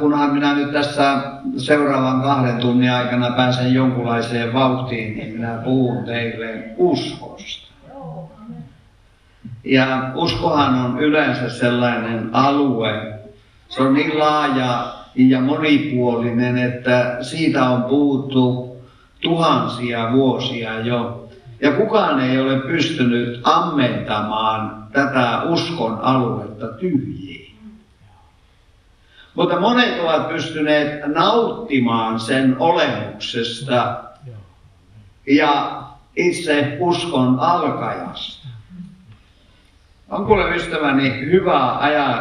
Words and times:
Kunhan 0.00 0.34
minä 0.34 0.54
nyt 0.54 0.72
tässä 0.72 1.22
seuraavan 1.56 2.22
kahden 2.22 2.56
tunnin 2.56 2.92
aikana 2.92 3.30
pääsen 3.30 3.74
jonkunlaiseen 3.74 4.52
vauhtiin, 4.52 5.16
niin 5.16 5.32
minä 5.32 5.60
puhun 5.64 6.04
teille 6.04 6.64
uskosta. 6.76 7.70
Ja 9.64 10.10
uskohan 10.14 10.84
on 10.84 11.00
yleensä 11.00 11.50
sellainen 11.50 12.30
alue, 12.32 13.20
se 13.68 13.82
on 13.82 13.94
niin 13.94 14.18
laaja 14.18 14.94
ja 15.14 15.40
monipuolinen, 15.40 16.58
että 16.58 17.16
siitä 17.20 17.68
on 17.68 17.82
puhuttu 17.82 18.76
tuhansia 19.20 20.12
vuosia 20.12 20.80
jo. 20.80 21.28
Ja 21.62 21.72
kukaan 21.72 22.20
ei 22.20 22.38
ole 22.38 22.58
pystynyt 22.58 23.40
ammentamaan 23.44 24.86
tätä 24.92 25.42
uskon 25.42 26.00
aluetta 26.00 26.66
tyhjiin. 26.66 27.29
Mutta 29.34 29.60
monet 29.60 30.00
ovat 30.00 30.28
pystyneet 30.28 31.06
nauttimaan 31.06 32.20
sen 32.20 32.56
olemuksesta 32.58 34.04
ja 35.26 35.82
itse 36.16 36.76
uskon 36.80 37.38
alkajasta. 37.40 38.48
On 40.08 40.26
kuule 40.26 40.56
ystäväni 40.56 41.20
hyvä 41.20 41.66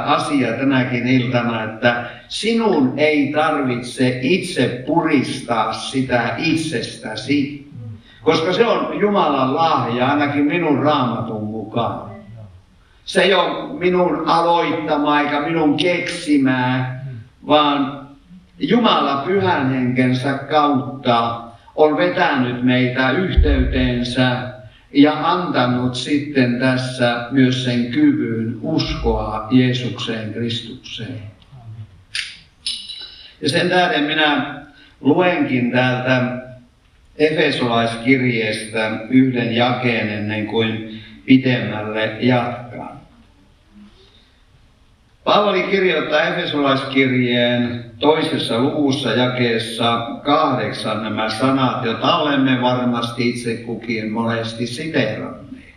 asia 0.06 0.54
tänäkin 0.54 1.08
iltana, 1.08 1.64
että 1.64 2.10
sinun 2.28 2.94
ei 2.98 3.32
tarvitse 3.32 4.20
itse 4.22 4.84
puristaa 4.88 5.74
sitä 5.74 6.36
itsestäsi, 6.38 7.70
koska 8.22 8.54
se 8.54 8.66
on 8.66 9.00
Jumalan 9.00 9.56
lahja, 9.56 10.08
ainakin 10.08 10.46
minun 10.46 10.84
raamatun 10.84 11.44
mukaan. 11.44 12.10
Se 13.06 13.22
ei 13.22 13.34
ole 13.34 13.74
minun 13.80 14.24
aloittama 14.28 15.22
eikä 15.22 15.42
minun 15.42 15.78
keksimää, 15.78 16.99
vaan 17.50 18.10
Jumala 18.60 19.24
pyhän 19.28 19.70
henkensä 19.74 20.34
kautta 20.34 21.42
on 21.76 21.98
vetänyt 21.98 22.64
meitä 22.64 23.12
yhteyteensä 23.12 24.54
ja 24.94 25.32
antanut 25.32 25.96
sitten 25.96 26.60
tässä 26.60 27.28
myös 27.32 27.64
sen 27.64 27.92
kyvyn 27.92 28.58
uskoa 28.62 29.48
Jeesukseen 29.52 30.34
Kristukseen. 30.34 31.22
Ja 33.42 33.50
sen 33.50 33.70
tähden 33.70 34.04
minä 34.04 34.62
luenkin 35.02 35.72
täältä 35.72 36.42
Efesolaiskirjeestä 37.18 39.00
yhden 39.10 39.56
jakeen 39.56 40.10
ennen 40.10 40.48
kuin 40.48 41.02
pitemmälle 41.26 42.18
jatkan. 42.20 42.99
Paavali 45.30 45.64
kirjoittaa 45.64 46.22
Efesolaiskirjeen 46.22 47.92
toisessa 48.00 48.60
luvussa 48.60 49.12
jakeessa 49.12 50.08
kahdeksan 50.24 51.04
nämä 51.04 51.30
sanat, 51.30 51.86
joita 51.86 52.18
olemme 52.18 52.62
varmasti 52.62 53.30
itse 53.30 53.56
kukin 53.56 54.12
monesti 54.12 54.68
siteeranneet. 54.68 55.76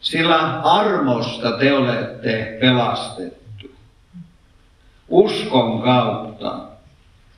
Sillä 0.00 0.60
armosta 0.60 1.52
te 1.52 1.72
olette 1.72 2.56
pelastettu. 2.60 3.70
Uskon 5.08 5.82
kautta, 5.82 6.58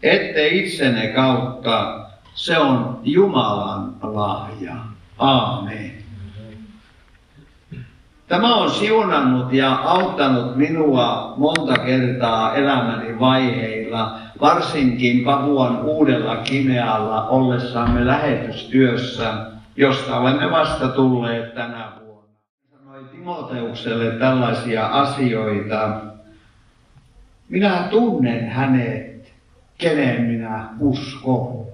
ette 0.02 0.48
itsenne 0.48 1.06
kautta, 1.06 2.06
se 2.34 2.58
on 2.58 3.00
Jumalan 3.04 3.96
lahja. 4.02 4.76
Aamen. 5.18 5.95
Tämä 8.28 8.54
on 8.54 8.70
siunannut 8.70 9.52
ja 9.52 9.74
auttanut 9.74 10.56
minua 10.56 11.34
monta 11.36 11.78
kertaa 11.78 12.54
elämäni 12.54 13.18
vaiheilla, 13.20 14.18
varsinkin 14.40 15.24
Papuan 15.24 15.82
uudella 15.84 16.36
Kinealla 16.36 17.28
ollessamme 17.28 18.06
lähetystyössä, 18.06 19.34
josta 19.76 20.18
olemme 20.18 20.50
vasta 20.50 20.88
tulleet 20.88 21.54
tänä 21.54 21.92
vuonna. 22.00 22.28
Sanoi 22.70 23.04
Timoteukselle 23.04 24.10
tällaisia 24.10 24.86
asioita. 24.86 26.00
Minä 27.48 27.86
tunnen 27.90 28.48
hänet, 28.48 29.32
kenen 29.78 30.22
minä 30.22 30.68
uskon. 30.80 31.66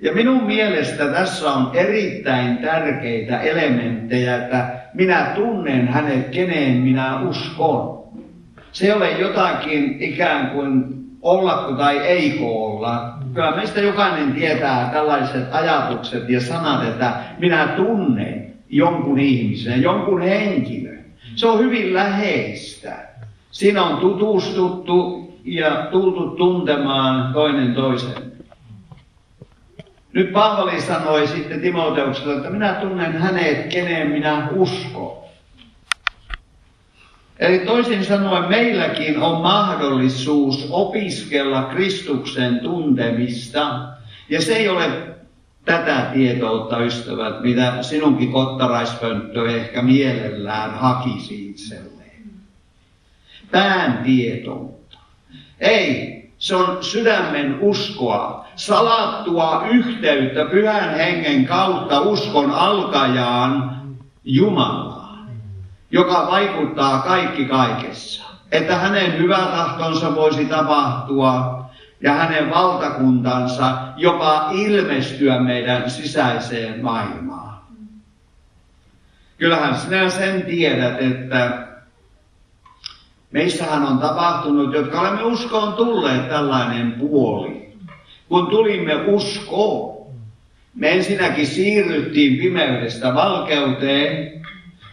Ja 0.00 0.12
minun 0.12 0.44
mielestä 0.44 1.06
tässä 1.06 1.50
on 1.50 1.70
erittäin 1.74 2.58
tärkeitä 2.58 3.40
elementtejä, 3.40 4.36
että 4.36 4.81
minä 4.94 5.32
tunnen 5.34 5.88
hänet, 5.88 6.28
keneen 6.28 6.76
minä 6.76 7.20
uskon. 7.20 8.02
Se 8.72 8.86
ei 8.86 8.92
ole 8.92 9.10
jotakin 9.10 9.96
ikään 10.00 10.50
kuin 10.50 10.84
ollako 11.22 11.72
tai 11.72 11.98
eikö 11.98 12.46
olla. 12.46 13.14
Kyllä 13.34 13.56
meistä 13.56 13.80
jokainen 13.80 14.32
tietää 14.32 14.90
tällaiset 14.92 15.48
ajatukset 15.50 16.28
ja 16.28 16.40
sanat, 16.40 16.88
että 16.88 17.14
minä 17.38 17.66
tunnen 17.66 18.52
jonkun 18.70 19.18
ihmisen, 19.18 19.82
jonkun 19.82 20.22
henkilön. 20.22 21.04
Se 21.34 21.46
on 21.46 21.58
hyvin 21.58 21.94
läheistä. 21.94 23.08
Siinä 23.50 23.82
on 23.82 23.96
tutustuttu 23.96 25.22
ja 25.44 25.88
tultu 25.90 26.26
tuntemaan 26.30 27.32
toinen 27.32 27.74
toisen. 27.74 28.31
Nyt 30.12 30.32
Paavali 30.32 30.80
sanoi 30.80 31.26
sitten 31.26 31.60
Timoteukselle, 31.60 32.36
että 32.36 32.50
minä 32.50 32.72
tunnen 32.72 33.12
hänet, 33.18 33.66
keneen 33.66 34.10
minä 34.10 34.48
uskon. 34.52 35.22
Eli 37.38 37.58
toisin 37.58 38.04
sanoen 38.04 38.48
meilläkin 38.48 39.18
on 39.18 39.42
mahdollisuus 39.42 40.68
opiskella 40.70 41.62
Kristuksen 41.62 42.60
tuntemista. 42.60 43.88
Ja 44.28 44.42
se 44.42 44.56
ei 44.56 44.68
ole 44.68 44.90
tätä 45.64 46.10
tietoutta, 46.14 46.78
ystävät, 46.78 47.40
mitä 47.40 47.82
sinunkin 47.82 48.32
kottaraispönttö 48.32 49.50
ehkä 49.50 49.82
mielellään 49.82 50.74
hakisi 50.74 51.50
itselleen. 51.50 52.22
Pään 53.50 54.00
tietoutta. 54.04 54.98
Ei, 55.60 56.21
se 56.42 56.56
on 56.56 56.84
sydämen 56.84 57.58
uskoa, 57.60 58.46
salattua 58.56 59.64
yhteyttä 59.70 60.44
pyhän 60.44 60.94
hengen 60.94 61.46
kautta 61.46 62.00
uskon 62.00 62.50
alkajaan 62.50 63.80
Jumalaan, 64.24 65.28
joka 65.90 66.26
vaikuttaa 66.30 66.98
kaikki 66.98 67.44
kaikessa. 67.44 68.24
Että 68.52 68.76
hänen 68.76 69.18
hyvä 69.18 69.36
tahtonsa 69.36 70.14
voisi 70.14 70.44
tapahtua 70.44 71.64
ja 72.00 72.12
hänen 72.12 72.50
valtakuntansa 72.50 73.78
jopa 73.96 74.48
ilmestyä 74.52 75.40
meidän 75.40 75.90
sisäiseen 75.90 76.84
maailmaan. 76.84 77.60
Kyllähän 79.38 79.76
sinä 79.76 80.10
sen 80.10 80.42
tiedät, 80.42 81.02
että 81.02 81.71
Meissähän 83.32 83.84
on 83.84 83.98
tapahtunut, 83.98 84.74
jotka 84.74 85.00
olemme 85.00 85.22
uskoon 85.22 85.72
tulleet 85.72 86.28
tällainen 86.28 86.92
puoli. 86.92 87.72
Kun 88.28 88.46
tulimme 88.46 88.94
uskoon, 89.06 90.06
me 90.74 90.92
ensinnäkin 90.92 91.46
siirryttiin 91.46 92.38
pimeydestä 92.38 93.14
valkeuteen, 93.14 94.42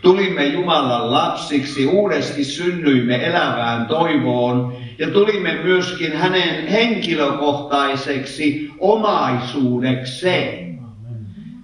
tulimme 0.02 0.46
Jumalan 0.46 1.12
lapsiksi, 1.12 1.86
uudesti 1.86 2.44
synnyimme 2.44 3.26
elävään 3.26 3.86
toivoon 3.86 4.74
ja 4.98 5.10
tulimme 5.10 5.60
myöskin 5.64 6.18
hänen 6.18 6.68
henkilökohtaiseksi 6.68 8.72
omaisuudekseen. 8.80 10.80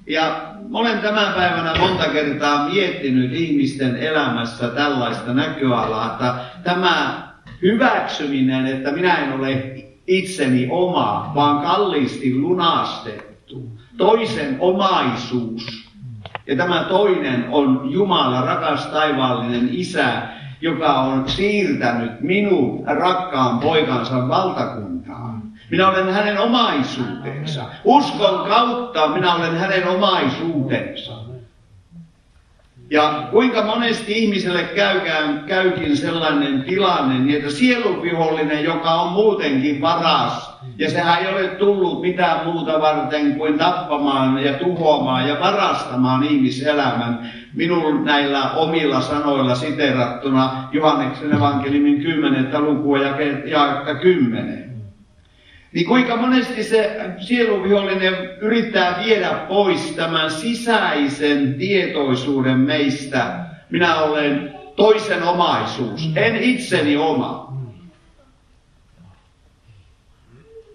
Ja 0.08 0.55
olen 0.76 1.00
tämän 1.00 1.34
päivänä 1.34 1.74
monta 1.80 2.04
kertaa 2.10 2.70
miettinyt 2.70 3.34
ihmisten 3.34 3.98
elämässä 3.98 4.68
tällaista 4.68 5.34
näköalaa, 5.34 6.06
että 6.12 6.36
tämä 6.64 7.24
hyväksyminen, 7.62 8.68
että 8.68 8.92
minä 8.92 9.18
en 9.18 9.34
ole 9.34 9.76
itseni 10.08 10.68
oma, 10.72 11.32
vaan 11.36 11.62
kalliisti 11.62 12.36
lunastettu, 12.36 13.72
toisen 13.98 14.58
omaisuus. 14.60 15.90
Ja 16.48 16.56
tämä 16.56 16.86
toinen 16.90 17.46
on 17.50 17.92
Jumala, 17.92 18.42
rakas 18.42 18.86
taivaallinen 18.86 19.70
Isä, 19.72 20.22
joka 20.62 20.94
on 20.94 21.30
siirtänyt 21.30 22.22
minun 22.22 22.84
rakkaan 22.86 23.60
poikansa 23.60 24.28
valtakuntaan. 24.28 24.95
Minä 25.70 25.88
olen 25.88 26.14
hänen 26.14 26.40
omaisuutensa. 26.40 27.66
Uskon 27.84 28.48
kautta 28.48 29.08
minä 29.08 29.36
olen 29.36 29.58
hänen 29.58 29.88
omaisuutensa. 29.88 31.12
Ja 32.90 33.28
kuinka 33.32 33.64
monesti 33.64 34.24
ihmiselle 34.24 34.64
käykään, 34.64 35.44
käykin 35.48 35.98
sellainen 35.98 36.64
tilanne, 36.64 37.20
niin 37.20 37.38
että 37.38 37.50
sieluvihollinen, 37.50 38.64
joka 38.64 38.92
on 38.94 39.12
muutenkin 39.12 39.82
varas, 39.82 40.56
ja 40.78 40.90
sehän 40.90 41.20
ei 41.20 41.28
ole 41.28 41.48
tullut 41.48 42.02
mitään 42.02 42.46
muuta 42.46 42.80
varten 42.80 43.36
kuin 43.36 43.58
tappamaan 43.58 44.44
ja 44.44 44.54
tuhoamaan 44.54 45.28
ja 45.28 45.40
varastamaan 45.40 46.24
ihmiselämän, 46.24 47.32
minun 47.54 48.06
näillä 48.06 48.52
omilla 48.52 49.02
sanoilla 49.02 49.56
siterattuna 49.56 50.70
Johanneksen 50.72 51.34
evankeliumin 51.34 52.02
10. 52.02 52.66
lukua 52.66 52.98
ja, 52.98 53.16
ja 53.46 53.96
10. 54.02 54.75
Niin 55.76 55.86
kuinka 55.88 56.16
monesti 56.16 56.64
se 56.64 56.98
sieluvihollinen 57.20 58.14
yrittää 58.42 59.02
viedä 59.06 59.30
pois 59.48 59.92
tämän 59.92 60.32
sisäisen 60.32 61.54
tietoisuuden 61.54 62.58
meistä. 62.58 63.46
Minä 63.70 63.96
olen 63.96 64.56
toisen 64.76 65.24
omaisuus, 65.24 66.10
en 66.16 66.36
itseni 66.36 66.98
oma. 66.98 67.54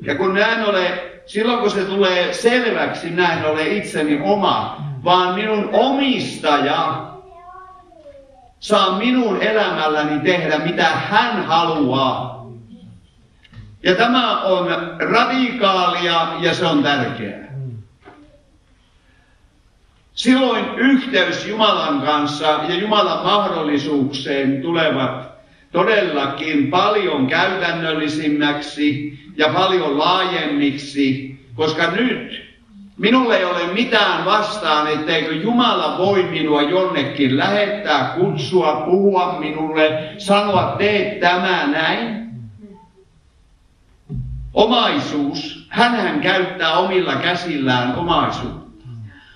Ja 0.00 0.14
kun 0.14 0.34
näin 0.34 0.64
ole, 0.64 1.10
silloin 1.26 1.58
kun 1.58 1.70
se 1.70 1.84
tulee 1.84 2.32
selväksi, 2.32 3.10
näin 3.10 3.44
ole 3.44 3.68
itseni 3.68 4.20
oma, 4.22 4.84
vaan 5.04 5.34
minun 5.34 5.70
omistaja 5.72 7.10
saa 8.58 8.98
minun 8.98 9.42
elämälläni 9.42 10.20
tehdä 10.20 10.58
mitä 10.58 10.84
hän 10.84 11.44
haluaa. 11.46 12.39
Ja 13.82 13.94
tämä 13.94 14.40
on 14.40 14.66
radikaalia 15.12 16.28
ja 16.40 16.54
se 16.54 16.66
on 16.66 16.82
tärkeää. 16.82 17.50
Silloin 20.14 20.64
yhteys 20.76 21.46
Jumalan 21.46 22.00
kanssa 22.00 22.60
ja 22.68 22.74
Jumalan 22.74 23.22
mahdollisuukseen 23.22 24.62
tulevat 24.62 25.30
todellakin 25.72 26.70
paljon 26.70 27.26
käytännöllisimmäksi 27.26 29.18
ja 29.36 29.48
paljon 29.48 29.98
laajemmiksi, 29.98 31.38
koska 31.54 31.90
nyt 31.90 32.50
minulle 32.98 33.36
ei 33.36 33.44
ole 33.44 33.72
mitään 33.72 34.24
vastaan, 34.24 34.92
etteikö 34.92 35.34
Jumala 35.34 35.98
voi 35.98 36.22
minua 36.22 36.62
jonnekin 36.62 37.36
lähettää, 37.36 38.14
kutsua, 38.18 38.82
puhua 38.84 39.36
minulle, 39.38 40.14
sanoa 40.18 40.74
tee 40.78 41.18
tämä 41.20 41.66
näin. 41.66 42.19
Omaisuus, 44.54 45.66
hän 45.68 46.20
käyttää 46.20 46.72
omilla 46.72 47.16
käsillään 47.16 47.94
omaisuutta. 47.94 48.86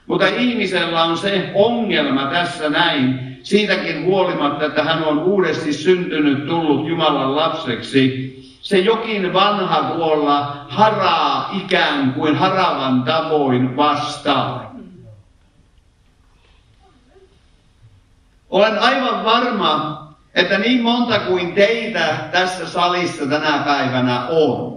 Mutta 0.07 0.27
ihmisellä 0.27 1.05
on 1.05 1.19
se 1.19 1.51
ongelma 1.55 2.27
tässä 2.27 2.71
näin, 2.71 3.39
siitäkin 3.43 4.05
huolimatta, 4.05 4.65
että 4.65 4.85
hän 4.85 5.05
on 5.05 5.19
uudesti 5.19 5.73
syntynyt, 5.73 6.47
tullut 6.47 6.89
Jumalan 6.89 7.37
lapseksi, 7.37 8.35
se 8.63 8.79
jokin 8.79 9.33
vanha 9.33 9.83
tuolla 9.83 10.67
haraa 10.69 11.51
ikään 11.65 12.13
kuin 12.13 12.37
haravan 12.37 13.03
tavoin 13.03 13.77
vastaan. 13.77 14.69
Olen 18.51 18.79
aivan 18.79 19.25
varma, 19.25 20.05
että 20.35 20.59
niin 20.59 20.83
monta 20.83 21.19
kuin 21.19 21.53
teitä 21.53 22.17
tässä 22.33 22.69
salissa 22.69 23.27
tänä 23.27 23.63
päivänä 23.65 24.27
on, 24.27 24.74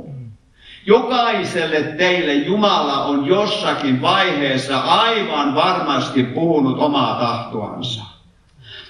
Jokaiselle 0.87 1.81
teille 1.81 2.33
Jumala 2.33 3.05
on 3.05 3.25
jossakin 3.25 4.01
vaiheessa 4.01 4.79
aivan 4.79 5.55
varmasti 5.55 6.23
puhunut 6.23 6.79
omaa 6.79 7.19
tahtoansa. 7.19 8.03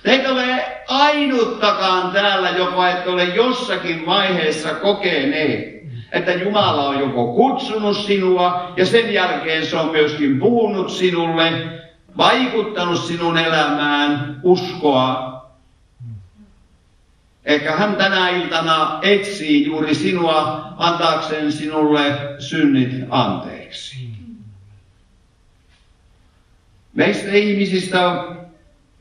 Teitä 0.04 0.32
ole 0.32 0.66
ainuttakaan 0.88 2.12
täällä, 2.12 2.50
joka 2.50 2.90
et 2.90 3.08
ole 3.08 3.24
jossakin 3.24 4.06
vaiheessa 4.06 4.74
kokeneet, 4.74 5.84
että 6.12 6.32
Jumala 6.32 6.88
on 6.88 7.00
joko 7.00 7.34
kutsunut 7.34 7.98
sinua 7.98 8.74
ja 8.76 8.86
sen 8.86 9.14
jälkeen 9.14 9.66
se 9.66 9.78
on 9.78 9.92
myöskin 9.92 10.40
puhunut 10.40 10.90
sinulle, 10.92 11.52
vaikuttanut 12.18 13.00
sinun 13.00 13.38
elämään 13.38 14.40
uskoa 14.44 15.37
Ehkä 17.48 17.76
hän 17.76 17.96
tänä 17.96 18.30
iltana 18.30 19.00
etsii 19.02 19.66
juuri 19.66 19.96
sinua 19.96 20.68
antaakseen 20.78 21.52
sinulle 21.52 22.36
synnit 22.40 23.06
anteeksi. 23.10 24.10
Meistä 26.94 27.32
ihmisistä 27.32 28.24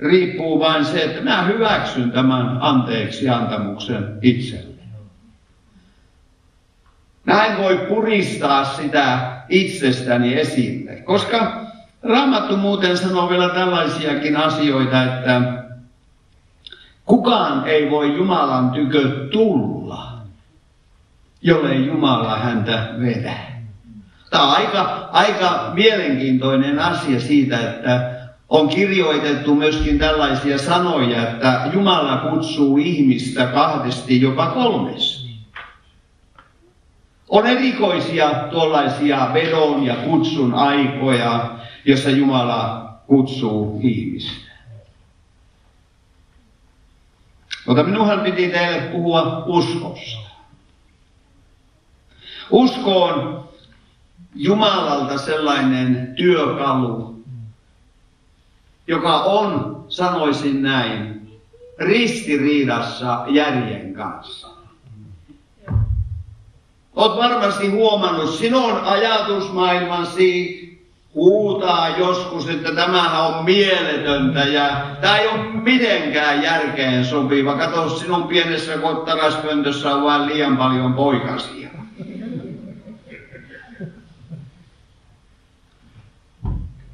riippuu 0.01 0.61
vain 0.61 0.85
se, 0.85 1.03
että 1.03 1.21
minä 1.21 1.43
hyväksyn 1.43 2.11
tämän 2.11 2.59
anteeksi 2.61 3.29
antamuksen 3.29 4.19
itselle. 4.23 4.83
Näin 7.25 7.59
voi 7.59 7.77
puristaa 7.77 8.65
sitä 8.65 9.33
itsestäni 9.49 10.35
esille, 10.35 10.97
koska 10.97 11.67
Raamattu 12.03 12.57
muuten 12.57 12.99
sanoo 12.99 13.31
vielä 13.31 13.49
tällaisiakin 13.49 14.37
asioita, 14.37 15.05
että 15.05 15.66
Kukaan 17.07 17.67
ei 17.67 17.91
voi 17.91 18.17
Jumalan 18.17 18.71
tykö 18.71 19.29
tulla, 19.33 20.13
jollei 21.43 21.87
Jumala 21.87 22.39
häntä 22.39 22.89
vedä. 23.01 23.35
Tämä 24.31 24.45
on 24.45 24.57
aika, 24.57 25.09
aika 25.13 25.71
mielenkiintoinen 25.75 26.79
asia 26.79 27.21
siitä, 27.21 27.59
että 27.59 28.17
on 28.49 28.69
kirjoitettu 28.69 29.55
myöskin 29.55 29.99
tällaisia 29.99 30.59
sanoja, 30.59 31.23
että 31.23 31.71
Jumala 31.73 32.17
kutsuu 32.17 32.79
ihmistä 32.79 33.47
kahdesti, 33.47 34.21
jopa 34.21 34.47
kolmesti. 34.47 35.27
On 37.29 37.47
erikoisia 37.47 38.31
tuollaisia 38.31 39.31
vedon 39.35 39.83
ja 39.83 39.95
kutsun 39.95 40.55
aikoja, 40.55 41.51
jossa 41.85 42.11
Jumala 42.11 42.89
kutsuu 43.07 43.81
ihmistä. 43.83 44.46
Mutta 47.67 47.83
minunhan 47.83 48.21
piti 48.21 48.49
teille 48.49 48.81
puhua 48.81 49.43
uskosta. 49.47 50.31
Usko 52.51 53.05
on 53.05 53.49
Jumalalta 54.35 55.19
sellainen 55.19 56.13
työkalu, 56.17 57.25
joka 58.87 59.21
on, 59.21 59.85
sanoisin 59.89 60.63
näin, 60.63 61.31
ristiriidassa 61.79 63.25
järjen 63.29 63.95
kanssa. 63.95 64.49
Olet 66.95 67.17
varmasti 67.17 67.69
huomannut 67.69 68.35
sinun 68.35 68.81
ajatusmaailmasi 68.81 70.67
huutaa 71.17 71.89
joskus, 71.89 72.49
että 72.49 72.73
tämähän 72.73 73.27
on 73.27 73.45
mieletöntä 73.45 74.41
ja 74.41 74.87
tämä 75.01 75.17
ei 75.17 75.29
ole 75.29 75.63
mitenkään 75.63 76.43
järkeen 76.43 77.05
sopiva. 77.05 77.55
Kato, 77.55 77.89
sinun 77.89 78.29
pienessä 78.29 78.79
kottaraspöntössä 78.79 79.95
on 79.95 80.03
vain 80.05 80.27
liian 80.27 80.57
paljon 80.57 80.95
poikasia. 80.95 81.69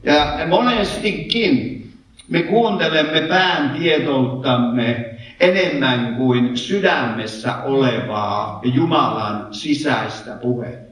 Ja 0.02 0.46
monestikin 0.48 1.82
me 2.28 2.42
kuuntelemme 2.42 3.20
pään 3.20 3.70
tietouttamme 3.78 5.18
enemmän 5.40 6.14
kuin 6.16 6.56
sydämessä 6.56 7.56
olevaa 7.56 8.60
Jumalan 8.64 9.54
sisäistä 9.54 10.38
puhetta. 10.42 10.91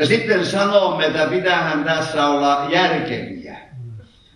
Ja 0.00 0.06
sitten 0.06 0.46
sanomme, 0.46 1.06
että 1.06 1.26
pitäähän 1.26 1.84
tässä 1.84 2.26
olla 2.26 2.66
järkeviä. 2.70 3.58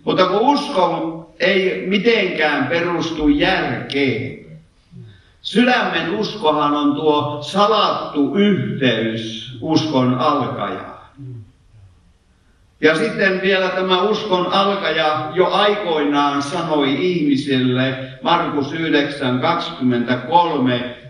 Mutta 0.05 0.27
kun 0.27 0.41
usko 0.41 1.21
ei 1.41 1.87
mitenkään 1.87 2.67
perustu 2.67 3.29
järkeen, 3.29 4.47
sydämen 5.43 6.11
uskohan 6.11 6.75
on 6.75 6.95
tuo 6.95 7.43
salattu 7.43 8.35
yhteys 8.35 9.57
uskon 9.61 10.15
alkajaan. 10.15 10.95
Ja 12.81 12.97
sitten 12.97 13.43
vielä 13.43 13.69
tämä 13.69 14.03
uskon 14.03 14.47
alkaja 14.47 15.31
jo 15.35 15.51
aikoinaan 15.51 16.43
sanoi 16.43 16.95
ihmisille, 17.07 17.97
Markus 18.23 18.73
9.23, 18.73 18.79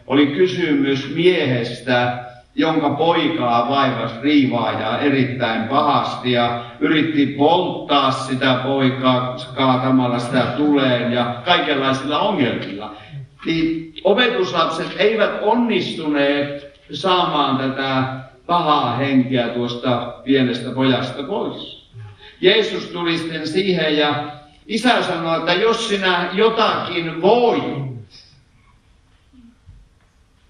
oli 0.07 0.27
kysymys 0.27 1.15
miehestä, 1.15 2.25
jonka 2.55 2.91
poikaa 2.91 3.69
vaivas 3.69 4.21
riivaaja 4.23 4.99
erittäin 4.99 5.69
pahasti 5.69 6.33
ja 6.33 6.65
yritti 6.81 7.27
polttaa 7.27 8.11
sitä 8.11 8.61
poikaa 8.65 9.37
kaatamalla 9.55 10.19
sitä 10.19 10.43
tuleen 10.57 11.13
ja 11.13 11.43
kaikenlaisilla 11.45 12.19
ongelmilla. 12.19 12.97
Niin 13.47 13.95
opetuslapset 14.05 14.95
eivät 14.97 15.31
onnistuneet 15.43 16.81
saamaan 16.93 17.57
tätä 17.57 18.05
pahaa 18.47 18.97
henkeä 18.97 19.49
tuosta 19.49 20.15
pienestä 20.25 20.71
pojasta 20.71 21.23
pois. 21.23 21.85
Jeesus 22.41 22.87
tuli 22.87 23.19
sitten 23.19 23.49
siihen 23.49 23.97
ja 23.97 24.25
isä 24.67 25.03
sanoi, 25.03 25.39
että 25.39 25.53
jos 25.53 25.89
sinä 25.89 26.29
jotakin 26.33 27.23
voit, 27.23 27.65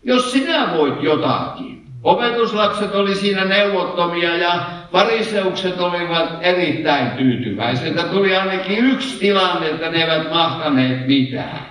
jos 0.03 0.33
sinä 0.33 0.73
voit 0.77 1.03
jotakin. 1.03 1.74
Opetuslapset 2.05 2.95
oli 2.95 3.15
siinä 3.15 3.45
neuvottomia 3.45 4.37
ja 4.37 4.67
fariseukset 4.93 5.81
olivat 5.81 6.29
erittäin 6.41 7.11
tyytyväisiä. 7.11 8.03
Tuli 8.03 8.37
ainakin 8.37 8.87
yksi 8.87 9.19
tilanne, 9.19 9.71
että 9.71 9.91
ne 9.91 10.01
eivät 10.01 10.31
mahtaneet 10.31 11.07
mitään. 11.07 11.67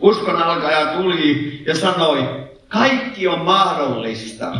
Uskon 0.00 0.42
alkaja 0.42 0.86
tuli 0.86 1.62
ja 1.66 1.74
sanoi, 1.74 2.48
kaikki 2.68 3.28
on 3.28 3.40
mahdollista, 3.40 4.52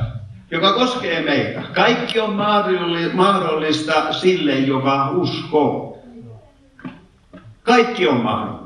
joka 0.50 0.72
koskee 0.72 1.22
meitä. 1.22 1.62
Kaikki 1.74 2.20
on 2.20 2.34
mahdollista 3.12 4.12
sille, 4.12 4.52
joka 4.52 5.10
uskoo. 5.10 5.98
Kaikki 7.62 8.08
on 8.08 8.16
mahdollista. 8.16 8.59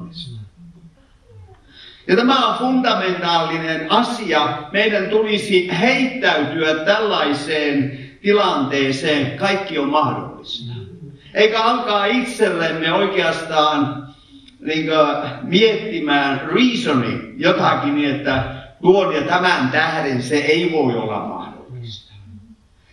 Ja 2.07 2.17
tämä 2.17 2.49
on 2.49 2.59
fundamentaalinen 2.59 3.93
asia. 3.93 4.59
Meidän 4.73 5.11
tulisi 5.11 5.71
heittäytyä 5.81 6.75
tällaiseen 6.75 7.99
tilanteeseen. 8.23 9.39
Kaikki 9.39 9.79
on 9.79 9.89
mahdollista. 9.89 10.75
Eikä 11.35 11.63
alkaa 11.63 12.05
itsellemme 12.05 12.93
oikeastaan 12.93 14.09
niin 14.61 14.87
miettimään 15.43 16.41
reasoning 16.55 17.35
jotakin 17.37 18.05
että 18.05 18.45
tuon 18.83 19.15
ja 19.15 19.23
tämän 19.23 19.69
tähden 19.69 20.23
se 20.23 20.37
ei 20.37 20.73
voi 20.73 20.97
olla 20.97 21.19
mahdollista. 21.19 21.44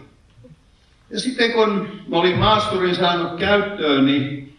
Ja 1.10 1.20
sitten 1.20 1.52
kun 1.52 1.88
olin 2.10 2.38
maasturin 2.38 2.94
saanut 2.94 3.38
käyttöön, 3.38 4.06
niin 4.06 4.49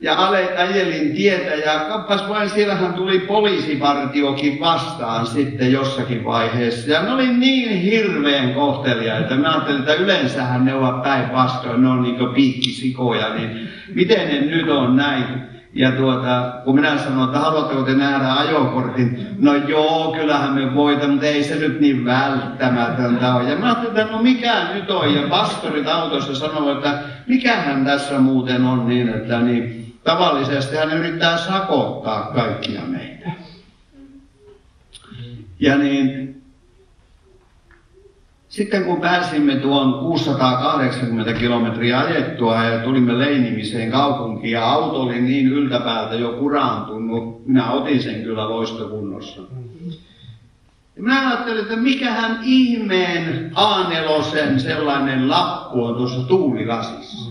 ja 0.00 0.26
ale, 0.26 0.48
ajelin 0.58 1.14
tietä 1.14 1.54
ja 1.54 1.80
kappas 1.80 2.28
vain, 2.28 2.50
siellähän 2.50 2.94
tuli 2.94 3.18
poliisivartiokin 3.18 4.60
vastaan 4.60 5.26
sitten 5.26 5.72
jossakin 5.72 6.24
vaiheessa. 6.24 6.90
Ja 6.90 7.02
ne 7.02 7.12
oli 7.12 7.26
niin 7.26 7.80
hirveän 7.80 8.54
kohteliaita. 8.54 9.36
Mä 9.36 9.50
ajattelin, 9.50 9.80
että 9.80 9.94
yleensähän 9.94 10.64
ne 10.64 10.74
ovat 10.74 11.02
päinvastoin, 11.02 11.82
ne 11.82 11.88
on 11.88 12.02
niin 12.02 12.34
piikkisikoja, 12.34 13.34
niin 13.34 13.68
miten 13.94 14.28
ne 14.28 14.40
nyt 14.40 14.68
on 14.68 14.96
näin? 14.96 15.24
Ja 15.74 15.92
tuota, 15.92 16.52
kun 16.64 16.74
minä 16.74 16.98
sanoin, 16.98 17.24
että 17.24 17.38
haluatteko 17.38 17.82
te 17.82 17.94
nähdä 17.94 18.32
ajokortin, 18.32 19.26
no 19.38 19.54
joo, 19.54 20.16
kyllähän 20.20 20.52
me 20.52 20.74
voimme, 20.74 21.06
mutta 21.06 21.26
ei 21.26 21.44
se 21.44 21.54
nyt 21.54 21.80
niin 21.80 22.04
välttämätöntä 22.04 23.34
ole. 23.34 23.50
Ja 23.50 23.56
mä 23.56 23.66
ajattelin, 23.66 23.98
että 23.98 24.12
no 24.12 24.22
mikä 24.22 24.54
nyt 24.74 24.90
on, 24.90 25.14
ja 25.14 25.22
pastorit 25.28 25.88
autossa 25.88 26.34
sanoi, 26.34 26.72
että 26.72 26.98
mikähän 27.26 27.84
tässä 27.84 28.18
muuten 28.18 28.64
on 28.64 28.88
niin, 28.88 29.08
että 29.08 29.40
niin, 29.40 29.79
Tavallisesti 30.04 30.76
hän 30.76 30.98
yrittää 30.98 31.38
sakottaa 31.38 32.32
kaikkia 32.34 32.80
meitä. 32.80 33.30
Ja 35.60 35.78
niin, 35.78 36.42
sitten 38.48 38.84
kun 38.84 39.00
pääsimme 39.00 39.56
tuon 39.56 39.98
680 39.98 41.32
kilometriä 41.32 41.98
ajettua 41.98 42.64
ja 42.64 42.78
tulimme 42.84 43.18
Leinimiseen 43.18 43.90
kaupunkiin 43.90 44.52
ja 44.52 44.70
auto 44.70 45.02
oli 45.02 45.20
niin 45.20 45.46
yltäpäältä 45.48 46.14
jo 46.14 46.32
kuraantunut, 46.32 47.46
minä 47.46 47.70
otin 47.70 48.02
sen 48.02 48.22
kyllä 48.22 48.48
loistokunnossa. 48.48 49.42
Ja 50.96 51.02
minä 51.02 51.28
ajattelin, 51.28 51.62
että 51.62 51.76
mikähän 51.76 52.40
ihmeen 52.42 53.52
A4 53.54 54.58
sellainen 54.58 55.28
lappu 55.28 55.84
on 55.84 55.94
tuossa 55.94 56.20
tuulilasissa. 56.20 57.29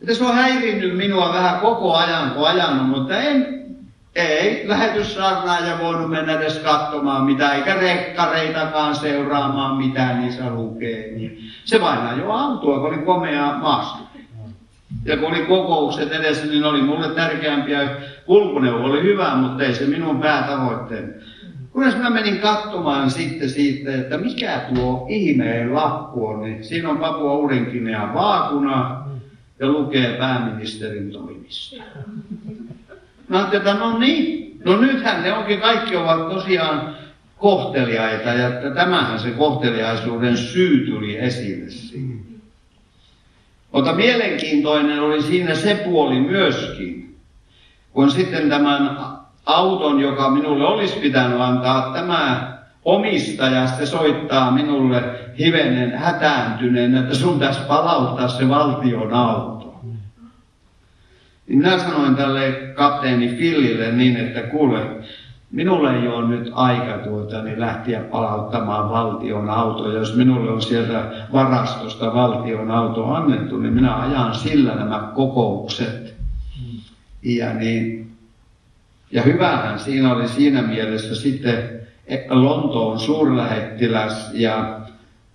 Että 0.00 0.14
se 0.14 0.24
on 0.24 0.34
häirinnyt 0.34 0.96
minua 0.96 1.32
vähän 1.32 1.60
koko 1.60 1.94
ajan, 1.94 2.30
kun 2.30 2.48
ajanut, 2.48 2.88
mutta 2.88 3.16
en, 3.16 3.56
ei 4.14 4.68
lähetyssaarnaaja 4.68 5.78
voinut 5.78 6.10
mennä 6.10 6.32
edes 6.32 6.58
katsomaan 6.58 7.24
mitä, 7.24 7.52
eikä 7.52 7.74
rekkareitakaan 7.74 8.94
seuraamaan 8.94 9.76
mitä 9.76 10.12
niissä 10.12 10.50
lukee. 10.50 11.12
Niin 11.16 11.38
se 11.64 11.80
vain 11.80 11.98
ajoi 11.98 12.40
autoa, 12.40 12.78
kun 12.78 12.88
oli 12.88 12.98
komea 12.98 13.52
maasto. 13.60 13.98
Ja 15.04 15.16
kun 15.16 15.28
oli 15.28 15.40
kokoukset 15.40 16.12
edessä, 16.12 16.46
niin 16.46 16.64
oli 16.64 16.82
mulle 16.82 17.08
tärkeämpiä. 17.08 17.88
Kulkuneuvo 18.26 18.84
oli 18.84 19.02
hyvä, 19.02 19.34
mutta 19.34 19.64
ei 19.64 19.74
se 19.74 19.86
minun 19.86 20.20
päätavoitteeni. 20.20 21.12
Kunnes 21.72 21.96
mä 21.96 22.10
menin 22.10 22.38
katsomaan 22.38 23.10
sitten 23.10 23.50
siitä, 23.50 23.94
että 23.94 24.18
mikä 24.18 24.60
tuo 24.74 25.06
ihmeen 25.08 25.74
lappu 25.74 26.26
on, 26.26 26.42
niin 26.42 26.64
siinä 26.64 26.88
on 26.88 26.98
Papua 26.98 27.34
Uudenkinean 27.34 28.14
vaakuna, 28.14 29.05
ja 29.60 29.66
lukee 29.66 30.16
pääministerin 30.18 31.12
toimista. 31.12 31.76
Mä 33.28 33.36
ajattelin, 33.36 33.66
että 33.66 33.74
no 33.74 33.98
niin, 33.98 34.60
no 34.64 34.76
nythän 34.76 35.22
ne 35.22 35.32
onkin, 35.32 35.60
kaikki 35.60 35.96
ovat 35.96 36.28
tosiaan 36.28 36.96
kohteliaita 37.38 38.28
ja 38.28 38.48
että 38.48 38.70
tämähän 38.70 39.20
se 39.20 39.30
kohteliaisuuden 39.30 40.36
syy 40.36 40.86
tuli 40.86 41.18
esille 41.18 41.70
siinä. 41.70 42.16
Mutta 43.72 43.92
mielenkiintoinen 43.92 45.00
oli 45.00 45.22
siinä 45.22 45.54
se 45.54 45.74
puoli 45.74 46.20
myöskin, 46.20 47.16
kun 47.92 48.10
sitten 48.10 48.48
tämän 48.48 48.98
auton, 49.46 50.00
joka 50.00 50.30
minulle 50.30 50.66
olisi 50.66 50.98
pitänyt 50.98 51.40
antaa, 51.40 51.92
tämä 51.92 52.55
omistaja 52.86 53.66
se 53.66 53.86
soittaa 53.86 54.50
minulle 54.50 55.02
hivenen 55.38 55.98
hätääntyneen, 55.98 56.96
että 56.96 57.14
sun 57.14 57.38
tässä 57.38 57.60
palauttaa 57.60 58.28
se 58.28 58.48
valtion 58.48 59.14
auto. 59.14 59.80
Niin 61.48 61.58
minä 61.58 61.78
sanoin 61.78 62.16
tälle 62.16 62.52
kapteeni 62.74 63.28
Fillille 63.28 63.92
niin, 63.92 64.16
että 64.16 64.40
kuule, 64.40 64.86
minulle 65.52 65.96
ei 65.96 66.08
ole 66.08 66.28
nyt 66.28 66.50
aika 66.52 66.98
tuota, 66.98 67.42
niin 67.42 67.60
lähteä 67.60 68.00
palauttamaan 68.00 68.90
valtion 68.90 69.50
autoa. 69.50 69.92
Jos 69.92 70.16
minulle 70.16 70.50
on 70.50 70.62
sieltä 70.62 71.10
varastosta 71.32 72.14
valtion 72.14 72.70
auto 72.70 73.04
annettu, 73.04 73.58
niin 73.58 73.74
minä 73.74 73.96
ajan 73.96 74.34
sillä 74.34 74.74
nämä 74.74 75.12
kokoukset. 75.14 76.16
Ja, 77.22 77.54
niin, 77.54 78.10
ja 79.12 79.22
hyvähän 79.22 79.78
siinä 79.78 80.14
oli 80.14 80.28
siinä 80.28 80.62
mielessä 80.62 81.14
sitten 81.14 81.75
Lontoon 82.30 82.98
suurlähettiläs 82.98 84.30
ja 84.34 84.80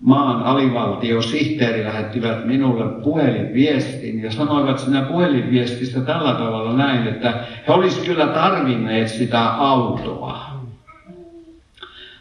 maan 0.00 0.42
alivaltiosihteeri 0.42 1.84
lähettivät 1.84 2.44
minulle 2.44 3.02
puhelinviestin 3.02 4.22
ja 4.22 4.32
sanoivat 4.32 4.78
siinä 4.78 5.02
puhelinviestissä 5.02 6.00
tällä 6.00 6.32
tavalla 6.32 6.76
näin, 6.76 7.06
että 7.06 7.34
he 7.68 7.72
olisivat 7.72 8.06
kyllä 8.06 8.26
tarvinneet 8.26 9.08
sitä 9.08 9.48
autoa. 9.48 10.52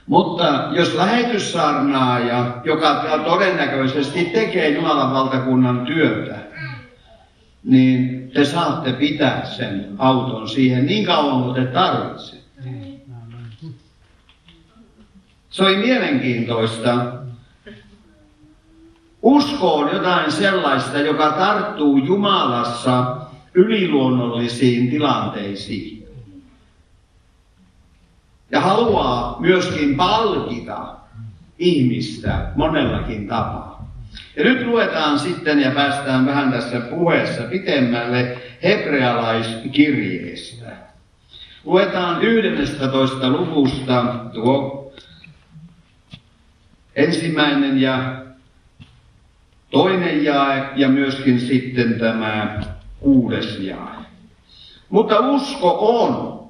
Mutta 0.08 0.67
jos 0.72 0.96
lähetyssaarnaaja, 0.96 2.62
joka 2.63 3.05
todennäköisesti 3.25 4.25
tekee 4.25 4.70
Jumalan 4.70 5.13
valtakunnan 5.13 5.86
työtä, 5.86 6.36
niin 7.63 8.31
te 8.34 8.46
saatte 8.46 8.93
pitää 8.93 9.46
sen 9.46 9.88
auton 9.98 10.50
siihen 10.50 10.86
niin 10.86 11.05
kauan 11.05 11.43
kuin 11.43 11.55
te 11.55 11.65
tarvitsette. 11.65 12.40
Se 15.51 15.63
oli 15.63 15.77
mielenkiintoista. 15.77 17.13
Usko 19.22 19.75
on 19.75 19.89
jotain 19.93 20.31
sellaista, 20.31 21.00
joka 21.00 21.31
tarttuu 21.31 21.98
Jumalassa 21.98 23.17
yliluonnollisiin 23.53 24.89
tilanteisiin. 24.89 26.08
Ja 28.51 28.62
haluaa 28.62 29.36
myöskin 29.39 29.96
palkita 29.96 30.96
ihmistä 31.60 32.51
monellakin 32.55 33.27
tapaa. 33.27 33.91
Ja 34.38 34.43
nyt 34.43 34.65
luetaan 34.65 35.20
sitten 35.20 35.60
ja 35.60 35.72
päästään 35.72 36.25
vähän 36.25 36.51
tässä 36.51 36.79
puheessa 36.79 37.43
pitemmälle 37.43 38.38
hebrealaiskirjeestä. 38.63 40.65
Luetaan 41.65 42.22
11. 42.22 43.29
luvusta 43.29 44.15
tuo 44.34 44.80
ensimmäinen 46.95 47.81
ja 47.81 48.21
toinen 49.69 50.24
jae 50.24 50.69
ja 50.75 50.89
myöskin 50.89 51.39
sitten 51.39 52.00
tämä 52.00 52.60
kuudes 53.00 53.60
jae. 53.60 54.01
Mutta 54.89 55.19
usko 55.19 55.77
on 55.79 56.41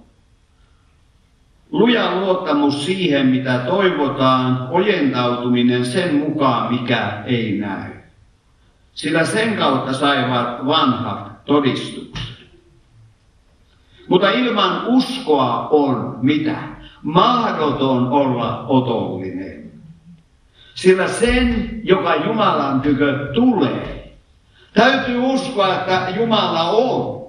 luja 1.71 2.15
luottamus 2.15 2.85
siihen, 2.85 3.27
mitä 3.27 3.57
toivotaan, 3.57 4.67
ojentautuminen 4.71 5.85
sen 5.85 6.15
mukaan, 6.15 6.73
mikä 6.73 7.23
ei 7.25 7.57
näy. 7.57 7.91
Sillä 8.93 9.25
sen 9.25 9.57
kautta 9.57 9.93
saivat 9.93 10.65
vanhat 10.65 11.45
todistukset. 11.45 12.31
Mutta 14.07 14.29
ilman 14.29 14.87
uskoa 14.87 15.67
on 15.67 16.19
mitä? 16.21 16.57
Mahdoton 17.03 18.07
olla 18.07 18.65
otollinen. 18.67 19.70
Sillä 20.75 21.07
sen, 21.07 21.79
joka 21.83 22.15
Jumalan 22.15 22.81
tykö 22.81 23.31
tulee, 23.33 24.13
täytyy 24.73 25.17
uskoa, 25.17 25.75
että 25.75 26.07
Jumala 26.15 26.69
on. 26.69 27.21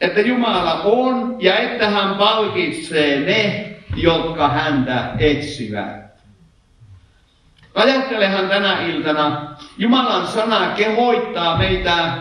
Että 0.00 0.20
Jumala 0.20 0.74
on 0.74 1.36
ja 1.40 1.58
että 1.58 1.90
hän 1.90 2.14
palkitsee 2.14 3.20
ne, 3.20 3.74
jotka 3.96 4.48
häntä 4.48 5.14
etsivät. 5.18 6.02
Ajattelehan 7.74 8.48
tänä 8.48 8.80
iltana, 8.80 9.56
Jumalan 9.78 10.26
sana 10.26 10.66
kehoittaa 10.76 11.58
meitä 11.58 12.18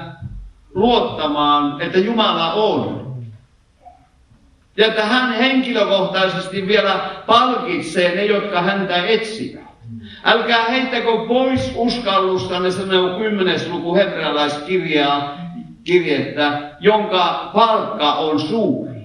luottamaan, 0.75 1.81
että 1.81 1.99
Jumala 1.99 2.53
on. 2.53 3.00
Ja 4.77 4.87
että 4.87 5.05
hän 5.05 5.33
henkilökohtaisesti 5.33 6.67
vielä 6.67 7.09
palkitsee 7.25 8.15
ne, 8.15 8.25
jotka 8.25 8.61
häntä 8.61 9.05
etsivät. 9.05 9.71
Älkää 10.23 10.65
heittäkö 10.65 11.11
pois 11.27 11.71
uskallustanne, 11.75 12.71
sanoo 12.71 13.19
kymmenes 13.19 13.69
luku 13.69 13.95
hebrealaiskirjaa, 13.95 15.37
kirjettä, 15.83 16.75
jonka 16.79 17.51
palkka 17.53 18.13
on 18.13 18.39
suuri. 18.39 19.01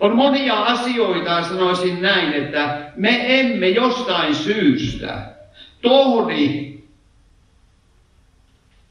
On 0.00 0.16
monia 0.16 0.54
asioita, 0.54 1.42
sanoisin 1.42 2.02
näin, 2.02 2.32
että 2.32 2.92
me 2.96 3.40
emme 3.40 3.68
jostain 3.68 4.34
syystä 4.34 5.34
tohdi 5.82 6.78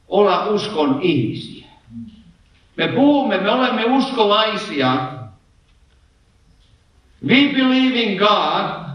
olla 0.07 0.45
uskon 0.45 0.99
ihmisiä. 1.01 1.56
Me 2.77 2.87
puhumme, 2.87 3.37
me 3.37 3.51
olemme 3.51 3.85
uskolaisia. 3.85 5.11
We 7.27 7.35
believe 7.53 8.01
in 8.01 8.17
God, 8.17 8.87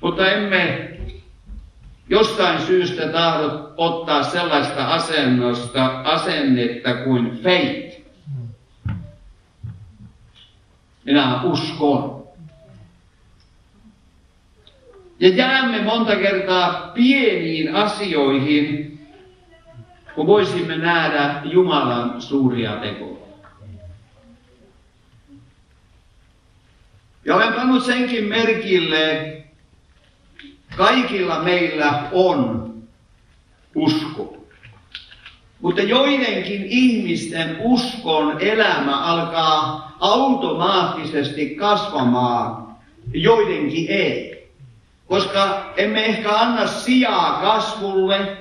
mutta 0.00 0.30
emme 0.30 0.90
jostain 2.08 2.60
syystä 2.60 3.08
tahdo 3.08 3.72
ottaa 3.76 4.22
sellaista 4.22 4.86
asennosta, 4.86 5.86
asennetta 6.04 6.94
kuin 6.94 7.38
faith. 7.42 8.00
Minä 11.04 11.42
uskon. 11.42 12.20
Ja 15.20 15.28
jäämme 15.28 15.82
monta 15.82 16.16
kertaa 16.16 16.90
pieniin 16.94 17.74
asioihin, 17.74 18.99
kun 20.14 20.26
voisimme 20.26 20.76
nähdä 20.76 21.40
Jumalan 21.44 22.22
suuria 22.22 22.72
tekoja. 22.72 23.20
Ja 27.24 27.36
olen 27.36 27.52
pannut 27.52 27.84
senkin 27.84 28.24
merkille, 28.24 29.36
kaikilla 30.76 31.38
meillä 31.42 32.08
on 32.12 32.70
usko. 33.74 34.36
Mutta 35.60 35.82
joidenkin 35.82 36.64
ihmisten 36.66 37.56
uskon 37.60 38.40
elämä 38.40 38.96
alkaa 38.96 39.96
automaattisesti 40.00 41.54
kasvamaan, 41.54 42.76
joidenkin 43.14 43.86
ei. 43.88 44.48
Koska 45.06 45.72
emme 45.76 46.04
ehkä 46.04 46.30
anna 46.30 46.66
sijaa 46.66 47.40
kasvulle, 47.40 48.36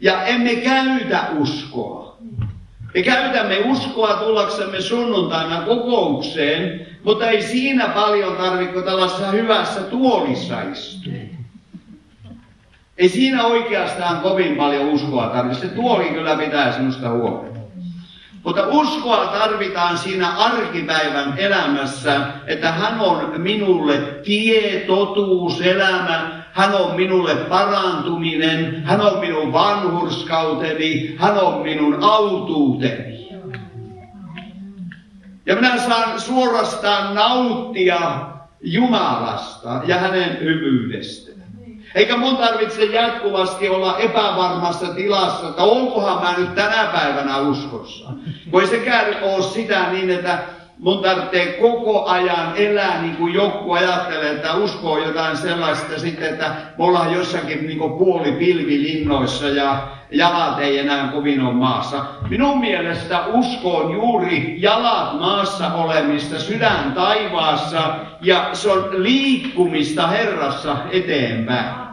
ja 0.00 0.24
emme 0.24 0.54
käytä 0.54 1.24
uskoa. 1.38 2.16
Me 2.94 3.02
käytämme 3.02 3.58
uskoa 3.58 4.14
tullaksemme 4.14 4.80
sunnuntaina 4.80 5.60
kokoukseen, 5.60 6.86
mutta 7.04 7.30
ei 7.30 7.42
siinä 7.42 7.88
paljon 7.88 8.36
tarvitse 8.36 8.82
tällaisessa 8.82 9.30
hyvässä 9.30 9.80
tuolissa 9.80 10.62
istua. 10.62 11.12
Ei 12.98 13.08
siinä 13.08 13.44
oikeastaan 13.44 14.20
kovin 14.20 14.56
paljon 14.56 14.88
uskoa 14.88 15.26
tarvitse. 15.26 15.68
Se 15.68 15.74
tuoli 15.74 16.04
kyllä 16.04 16.36
pitää 16.36 16.72
sinusta 16.72 17.10
huolta. 17.10 17.60
Mutta 18.44 18.66
uskoa 18.66 19.26
tarvitaan 19.26 19.98
siinä 19.98 20.30
arkipäivän 20.30 21.34
elämässä, 21.38 22.26
että 22.46 22.72
hän 22.72 23.00
on 23.00 23.40
minulle 23.40 23.98
tie, 23.98 24.80
totuus, 24.80 25.60
elämä, 25.60 26.39
hän 26.60 26.74
on 26.74 26.96
minulle 26.96 27.34
parantuminen, 27.34 28.82
hän 28.84 29.00
on 29.00 29.18
minun 29.18 29.52
vanhurskauteni, 29.52 31.16
hän 31.18 31.38
on 31.38 31.62
minun 31.62 32.04
autuuteni. 32.04 33.28
Ja 35.46 35.54
minä 35.54 35.78
saan 35.78 36.20
suorastaan 36.20 37.14
nauttia 37.14 38.00
Jumalasta 38.62 39.80
ja 39.86 39.98
hänen 39.98 40.38
hyvyydestä. 40.40 41.30
Eikä 41.94 42.16
mun 42.16 42.36
tarvitse 42.36 42.84
jatkuvasti 42.84 43.68
olla 43.68 43.98
epävarmassa 43.98 44.94
tilassa, 44.94 45.48
että 45.48 45.62
onkohan 45.62 46.22
mä 46.22 46.34
nyt 46.38 46.54
tänä 46.54 46.84
päivänä 46.92 47.38
uskossa. 47.38 48.10
Voi 48.52 48.66
sekään 48.66 49.06
ole 49.22 49.42
sitä 49.42 49.92
niin, 49.92 50.10
että 50.10 50.38
mun 50.80 51.02
tarvitsee 51.02 51.46
koko 51.46 52.04
ajan 52.04 52.56
elää 52.56 53.02
niin 53.02 53.16
kuin 53.16 53.34
joku 53.34 53.72
ajattelee, 53.72 54.30
että 54.30 54.54
uskoo 54.54 54.98
jotain 54.98 55.36
sellaista 55.36 55.98
sitten, 55.98 56.28
että 56.28 56.54
me 56.78 56.84
ollaan 56.84 57.12
jossakin 57.12 57.66
niin 57.66 57.78
kuin 57.78 57.92
puoli 57.92 58.32
pilvilinnoissa 58.32 59.48
ja 59.48 59.88
jalat 60.10 60.58
ei 60.58 60.78
enää 60.78 61.08
kovin 61.08 61.40
ole 61.40 61.54
maassa. 61.54 62.04
Minun 62.28 62.60
mielestä 62.60 63.24
usko 63.26 63.76
on 63.76 63.92
juuri 63.92 64.54
jalat 64.58 65.18
maassa 65.18 65.72
olemista, 65.72 66.38
sydän 66.38 66.92
taivaassa 66.94 67.94
ja 68.20 68.50
se 68.52 68.70
on 68.70 68.88
liikkumista 69.02 70.06
Herrassa 70.06 70.76
eteenpäin. 70.92 71.89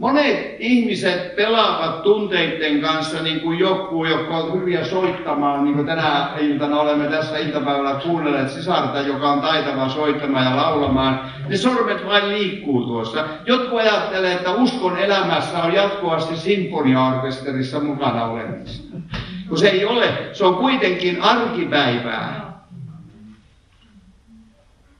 Monet 0.00 0.56
ihmiset 0.58 1.36
pelaavat 1.36 2.02
tunteiden 2.02 2.80
kanssa 2.80 3.22
niin 3.22 3.40
kuin 3.40 3.58
joku, 3.58 4.04
joka 4.04 4.36
on 4.36 4.60
hyviä 4.60 4.84
soittamaan, 4.84 5.64
niin 5.64 5.74
kuin 5.74 5.86
tänä 5.86 6.28
iltana 6.38 6.80
olemme 6.80 7.04
tässä 7.04 7.38
iltapäivällä 7.38 8.00
kuunnelleet 8.02 8.50
sisarta, 8.50 9.00
joka 9.00 9.32
on 9.32 9.40
taitava 9.40 9.88
soittamaan 9.88 10.44
ja 10.44 10.56
laulamaan. 10.56 11.30
Ne 11.48 11.56
sormet 11.56 12.06
vain 12.06 12.28
liikkuu 12.28 12.86
tuossa. 12.86 13.24
Jotkut 13.46 13.78
ajattelee, 13.78 14.32
että 14.32 14.52
uskon 14.52 14.98
elämässä 14.98 15.62
on 15.62 15.74
jatkuvasti 15.74 16.36
sinfoniaorkesterissa 16.36 17.80
mukana 17.80 18.24
olemista. 18.24 18.96
Kun 19.48 19.58
se 19.58 19.68
ei 19.68 19.84
ole, 19.84 20.14
se 20.32 20.44
on 20.44 20.54
kuitenkin 20.54 21.22
arkipäivää. 21.22 22.60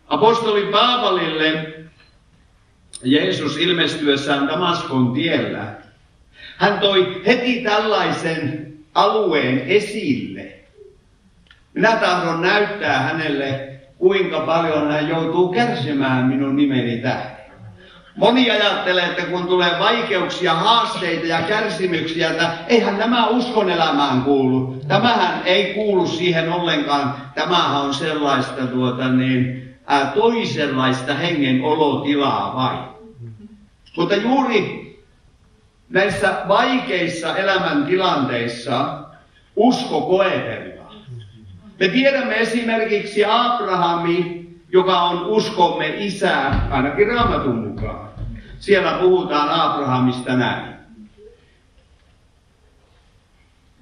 Apostoli 0.08 0.62
Paavalille 0.62 1.69
Jeesus 3.04 3.56
ilmestyessään 3.56 4.48
Damaskon 4.48 5.12
tiellä, 5.12 5.74
hän 6.56 6.78
toi 6.78 7.22
heti 7.26 7.60
tällaisen 7.60 8.72
alueen 8.94 9.62
esille. 9.66 10.52
Minä 11.74 11.96
tahdon 11.96 12.42
näyttää 12.42 12.98
hänelle, 12.98 13.70
kuinka 13.98 14.40
paljon 14.40 14.90
hän 14.90 15.08
joutuu 15.08 15.48
kärsimään 15.48 16.24
minun 16.24 16.56
nimeni 16.56 16.98
tähden. 16.98 17.40
Moni 18.16 18.50
ajattelee, 18.50 19.04
että 19.04 19.22
kun 19.22 19.46
tulee 19.46 19.78
vaikeuksia, 19.78 20.54
haasteita 20.54 21.26
ja 21.26 21.42
kärsimyksiä, 21.42 22.30
että 22.30 22.50
eihän 22.68 22.98
nämä 22.98 23.26
uskon 23.26 23.70
elämään 23.70 24.22
kuulu. 24.22 24.76
Tämähän 24.88 25.42
ei 25.44 25.74
kuulu 25.74 26.06
siihen 26.06 26.52
ollenkaan. 26.52 27.14
Tämähän 27.34 27.80
on 27.80 27.94
sellaista 27.94 28.66
tuota, 28.66 29.08
niin, 29.08 29.69
ää, 29.90 30.06
toisenlaista 30.06 31.14
hengen 31.14 31.64
olotilaa 31.64 32.54
vain. 32.56 32.78
Mutta 33.96 34.16
juuri 34.16 34.80
näissä 35.88 36.42
vaikeissa 36.48 37.36
elämäntilanteissa 37.36 39.04
usko 39.56 40.00
koetellaan. 40.00 40.96
Me 41.80 41.88
tiedämme 41.88 42.40
esimerkiksi 42.40 43.24
Abrahami, 43.24 44.48
joka 44.72 45.00
on 45.00 45.26
uskomme 45.26 45.88
isä, 45.88 46.50
ainakin 46.70 47.08
raamatun 47.08 47.58
mukaan. 47.58 48.08
Siellä 48.58 48.92
puhutaan 48.92 49.48
Abrahamista 49.48 50.36
näin. 50.36 50.74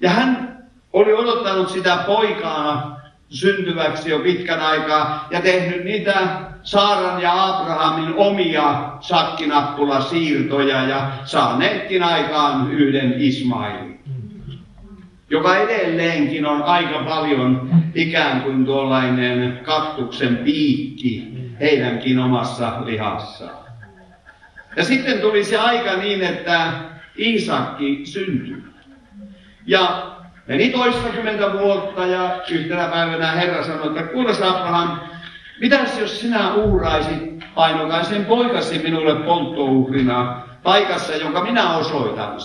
Ja 0.01 0.09
hän 0.09 0.57
oli 0.93 1.13
odottanut 1.13 1.69
sitä 1.69 1.97
poikaa 1.97 2.98
syntyväksi 3.29 4.09
jo 4.09 4.19
pitkän 4.19 4.59
aikaa 4.59 5.27
ja 5.31 5.41
tehnyt 5.41 5.83
niitä 5.83 6.27
Saaran 6.63 7.21
ja 7.21 7.47
Abrahamin 7.47 8.13
omia 8.15 8.91
sakkinappulasiirtoja 8.99 10.83
ja 10.83 11.11
saaneetkin 11.23 12.03
aikaan 12.03 12.71
yhden 12.71 13.15
Ismailin, 13.17 13.99
joka 15.29 15.57
edelleenkin 15.57 16.45
on 16.45 16.63
aika 16.63 17.03
paljon 17.03 17.69
ikään 17.95 18.41
kuin 18.41 18.65
tuollainen 18.65 19.59
kaktuksen 19.63 20.37
piikki 20.37 21.27
heidänkin 21.59 22.19
omassa 22.19 22.81
lihassaan. 22.85 23.65
Ja 24.75 24.83
sitten 24.83 25.19
tuli 25.19 25.43
se 25.43 25.57
aika 25.57 25.95
niin, 25.95 26.21
että 26.21 26.71
Iisakki 27.19 28.01
syntyi. 28.03 28.63
Ja 29.65 30.11
meni 30.49 30.69
toistakymmentä 30.69 31.53
vuotta 31.53 32.05
ja 32.05 32.41
yhtenä 32.49 32.87
päivänä 32.87 33.31
Herra 33.31 33.63
sanoi, 33.63 33.87
että 33.87 34.03
kuule 34.03 34.31
Abraham, 34.31 34.99
Mitäs 35.59 35.99
jos 35.99 36.19
sinä 36.19 36.53
uhraisit 36.53 37.43
ainokaisen 37.55 38.25
poikasi 38.25 38.79
minulle 38.79 39.15
polttouhrina 39.15 40.41
paikassa, 40.63 41.15
jonka 41.15 41.43
minä 41.43 41.77
osoitan? 41.77 42.37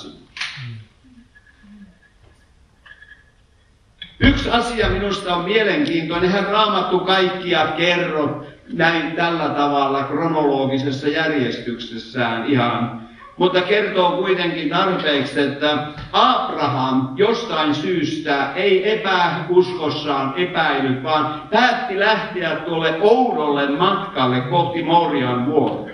Yksi 4.20 4.50
asia 4.50 4.88
minusta 4.88 5.36
on 5.36 5.44
mielenkiintoinen. 5.44 6.30
Hän 6.30 6.46
raamattu 6.46 7.00
kaikkia 7.00 7.66
kerro 7.66 8.46
näin 8.72 9.12
tällä 9.12 9.48
tavalla 9.48 10.02
kronologisessa 10.02 11.08
järjestyksessään 11.08 12.46
ihan 12.46 13.03
mutta 13.36 13.60
kertoo 13.60 14.10
kuitenkin 14.10 14.68
tarpeeksi, 14.68 15.40
että 15.40 15.78
Abraham 16.12 17.08
jostain 17.16 17.74
syystä 17.74 18.52
ei 18.54 18.92
epäuskossaan 18.92 20.34
epäillyt, 20.36 21.02
vaan 21.02 21.42
päätti 21.50 21.98
lähteä 21.98 22.56
tuolle 22.56 22.98
oudolle 23.00 23.68
matkalle 23.68 24.40
kohti 24.40 24.82
Morian 24.82 25.46
vuorta. 25.46 25.90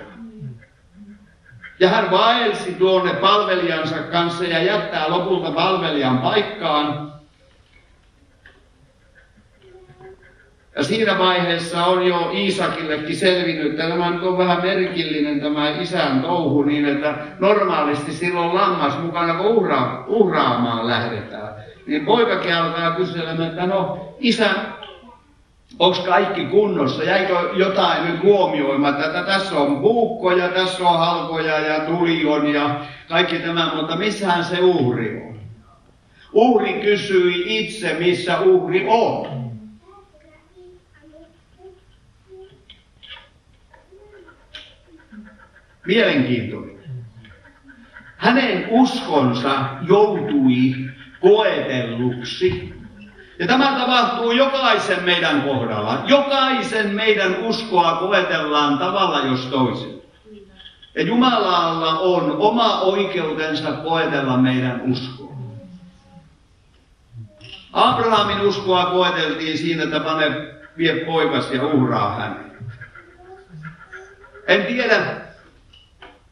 Ja 1.81 1.88
hän 1.88 2.11
vaelsi 2.11 2.72
tuonne 2.72 3.14
palvelijansa 3.14 3.98
kanssa 3.98 4.44
ja 4.44 4.62
jättää 4.62 5.11
lopulta 5.11 5.50
palvelijan 5.50 6.18
paikkaan. 6.18 7.09
Ja 10.80 10.84
siinä 10.84 11.18
vaiheessa 11.18 11.84
on 11.84 12.06
jo 12.06 12.30
Iisakillekin 12.34 13.16
selvinnyt, 13.16 13.66
että 13.66 13.88
tämä 13.88 14.10
nyt 14.10 14.22
on 14.22 14.38
vähän 14.38 14.62
merkillinen 14.62 15.40
tämä 15.40 15.70
isän 15.70 16.20
touhu, 16.22 16.62
niin 16.62 16.86
että 16.86 17.14
normaalisti 17.38 18.12
silloin 18.12 18.54
lammas 18.54 18.98
mukana, 19.02 19.34
kun 19.34 19.46
uhra, 19.46 20.04
uhraamaan 20.06 20.86
lähdetään. 20.86 21.48
Niin 21.86 22.04
poikakin 22.04 22.54
alkaa 22.54 22.90
kyselemään, 22.90 23.50
että 23.50 23.66
no 23.66 24.08
isä, 24.18 24.50
onko 25.78 26.02
kaikki 26.02 26.44
kunnossa, 26.44 27.04
jäikö 27.04 27.34
jotain 27.56 28.06
nyt 28.06 28.22
huomioimatta, 28.22 29.06
että 29.06 29.22
tässä 29.22 29.56
on 29.56 29.80
puukkoja, 29.80 30.48
tässä 30.48 30.88
on 30.88 30.98
halkoja 30.98 31.58
ja 31.58 31.80
tulion 31.80 32.46
ja 32.54 32.80
kaikki 33.08 33.38
tämä, 33.38 33.72
mutta 33.76 33.96
missähän 33.96 34.44
se 34.44 34.60
uhri 34.60 35.22
on? 35.28 35.40
Uhri 36.32 36.72
kysyi 36.72 37.58
itse, 37.58 37.96
missä 37.98 38.40
uhri 38.40 38.86
on. 38.88 39.49
Mielenkiintoinen. 45.90 46.76
Hänen 48.16 48.66
uskonsa 48.70 49.64
joutui 49.83 50.74
koetelluksi. 51.20 52.74
Ja 53.38 53.46
tämä 53.46 53.76
tapahtuu 53.79 54.33
jokaisen 54.33 55.05
meidän 55.05 55.42
kohdalla. 55.42 56.03
Jokaisen 56.07 56.94
meidän 56.94 57.37
uskoa 57.42 57.92
koetellaan 57.92 58.79
tavalla 58.79 59.26
jos 59.26 59.46
toisella. 59.46 60.03
Ja 60.94 61.03
Jumalalla 61.03 61.98
on 61.98 62.37
oma 62.37 62.81
oikeutensa 62.81 63.72
koetella 63.72 64.37
meidän 64.37 64.81
uskoa. 64.81 65.37
Abrahamin 67.72 68.40
uskoa 68.40 68.85
koeteltiin 68.85 69.59
siinä, 69.59 69.83
että 69.83 70.00
pane 70.00 70.26
vie 70.79 71.05
poikas 71.05 71.53
ja 71.53 71.66
uhraa 71.66 72.16
hänen. 72.16 72.50
En 74.46 74.66
tiedä, 74.66 75.29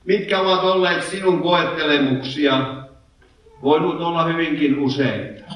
mitkä 0.09 0.40
ovat 0.40 0.64
olleet 0.64 1.03
sinun 1.03 1.42
koettelemuksia, 1.42 2.66
voinut 3.62 4.01
olla 4.01 4.25
hyvinkin 4.25 4.79
useita. 4.79 5.55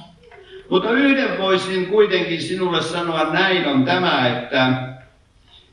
Mutta 0.70 0.90
yhden 0.90 1.38
voisin 1.38 1.86
kuitenkin 1.86 2.42
sinulle 2.42 2.82
sanoa, 2.82 3.24
näin 3.24 3.66
on 3.66 3.84
tämä, 3.84 4.28
että 4.28 4.88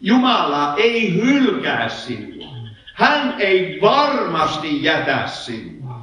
Jumala 0.01 0.75
ei 0.77 1.13
hylkää 1.13 1.89
sinua. 1.89 2.47
Hän 2.93 3.35
ei 3.39 3.79
varmasti 3.81 4.83
jätä 4.83 5.27
sinua. 5.27 5.99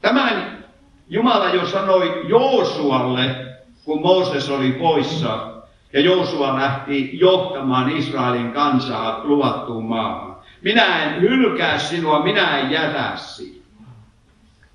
Tämän 0.00 0.64
Jumala 1.08 1.48
jo 1.48 1.66
sanoi 1.66 2.24
Joosualle, 2.28 3.36
kun 3.84 4.00
Mooses 4.00 4.50
oli 4.50 4.72
poissa, 4.72 5.52
ja 5.92 6.00
Joosua 6.00 6.56
lähti 6.56 7.10
johtamaan 7.12 7.90
Israelin 7.90 8.52
kansaa 8.52 9.20
luvattuun 9.24 9.84
maahan. 9.84 10.35
Minä 10.62 11.04
en 11.04 11.20
hylkää 11.20 11.78
sinua, 11.78 12.22
minä 12.22 12.58
en 12.58 12.70
jätä 12.70 13.12
sinua. 13.16 13.56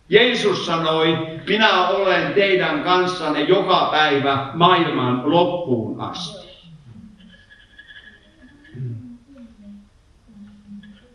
Jeesus 0.10 0.66
sanoi, 0.66 1.18
minä 1.48 1.88
olen 1.88 2.34
teidän 2.34 2.84
kanssanne 2.84 3.42
joka 3.42 3.88
päivä 3.92 4.50
maailman 4.54 5.32
loppuun 5.32 6.02
asti. 6.02 6.52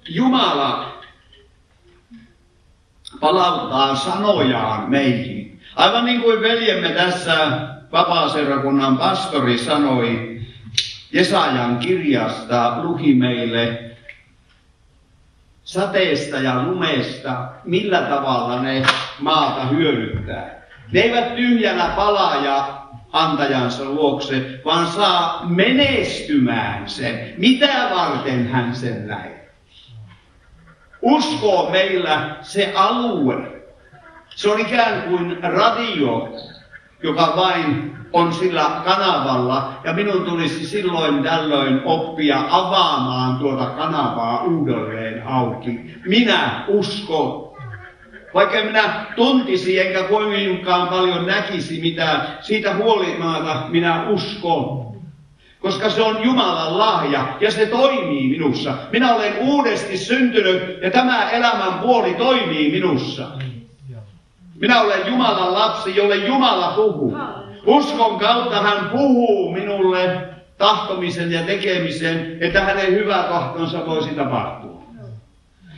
Jumala 0.09 0.96
palauttaa 3.20 3.96
sanojaan 3.96 4.90
meihin. 4.90 5.61
Aivan 5.76 6.05
niin 6.05 6.20
kuin 6.20 6.40
veljemme 6.40 6.88
tässä 6.88 7.37
vapaaseurakunnan 7.92 8.98
pastori 8.98 9.59
sanoi, 9.59 10.40
Jesajan 11.12 11.79
kirjasta 11.79 12.79
luki 12.83 13.14
meille 13.14 13.95
sateesta 15.66 16.37
ja 16.37 16.62
lumesta, 16.62 17.48
millä 17.64 18.00
tavalla 18.00 18.62
ne 18.62 18.83
maata 19.20 19.66
hyödyttää. 19.66 20.66
Ne 20.92 21.00
eivät 21.00 21.35
tyhjänä 21.35 21.92
palaa 21.96 22.44
ja 22.44 22.83
antajansa 23.12 23.85
luokse, 23.85 24.61
vaan 24.64 24.87
saa 24.87 25.46
menestymään 25.48 26.88
sen. 26.88 27.35
Mitä 27.38 27.90
varten 27.94 28.48
hän 28.48 28.74
sen 28.74 29.09
lähetti? 29.09 29.50
Usko 31.02 31.68
meillä 31.72 32.37
se 32.40 32.72
alue. 32.74 33.62
Se 34.29 34.50
on 34.50 34.61
ikään 34.61 35.02
kuin 35.02 35.38
radio, 35.42 36.33
joka 37.07 37.33
vain 37.37 37.97
on 38.12 38.33
sillä 38.33 38.83
kanavalla, 38.85 39.73
ja 39.85 39.92
minun 39.92 40.25
tulisi 40.25 40.66
silloin 40.66 41.23
tällöin 41.23 41.81
oppia 41.85 42.42
avaamaan 42.51 43.38
tuota 43.38 43.66
kanavaa 43.66 44.42
uudelleen 44.42 45.27
auki. 45.27 45.95
Minä 46.07 46.64
uskon. 46.69 47.47
Vaikka 48.35 48.59
minä 48.64 49.07
tuntisi 49.16 49.81
enkä 49.81 50.03
kovinkaan 50.03 50.88
paljon 50.88 51.27
näkisi 51.27 51.81
mitään, 51.81 52.38
siitä 52.40 52.75
huolimatta 52.75 53.62
minä 53.69 54.09
uskon. 54.09 54.87
Koska 55.59 55.90
se 55.90 56.03
on 56.03 56.25
Jumalan 56.25 56.79
lahja 56.79 57.37
ja 57.40 57.51
se 57.51 57.66
toimii 57.66 58.29
minussa. 58.29 58.75
Minä 58.92 59.14
olen 59.14 59.33
uudesti 59.40 59.97
syntynyt 59.97 60.83
ja 60.83 60.90
tämä 60.90 61.31
elämän 61.31 61.79
puoli 61.79 62.14
toimii 62.14 62.71
minussa. 62.71 63.29
Minä 64.61 64.81
olen 64.81 65.07
Jumalan 65.07 65.53
lapsi, 65.55 65.97
jolle 65.97 66.16
Jumala 66.16 66.73
puhuu. 66.77 67.19
Uskon 67.66 68.19
kautta 68.19 68.62
hän 68.62 68.90
puhuu 68.90 69.53
minulle 69.53 70.29
tahtomisen 70.59 71.33
ja 71.33 71.42
tekemisen, 71.42 72.38
että 72.40 72.61
hänen 72.61 72.92
hyvä 72.92 73.23
tahtonsa 73.23 73.87
voisi 73.87 74.11
tapahtua. 74.11 74.77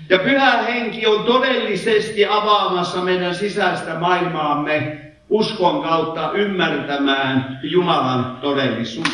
Ja 0.09 0.19
pyhä 0.19 0.63
henki 0.63 1.07
on 1.07 1.25
todellisesti 1.25 2.27
avaamassa 2.27 3.01
meidän 3.01 3.35
sisäistä 3.35 3.95
maailmaamme 3.95 5.01
uskon 5.29 5.83
kautta 5.83 6.33
ymmärtämään 6.33 7.61
Jumalan 7.63 8.39
todellisuus. 8.41 9.09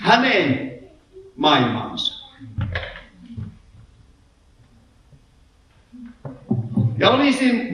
Hänen 0.00 0.72
maailmansa. 1.36 2.24
Ja 6.98 7.10
olisin 7.10 7.73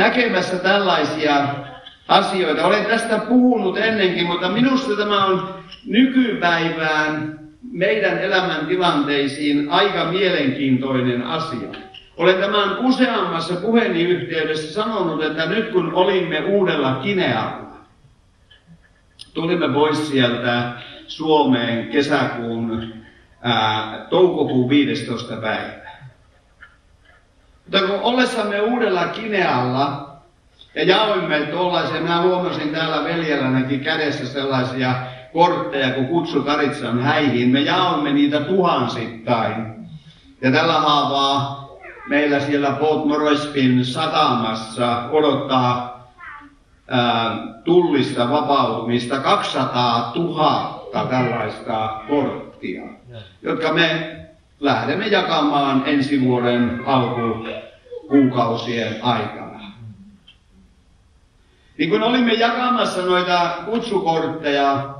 näkemässä 0.00 0.56
tällaisia 0.56 1.46
asioita. 2.08 2.66
Olen 2.66 2.84
tästä 2.84 3.18
puhunut 3.18 3.78
ennenkin, 3.78 4.26
mutta 4.26 4.48
minusta 4.48 4.96
tämä 4.96 5.24
on 5.24 5.54
nykypäivään 5.86 7.40
meidän 7.72 8.18
elämäntilanteisiin 8.18 9.70
aika 9.70 10.04
mielenkiintoinen 10.04 11.22
asia. 11.22 11.68
Olen 12.16 12.36
tämän 12.36 12.78
useammassa 12.78 13.54
puheeni 13.54 14.02
yhteydessä 14.02 14.72
sanonut, 14.72 15.24
että 15.24 15.46
nyt 15.46 15.72
kun 15.72 15.94
olimme 15.94 16.40
uudella 16.40 16.94
Kinealla, 16.94 17.70
tulimme 19.34 19.68
pois 19.68 20.08
sieltä 20.08 20.72
Suomeen 21.06 21.88
kesäkuun, 21.88 22.92
ää, 23.42 24.06
toukokuun 24.10 24.68
15. 24.68 25.36
päivä. 25.36 25.79
Mutta 27.70 27.86
kun 27.86 28.00
ollessamme 28.02 28.60
uudella 28.60 29.06
Kinealla 29.06 30.16
ja 30.74 30.84
jaoimme 30.84 31.38
tuollaisia, 31.40 32.00
minä 32.00 32.22
huomasin 32.22 32.68
täällä 32.68 33.04
veljellänikin 33.04 33.80
kädessä 33.80 34.26
sellaisia 34.26 34.94
kortteja, 35.32 35.90
kun 35.90 36.06
kutsu 36.06 36.42
Karitsan 36.42 37.02
häihin, 37.02 37.48
me 37.48 37.60
jaoimme 37.60 38.12
niitä 38.12 38.40
tuhansittain. 38.40 39.74
Ja 40.42 40.50
tällä 40.50 40.72
haavaa 40.72 41.68
meillä 42.08 42.40
siellä 42.40 42.70
Port 42.70 43.04
Morespin 43.04 43.84
satamassa 43.84 45.04
odottaa 45.10 46.00
ää, 46.88 47.36
tullista 47.64 48.30
vapautumista 48.30 49.18
200 49.18 50.12
000 50.16 51.06
tällaista 51.10 52.00
korttia, 52.08 52.82
jotka 53.42 53.72
me 53.72 54.19
lähdemme 54.60 55.06
jakamaan 55.06 55.82
ensi 55.86 56.24
vuoden 56.24 56.80
alkukuukausien 56.86 58.96
aikana. 59.02 59.60
Niin 61.78 61.90
kun 61.90 62.02
olimme 62.02 62.32
jakamassa 62.32 63.02
noita 63.02 63.50
kutsukortteja 63.64 64.94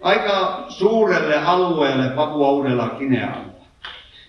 aika 0.00 0.64
suurelle 0.68 1.36
alueelle 1.36 2.08
Papua 2.08 2.50
Uudella 2.50 2.88
Kinealla, 2.88 3.46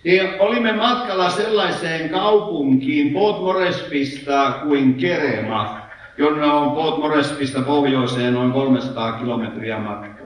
niin 0.04 0.28
olimme 0.38 0.72
matkalla 0.72 1.30
sellaiseen 1.30 2.10
kaupunkiin 2.10 3.12
Port 3.12 3.40
Morespista 3.40 4.52
kuin 4.62 4.94
Kerema, 4.94 5.80
jonne 6.18 6.46
on 6.46 6.70
Port 6.70 6.98
Morespista 6.98 7.60
pohjoiseen 7.60 8.34
noin 8.34 8.52
300 8.52 9.12
kilometriä 9.12 9.78
matkaa. 9.78 10.17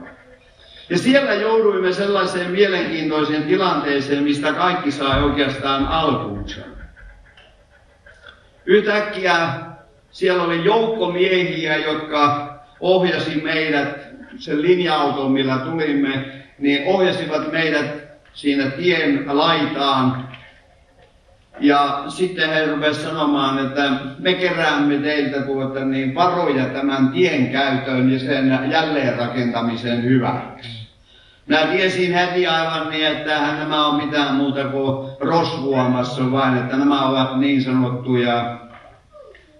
Ja 0.89 0.97
siellä 0.97 1.33
jouduimme 1.33 1.93
sellaiseen 1.93 2.51
mielenkiintoiseen 2.51 3.43
tilanteeseen, 3.43 4.23
mistä 4.23 4.53
kaikki 4.53 4.91
saa 4.91 5.23
oikeastaan 5.23 5.87
alkuunsa. 5.87 6.61
Yhtäkkiä 8.65 9.49
siellä 10.11 10.43
oli 10.43 10.65
joukko 10.65 11.11
miehiä, 11.11 11.77
jotka 11.77 12.53
ohjasi 12.79 13.41
meidät, 13.41 13.97
sen 14.37 14.61
linja-auton, 14.61 15.31
millä 15.31 15.57
tulimme, 15.57 16.43
niin 16.59 16.87
ohjasivat 16.87 17.51
meidät 17.51 18.03
siinä 18.33 18.69
tien 18.69 19.23
laitaan. 19.27 20.29
Ja 21.59 22.03
sitten 22.07 22.49
he 22.49 22.65
rupesivat 22.65 23.11
sanomaan, 23.11 23.59
että 23.59 23.91
me 24.19 24.33
keräämme 24.33 24.97
teiltä 24.97 25.41
tuota 25.41 25.85
niin 25.85 26.15
varoja 26.15 26.65
tämän 26.65 27.09
tien 27.09 27.51
käytön 27.51 28.11
ja 28.11 28.19
sen 28.19 28.67
jälleenrakentamisen 28.71 30.03
hyväksi. 30.03 30.87
Minä 31.47 31.65
tiesin 31.65 32.13
heti 32.13 32.47
aivan 32.47 32.89
niin, 32.89 33.07
että 33.07 33.39
nämä 33.39 33.87
on 33.87 33.95
mitään 33.95 34.35
muuta 34.35 34.63
kuin 34.63 35.09
rosvuamassa, 35.19 36.31
vain 36.31 36.57
että 36.57 36.77
nämä 36.77 37.05
ovat 37.05 37.39
niin 37.39 37.63
sanottuja 37.63 38.57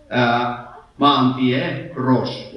ää, 0.09 0.63
maantierosvoja. 0.97 2.52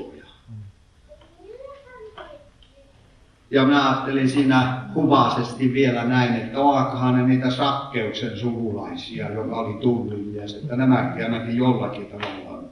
Ja 3.50 3.64
minä 3.64 3.88
ajattelin 3.88 4.28
siinä 4.28 4.80
kuvaisesti 4.94 5.72
vielä 5.72 6.04
näin, 6.04 6.34
että 6.34 6.60
oakohan 6.60 7.14
ne 7.14 7.26
niitä 7.26 7.50
sakkeuksen 7.50 8.38
sukulaisia, 8.38 9.30
joka 9.30 9.56
oli 9.56 9.80
tullimies, 9.80 10.54
että 10.54 10.76
nämäkin 10.76 11.24
ainakin 11.24 11.56
jollakin 11.56 12.06
tavalla. 12.06 12.62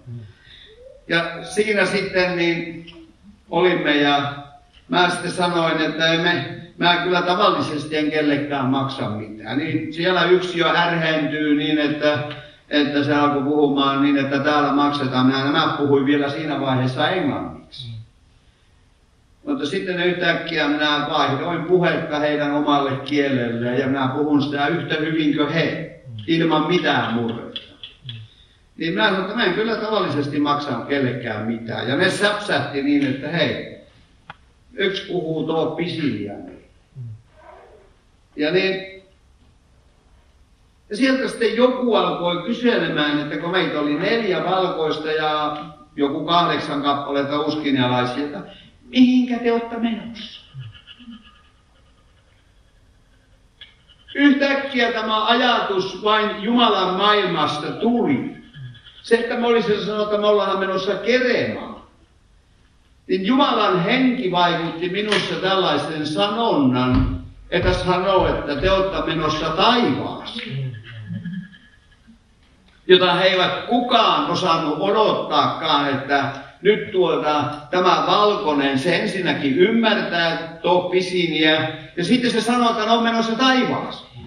Ja 1.08 1.44
siinä 1.44 1.84
sitten 1.84 2.36
niin 2.36 2.86
olimme 3.50 3.96
ja 3.96 4.34
mä 4.88 5.10
sitten 5.10 5.30
sanoin, 5.30 5.80
että 5.80 6.12
emme, 6.12 6.60
mä 6.78 6.96
kyllä 6.96 7.22
tavallisesti 7.22 7.96
en 7.96 8.10
kellekään 8.10 8.66
maksa 8.66 9.08
mitään. 9.10 9.58
Niin 9.58 9.92
siellä 9.92 10.24
yksi 10.24 10.58
jo 10.58 10.68
ärhentyy 10.68 11.54
niin, 11.54 11.78
että, 11.78 12.18
että 12.70 13.04
se 13.04 13.14
alkoi 13.14 13.42
puhumaan 13.42 14.02
niin, 14.02 14.16
että 14.16 14.38
täällä 14.38 14.72
maksetaan. 14.72 15.26
Minä 15.26 15.44
nämä 15.44 15.74
puhuin 15.78 16.06
vielä 16.06 16.28
siinä 16.28 16.60
vaiheessa 16.60 17.08
englanniksi. 17.08 17.63
Mutta 19.46 19.66
sitten 19.66 20.02
yhtäkkiä 20.02 20.68
minä 20.68 21.06
vaihdoin 21.10 21.64
puhetta 21.64 22.18
heidän 22.18 22.54
omalle 22.54 22.96
kielelle 22.96 23.78
ja 23.78 23.86
minä 23.86 24.08
puhun 24.08 24.42
sitä 24.42 24.66
yhtä 24.66 24.94
hyvin 24.94 25.36
kuin 25.36 25.48
he, 25.48 26.00
ilman 26.26 26.66
mitään 26.66 27.14
murretta. 27.14 27.60
Niin 28.76 28.92
minä 28.92 29.04
sanoin, 29.04 29.24
että 29.24 29.36
mä 29.36 29.44
en 29.44 29.54
kyllä 29.54 29.76
tavallisesti 29.76 30.40
maksa 30.40 30.72
kellekään 30.72 31.46
mitään. 31.46 31.88
Ja 31.88 31.96
ne 31.96 32.10
säpsähti 32.10 32.82
niin, 32.82 33.06
että 33.06 33.28
hei, 33.28 33.74
Yksi 34.76 35.06
puhuu 35.06 35.46
tuo 35.46 35.66
Pisiljani. 35.66 36.52
Ja 38.36 38.50
niin, 38.50 39.02
ja 40.90 40.96
sieltä 40.96 41.28
sitten 41.28 41.56
joku 41.56 41.94
alkoi 41.94 42.42
kyselemään, 42.42 43.20
että 43.20 43.36
kun 43.36 43.50
meitä 43.50 43.80
oli 43.80 43.94
neljä 43.94 44.44
valkoista 44.44 45.12
ja 45.12 45.56
joku 45.96 46.24
kahdeksan 46.24 46.82
kappaletta 46.82 47.40
uskinialaisia, 47.40 48.40
mihinkä 48.94 49.38
te 49.38 49.52
olette 49.52 49.76
menossa? 49.76 50.40
Yhtäkkiä 54.14 54.92
tämä 54.92 55.26
ajatus 55.26 56.04
vain 56.04 56.42
Jumalan 56.42 56.94
maailmasta 56.94 57.66
tuli. 57.66 58.36
Se, 59.02 59.14
että 59.14 59.36
me 59.36 59.46
olisimme 59.46 59.84
sanoa, 59.84 60.02
että 60.02 60.18
me 60.18 60.26
ollaan 60.26 60.58
menossa 60.58 60.94
keremaan 60.94 61.74
niin 63.06 63.26
Jumalan 63.26 63.84
henki 63.84 64.32
vaikutti 64.32 64.88
minussa 64.88 65.34
tällaisen 65.34 66.06
sanonnan, 66.06 67.20
että 67.50 67.72
sanoo, 67.72 68.26
että 68.28 68.56
te 68.56 68.70
olette 68.70 69.14
menossa 69.14 69.50
taivaaseen. 69.50 70.76
jota 72.86 73.14
he 73.14 73.24
eivät 73.24 73.66
kukaan 73.66 74.30
osannut 74.30 74.78
odottaakaan, 74.80 75.88
että 75.88 76.43
nyt 76.64 76.90
tuota, 76.90 77.44
tämä 77.70 78.04
valkoinen, 78.06 78.78
se 78.78 78.96
ensinnäkin 78.96 79.58
ymmärtää 79.58 80.58
tuo 80.62 80.88
pisiniä, 80.90 81.68
ja 81.96 82.04
sitten 82.04 82.30
se 82.30 82.40
sanoo, 82.40 82.70
että 82.70 82.92
on 82.92 83.02
menossa 83.02 83.34
taivaaseen. 83.34 84.24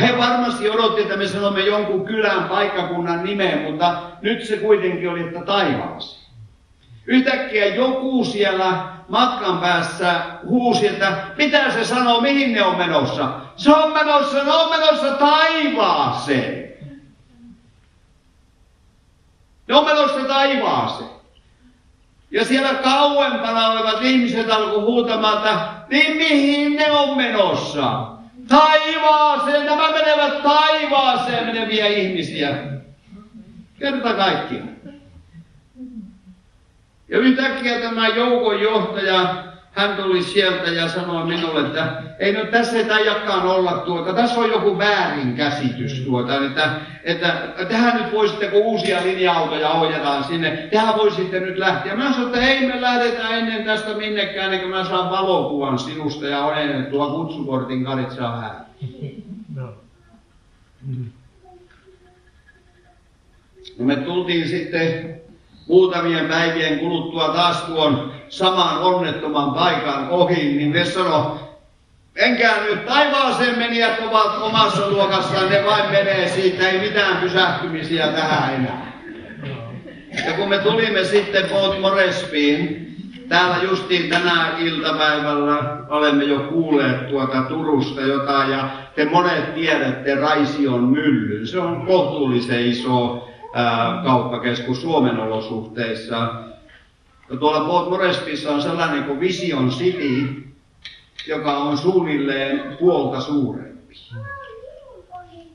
He 0.00 0.18
varmasti 0.18 0.70
odotti, 0.70 1.02
että 1.02 1.16
me 1.16 1.26
sanomme 1.26 1.60
jonkun 1.60 2.04
kylän 2.04 2.44
paikkakunnan 2.44 3.24
nimeen, 3.24 3.62
mutta 3.62 4.02
nyt 4.22 4.44
se 4.44 4.56
kuitenkin 4.56 5.10
oli, 5.10 5.20
että 5.20 5.40
taivaaseen. 5.40 6.30
Yhtäkkiä 7.06 7.66
joku 7.66 8.24
siellä 8.24 8.84
matkan 9.08 9.58
päässä 9.58 10.20
huusi, 10.46 10.86
että 10.86 11.12
mitä 11.38 11.70
se 11.70 11.84
sanoo, 11.84 12.20
mihin 12.20 12.52
ne 12.52 12.62
on 12.62 12.76
menossa. 12.76 13.30
Se 13.56 13.72
on 13.72 13.92
menossa, 13.92 14.44
ne 14.44 14.52
on 14.52 14.70
menossa 14.70 15.10
taivaaseen. 15.12 16.69
Ne 19.70 19.76
on 19.76 19.84
menossa 19.84 20.24
taivaaseen. 20.24 21.10
Ja 22.30 22.44
siellä 22.44 22.74
kauempana 22.74 23.68
olevat 23.68 24.02
ihmiset 24.02 24.50
alkoi 24.50 24.80
huutamaan, 24.80 25.36
että 25.36 25.58
niin 25.90 26.16
mihin 26.16 26.76
ne 26.76 26.90
on 26.90 27.16
menossa? 27.16 28.06
Taivaaseen, 28.48 29.66
nämä 29.66 29.90
menevät 29.90 30.42
taivaaseen 30.42 31.46
meneviä 31.46 31.86
ihmisiä. 31.86 32.56
Kerta 33.78 34.14
kaikkiaan. 34.14 34.70
Ja 37.08 37.18
yhtäkkiä 37.18 37.80
tämä 37.80 38.08
joukon 38.08 38.60
johtaja, 38.60 39.44
hän 39.72 39.96
tuli 39.96 40.22
sieltä 40.22 40.70
ja 40.70 40.88
sanoi 40.88 41.26
minulle, 41.26 41.66
että 41.66 42.02
ei 42.18 42.32
no 42.32 42.44
tässä 42.44 42.76
ei 42.76 42.84
taidakaan 42.84 43.46
olla 43.46 43.72
tuota, 43.72 44.12
tässä 44.12 44.40
on 44.40 44.50
joku 44.50 44.78
väärinkäsitys 44.78 46.00
tuota, 46.00 46.44
että, 46.44 46.70
että 47.04 47.46
tähän 47.68 48.02
nyt 48.02 48.12
voisitte, 48.12 48.48
kun 48.48 48.62
uusia 48.62 49.02
linja-autoja 49.02 49.70
ohjataan 49.70 50.24
sinne, 50.24 50.68
tähän 50.72 50.96
voisitte 50.96 51.40
nyt 51.40 51.58
lähteä. 51.58 51.96
Mä 51.96 52.12
sanoin, 52.12 52.34
että 52.34 52.48
ei 52.48 52.66
me 52.66 52.80
lähdetä 52.80 53.28
ennen 53.28 53.64
tästä 53.64 53.94
minnekään, 53.94 54.44
ennen 54.44 54.60
kuin 54.60 54.70
mä 54.70 54.84
saan 54.84 55.10
valokuvan 55.10 55.78
sinusta 55.78 56.26
ja 56.26 56.44
ojennettua 56.44 57.10
kutsukortin 57.10 57.84
karitsaa 57.84 58.40
hän. 58.40 58.66
No. 59.54 59.74
no 63.78 63.84
me 63.84 63.96
tultiin 63.96 64.48
sitten 64.48 65.19
muutamien 65.70 66.26
päivien 66.26 66.78
kuluttua 66.78 67.28
taas 67.28 67.62
tuon 67.62 68.12
saman 68.28 68.78
onnettoman 68.78 69.54
paikan 69.54 70.08
ohi, 70.08 70.44
niin 70.44 70.72
ne 70.72 70.84
sanoi, 70.84 71.40
Enkää 72.16 72.64
nyt 72.64 72.86
taivaaseen 72.86 73.58
menijät 73.58 74.00
ovat 74.10 74.42
omassa 74.42 74.90
luokassaan, 74.90 75.50
ne 75.50 75.64
vain 75.66 75.90
menee 75.90 76.28
siitä, 76.28 76.68
ei 76.68 76.80
mitään 76.80 77.16
pysähtymisiä 77.16 78.06
tähän 78.06 78.54
enää. 78.54 78.92
Ja 80.26 80.32
kun 80.32 80.48
me 80.48 80.58
tulimme 80.58 81.04
sitten 81.04 81.44
Port 81.48 81.80
Morespiin, 81.80 82.86
täällä 83.28 83.56
justiin 83.62 84.10
tänä 84.10 84.46
iltapäivällä 84.58 85.76
olemme 85.88 86.24
jo 86.24 86.38
kuulleet 86.38 87.08
tuota 87.08 87.42
Turusta 87.42 88.00
jotain, 88.00 88.50
ja 88.50 88.70
te 88.94 89.04
monet 89.04 89.54
tiedätte 89.54 90.14
Raision 90.14 90.84
myllyn. 90.84 91.46
Se 91.46 91.58
on 91.58 91.86
kohtuullisen 91.86 92.66
iso 92.66 93.29
kauppakeskus 94.04 94.82
Suomen 94.82 95.18
olosuhteissa. 95.18 96.34
Ja 97.30 97.36
tuolla 97.36 97.66
Port 97.66 97.90
Morespissa 97.90 98.50
on 98.50 98.62
sellainen 98.62 99.04
kuin 99.04 99.20
Vision 99.20 99.70
City, 99.70 100.44
joka 101.26 101.58
on 101.58 101.78
suunnilleen 101.78 102.76
puolta 102.80 103.20
suurempi. 103.20 103.96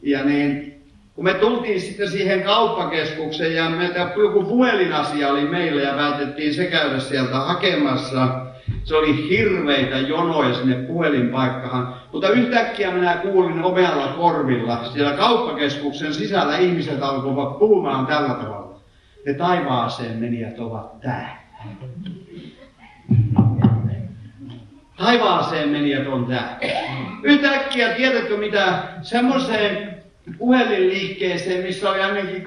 Ja 0.01 0.23
niin, 0.23 0.81
kun 1.15 1.23
me 1.23 1.33
tultiin 1.33 1.81
sitten 1.81 2.11
siihen 2.11 2.43
kauppakeskukseen 2.43 3.55
ja 3.55 3.69
meiltä 3.69 4.11
joku 4.17 4.43
puhelinasia 4.43 5.29
oli 5.29 5.45
meillä 5.45 5.81
ja 5.81 5.93
päätettiin 5.93 6.53
se 6.53 6.65
käydä 6.65 6.99
sieltä 6.99 7.35
hakemassa, 7.35 8.45
se 8.85 8.95
oli 8.95 9.29
hirveitä 9.29 9.97
jonoja 9.97 10.53
sinne 10.53 10.75
puhelinpaikkaan. 10.75 11.95
Mutta 12.11 12.29
yhtäkkiä 12.29 12.91
minä 12.91 13.13
kuulin 13.15 13.63
omealla 13.63 14.07
korvilla, 14.07 14.85
siellä 14.93 15.11
kauppakeskuksen 15.11 16.13
sisällä 16.13 16.57
ihmiset 16.57 17.03
alkoivat 17.03 17.59
puhumaan 17.59 18.05
tällä 18.05 18.33
tavalla. 18.33 18.79
Ne 19.25 19.33
taivaaseen 19.33 20.17
menijät 20.17 20.59
ovat 20.59 20.99
täällä. 20.99 21.35
Taivaaseen 24.97 25.69
menijät 25.69 26.07
on 26.07 26.25
täällä. 26.25 26.57
Yhtäkkiä, 27.23 27.89
tiedätkö 27.89 28.37
mitä, 28.37 28.83
semmoiseen 29.01 29.94
puhelinliikkeeseen, 30.37 31.63
missä 31.63 31.89
oli 31.89 32.01
ainakin 32.01 32.45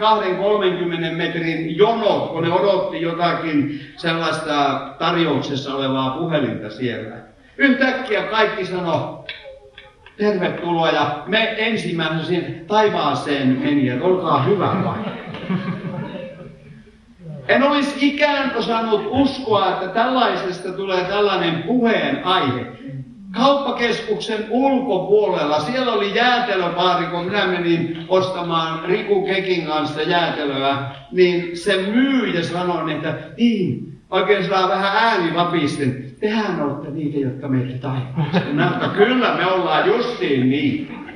2-30 1.13 1.17
metrin 1.17 1.77
jono, 1.77 2.21
kun 2.33 2.43
ne 2.43 2.53
odotti 2.53 3.03
jotakin 3.03 3.81
sellaista 3.97 4.81
tarjouksessa 4.99 5.75
olevaa 5.75 6.11
puhelinta 6.11 6.71
siellä. 6.71 7.17
Yhtäkkiä 7.59 8.23
kaikki 8.23 8.67
sanoi, 8.67 9.25
tervetuloa 10.17 10.91
ja 10.91 11.23
me 11.27 11.55
ensimmäisenä 11.59 12.49
taivaaseen 12.67 13.49
menijät, 13.49 14.03
olkaa 14.03 14.43
hyvä 14.43 14.77
vai. 14.85 14.99
En 17.49 17.63
olisi 17.63 18.07
ikään 18.07 18.57
osannut 18.57 19.03
uskoa, 19.07 19.69
että 19.69 19.89
tällaisesta 19.89 20.73
tulee 20.73 21.05
tällainen 21.05 21.63
puheen 21.63 22.25
aihe 22.25 22.67
kauppakeskuksen 23.33 24.47
ulkopuolella, 24.51 25.61
siellä 25.61 25.93
oli 25.93 26.15
jäätelöpaari, 26.15 27.07
kun 27.07 27.25
minä 27.25 27.47
menin 27.47 28.05
ostamaan 28.09 28.85
Riku 28.85 29.27
Kekin 29.27 29.67
kanssa 29.67 30.03
jäätelöä, 30.03 30.91
niin 31.13 31.57
se 31.57 31.77
myyjä 31.77 32.43
sanoi, 32.43 32.93
että 32.93 33.15
niin, 33.37 33.99
oikein 34.11 34.45
saa 34.45 34.69
vähän 34.69 34.97
ääni 34.97 35.35
vapisten. 35.35 36.05
Tehän 36.21 36.63
olette 36.63 36.91
niitä, 36.91 37.19
jotka 37.19 37.49
meitä 37.49 37.79
taivaaseen. 37.79 38.91
kyllä 38.97 39.35
me 39.35 39.47
ollaan 39.47 39.89
justiin 39.89 40.51
niin. 40.51 41.08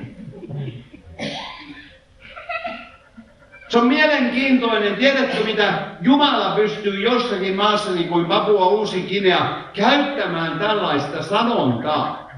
Se 3.73 3.79
on 3.79 3.87
mielenkiintoinen. 3.87 4.97
Tiedätkö, 4.97 5.45
mitä 5.45 5.75
Jumala 6.01 6.57
pystyy 6.57 7.01
jossakin 7.01 7.57
maassa, 7.57 7.93
niin 7.93 8.09
kuin 8.09 8.27
Papua 8.27 8.67
Uusi 8.67 9.03
Kinea, 9.03 9.59
käyttämään 9.75 10.59
tällaista 10.59 11.23
sanontaa? 11.23 12.31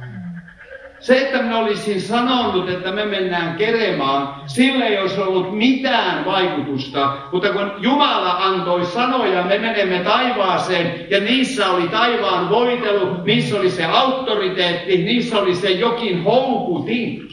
Se, 1.00 1.18
että 1.18 1.42
minä 1.42 1.58
olisin 1.58 2.00
sanonut, 2.00 2.68
että 2.70 2.92
me 2.92 3.04
mennään 3.04 3.56
keremaan, 3.56 4.34
sillä 4.46 4.84
ei 4.84 4.98
olisi 4.98 5.20
ollut 5.20 5.58
mitään 5.58 6.24
vaikutusta. 6.24 7.16
Mutta 7.32 7.48
kun 7.48 7.72
Jumala 7.78 8.30
antoi 8.30 8.84
sanoja, 8.84 9.42
me 9.42 9.58
menemme 9.58 9.98
taivaaseen 9.98 11.06
ja 11.10 11.20
niissä 11.20 11.70
oli 11.70 11.88
taivaan 11.88 12.50
voitelu, 12.50 13.22
niissä 13.24 13.56
oli 13.56 13.70
se 13.70 13.84
auktoriteetti, 13.84 14.96
niissä 14.96 15.38
oli 15.38 15.54
se 15.54 15.70
jokin 15.70 16.22
houkutin. 16.24 17.28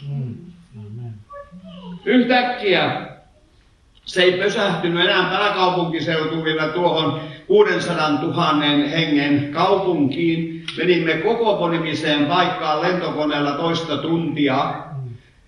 Yhtäkkiä 2.04 3.11
se 4.12 4.22
ei 4.22 4.32
pysähtynyt 4.32 5.04
enää 5.04 5.30
pääkaupunkiseutuvilla 5.30 6.68
tuohon 6.68 7.20
600 7.46 8.10
000 8.10 8.52
hengen 8.90 9.48
kaupunkiin. 9.52 10.64
Menimme 10.78 11.12
koko 11.12 11.54
ponimiseen 11.54 12.26
paikkaan 12.26 12.82
lentokoneella 12.82 13.52
toista 13.52 13.96
tuntia. 13.96 14.74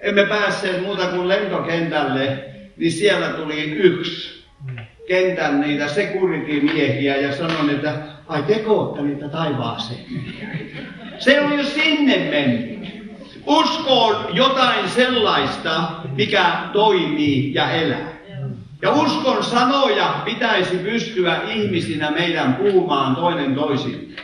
Emme 0.00 0.26
päässeet 0.26 0.82
muuta 0.82 1.06
kuin 1.06 1.28
lentokentälle, 1.28 2.44
niin 2.76 2.92
siellä 2.92 3.28
tuli 3.28 3.62
yksi 3.62 4.44
kentän 5.08 5.60
niitä 5.60 5.88
security-miehiä 5.88 7.16
ja 7.16 7.36
sanon, 7.36 7.70
että 7.70 7.94
ai 8.28 8.42
te 8.42 8.64
niitä 9.02 9.28
taivaaseen. 9.28 10.00
Se 11.18 11.40
on 11.40 11.58
jo 11.58 11.64
sinne 11.64 12.16
mennyt. 12.16 12.74
Usko 13.46 14.04
on 14.04 14.36
jotain 14.36 14.88
sellaista, 14.88 15.82
mikä 16.16 16.44
toimii 16.72 17.54
ja 17.54 17.70
elää. 17.70 18.14
Ja 18.84 18.90
uskon 18.90 19.44
sanoja 19.44 20.20
pitäisi 20.24 20.76
pystyä 20.76 21.40
ihmisinä 21.48 22.10
meidän 22.10 22.54
puhumaan 22.54 23.16
toinen 23.16 23.54
toisille. 23.54 24.22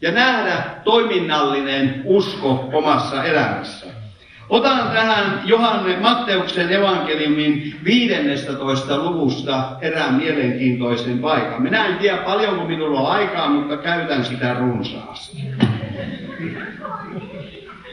Ja 0.00 0.12
nähdä 0.12 0.64
toiminnallinen 0.84 2.02
usko 2.04 2.68
omassa 2.72 3.24
elämässä. 3.24 3.86
Otan 4.48 4.90
tähän 4.90 5.40
Johanne 5.44 5.96
Matteuksen 5.96 6.72
evankeliumin 6.72 7.80
15. 7.84 8.98
luvusta 8.98 9.64
erään 9.80 10.14
mielenkiintoisen 10.14 11.18
paikan. 11.18 11.62
Minä 11.62 11.86
en 11.86 11.98
tiedä 11.98 12.16
paljonko 12.16 12.64
minulla 12.64 13.00
on 13.00 13.12
aikaa, 13.12 13.48
mutta 13.48 13.76
käytän 13.76 14.24
sitä 14.24 14.54
runsaasti. 14.54 15.36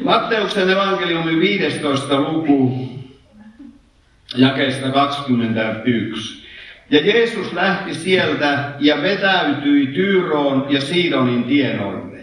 Matteuksen 0.03 0.69
evankeliumin 0.69 1.39
15. 1.39 2.21
luku 2.21 2.98
jakeesta 4.35 4.89
21. 4.89 6.47
Ja 6.89 6.99
Jeesus 7.05 7.53
lähti 7.53 7.93
sieltä 7.93 8.73
ja 8.79 9.01
vetäytyi 9.01 9.87
Tyyroon 9.87 10.65
ja 10.69 10.81
Siidonin 10.81 11.43
tienoille. 11.43 12.19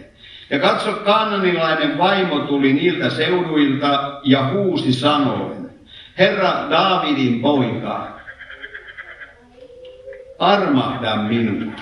Ja 0.49 0.59
katso, 0.59 0.91
kannanilainen 0.91 1.97
vaimo 1.97 2.39
tuli 2.39 2.73
niiltä 2.73 3.09
seuduilta 3.09 4.19
ja 4.23 4.49
huusi 4.49 4.93
sanoen. 4.93 5.69
Herra 6.17 6.67
Daavidin 6.69 7.41
poika, 7.41 8.19
armahda 10.39 11.15
minua. 11.15 11.73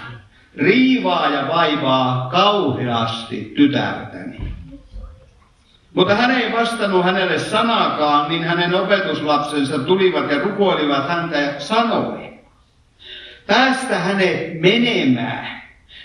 Riivaa 0.57 1.29
ja 1.29 1.47
vaivaa 1.47 2.29
kauheasti 2.31 3.53
tytärtäni. 3.55 4.34
Mutta 5.95 6.15
hän 6.15 6.31
ei 6.31 6.51
vastannut 6.51 7.05
hänelle 7.05 7.39
sanakaan, 7.39 8.29
niin 8.29 8.43
hänen 8.43 8.73
opetuslapsensa 8.75 9.79
tulivat 9.79 10.31
ja 10.31 10.39
rukoilivat 10.39 11.09
häntä 11.09 11.37
ja 11.37 11.59
sanoi, 11.59 12.33
päästä 13.47 13.99
hänet 13.99 14.61
menemään, 14.61 15.61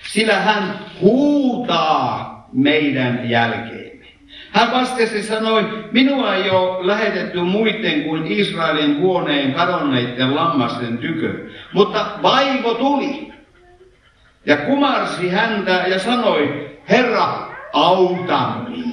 sillä 0.09 0.35
hän 0.35 0.79
huutaa 1.01 2.49
meidän 2.53 3.31
jälkeemme. 3.31 4.07
Hän 4.51 4.73
vastasi 4.73 5.23
sanoi, 5.23 5.89
minua 5.93 6.35
ei 6.35 6.51
ole 6.51 6.87
lähetetty 6.87 7.41
muiden 7.41 8.03
kuin 8.03 8.27
Israelin 8.27 8.99
huoneen 8.99 9.53
kadonneiden 9.55 10.35
lammasten 10.35 10.99
tykö, 10.99 11.51
mutta 11.73 12.07
vaivo 12.23 12.75
tuli 12.75 13.33
ja 14.47 14.57
kumarsi 14.57 15.29
häntä 15.29 15.85
ja 15.87 15.99
sanoi, 15.99 16.71
Herra, 16.89 17.51
auta 17.73 18.53
minua. 18.69 18.90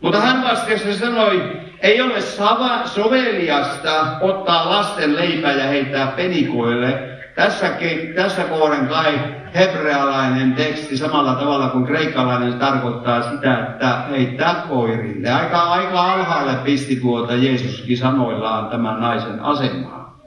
Mutta 0.00 0.20
hän 0.20 0.44
vastasi 0.44 0.94
sanoi, 0.94 1.60
ei 1.80 2.00
ole 2.00 2.20
sava, 2.20 2.86
soveliasta 2.86 4.18
ottaa 4.20 4.70
lasten 4.70 5.16
leipää 5.16 5.52
ja 5.52 5.64
heittää 5.64 6.06
penikoille. 6.06 7.16
Tässäkin, 7.34 8.14
tässä 8.14 8.42
kohden 8.42 8.86
kai 8.86 9.20
hebrealainen 9.54 10.54
teksti 10.54 10.96
samalla 10.96 11.34
tavalla 11.34 11.68
kuin 11.68 11.86
kreikkalainen 11.86 12.54
tarkoittaa 12.54 13.22
sitä, 13.22 13.58
että 13.58 14.02
heittää 14.10 14.54
koirille. 14.68 15.30
Aika, 15.30 15.62
aika 15.62 16.12
alhaalle 16.12 16.54
pisti 16.64 16.96
tuota 16.96 17.34
Jeesuskin 17.34 17.98
sanoillaan 17.98 18.66
tämän 18.66 19.00
naisen 19.00 19.40
asemaa. 19.40 20.20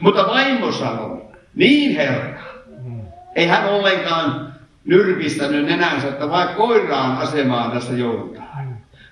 Mutta 0.00 0.26
vaimo 0.26 0.72
sanoi, 0.72 1.22
niin 1.54 1.96
herra, 1.96 2.40
ei 3.36 3.46
hän 3.46 3.66
ollenkaan 3.66 4.54
nyrkistänyt 4.84 5.66
nenänsä, 5.66 6.08
että 6.08 6.30
vaikka 6.30 6.54
koiraan 6.54 7.18
asemaan 7.18 7.70
tässä 7.70 7.92
joudutaan 7.92 8.45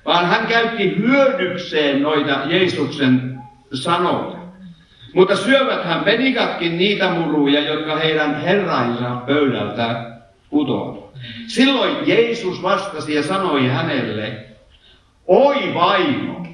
vaan 0.07 0.27
hän 0.27 0.47
käytti 0.47 0.97
hyödykseen 0.97 2.03
noita 2.03 2.41
Jeesuksen 2.47 3.39
sanoja. 3.75 4.45
Mutta 5.15 5.37
syöväthän 5.37 6.05
penikatkin 6.05 6.79
niitä 6.79 7.11
muruja, 7.11 7.61
jotka 7.61 7.97
heidän 7.97 8.41
herrainsa 8.41 9.17
pöydältä 9.27 10.15
putoavat. 10.51 11.05
Silloin 11.47 11.97
Jeesus 12.09 12.63
vastasi 12.63 13.15
ja 13.15 13.23
sanoi 13.23 13.69
hänelle, 13.69 14.45
Oi 15.27 15.75
vaimo, 15.75 16.47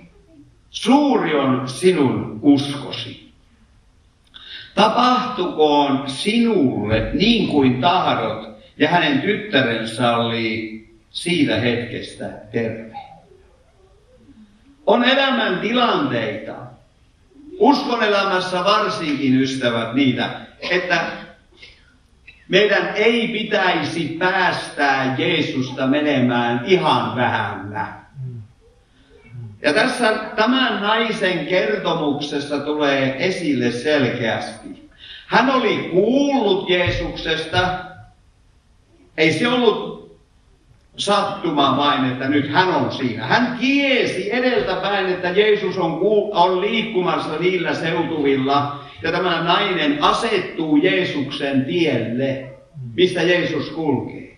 suuri 0.71 1.35
on 1.35 1.69
sinun 1.69 2.39
uskosi. 2.43 3.31
Tapahtukoon 4.75 6.11
sinulle 6.11 7.11
niin 7.13 7.49
kuin 7.49 7.81
tahdot, 7.81 8.49
ja 8.79 8.89
hänen 8.89 9.21
tyttärensä 9.21 10.17
oli 10.17 10.81
siitä 11.11 11.57
hetkestä 11.57 12.25
terve. 12.53 13.10
On 14.91 15.05
elämän 15.05 15.59
tilanteita, 15.59 16.53
uskon 17.59 18.03
elämässä 18.03 18.65
varsinkin 18.65 19.41
ystävät 19.41 19.95
niitä, 19.95 20.31
että 20.71 21.07
meidän 22.49 22.93
ei 22.95 23.29
pitäisi 23.29 24.17
päästää 24.19 25.15
Jeesusta 25.19 25.87
menemään 25.87 26.65
ihan 26.67 27.17
vähällä. 27.17 27.87
Ja 29.63 29.73
tässä 29.73 30.13
tämän 30.37 30.81
naisen 30.81 31.47
kertomuksessa 31.47 32.59
tulee 32.59 33.27
esille 33.27 33.71
selkeästi. 33.71 34.91
Hän 35.27 35.51
oli 35.51 35.89
kuullut 35.93 36.71
Jeesuksesta. 36.71 37.85
Ei 39.17 39.33
se 39.33 39.49
ollut 39.49 40.00
sattuma 40.97 41.77
vain, 41.77 42.05
että 42.05 42.29
nyt 42.29 42.51
hän 42.51 42.69
on 42.69 42.93
siinä. 42.93 43.27
Hän 43.27 43.57
kiesi 43.61 44.35
edeltäpäin, 44.35 45.07
että 45.07 45.29
Jeesus 45.29 45.79
on, 45.79 46.01
on 46.33 46.61
liikkumassa 46.61 47.37
niillä 47.41 47.75
seutuvilla 47.75 48.81
ja 49.03 49.13
tämä 49.13 49.43
nainen 49.45 50.05
asettuu 50.05 50.77
Jeesuksen 50.77 51.65
tielle, 51.65 52.51
mistä 52.95 53.23
Jeesus 53.23 53.71
kulkee. 53.71 54.37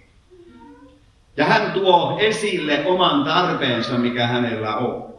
Ja 1.36 1.44
hän 1.44 1.72
tuo 1.72 2.16
esille 2.20 2.82
oman 2.86 3.24
tarpeensa, 3.24 3.98
mikä 3.98 4.26
hänellä 4.26 4.76
on. 4.76 5.12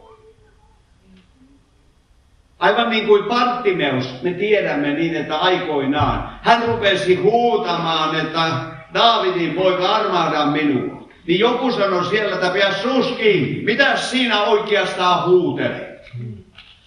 Aivan 2.58 2.90
niin 2.90 3.06
kuin 3.06 3.24
Partimeus, 3.24 4.22
me 4.22 4.30
tiedämme 4.32 4.94
niin, 4.94 5.16
että 5.16 5.36
aikoinaan 5.36 6.30
hän 6.42 6.62
rupesi 6.66 7.14
huutamaan, 7.14 8.20
että 8.20 8.52
Daavidin 8.94 9.54
poika 9.54 9.94
armahda 9.94 10.46
minua. 10.46 11.08
Niin 11.26 11.40
joku 11.40 11.72
sanoi 11.72 12.04
siellä, 12.04 12.34
että 12.34 12.50
pidä 12.50 12.72
suski, 12.72 13.62
mitä 13.64 13.96
siinä 13.96 14.42
oikeastaan 14.42 15.30
huutelet? 15.30 15.94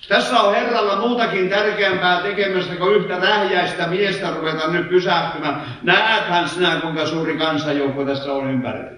Tässä 0.08 0.40
on 0.40 0.56
Herralla 0.56 0.96
muutakin 0.96 1.50
tärkeämpää 1.50 2.22
tekemässä 2.22 2.76
kuin 2.76 2.96
yhtä 2.96 3.20
rähjäistä 3.20 3.88
miestä 3.88 4.32
ruveta 4.32 4.68
nyt 4.68 4.90
pysähtymään. 4.90 5.62
Näethän 5.84 6.50
sinä, 6.50 6.76
kuinka 6.82 7.06
suuri 7.06 7.38
kansanjoukko 7.38 8.06
tässä 8.06 8.34
on 8.34 8.50
ympärillä. 8.50 8.98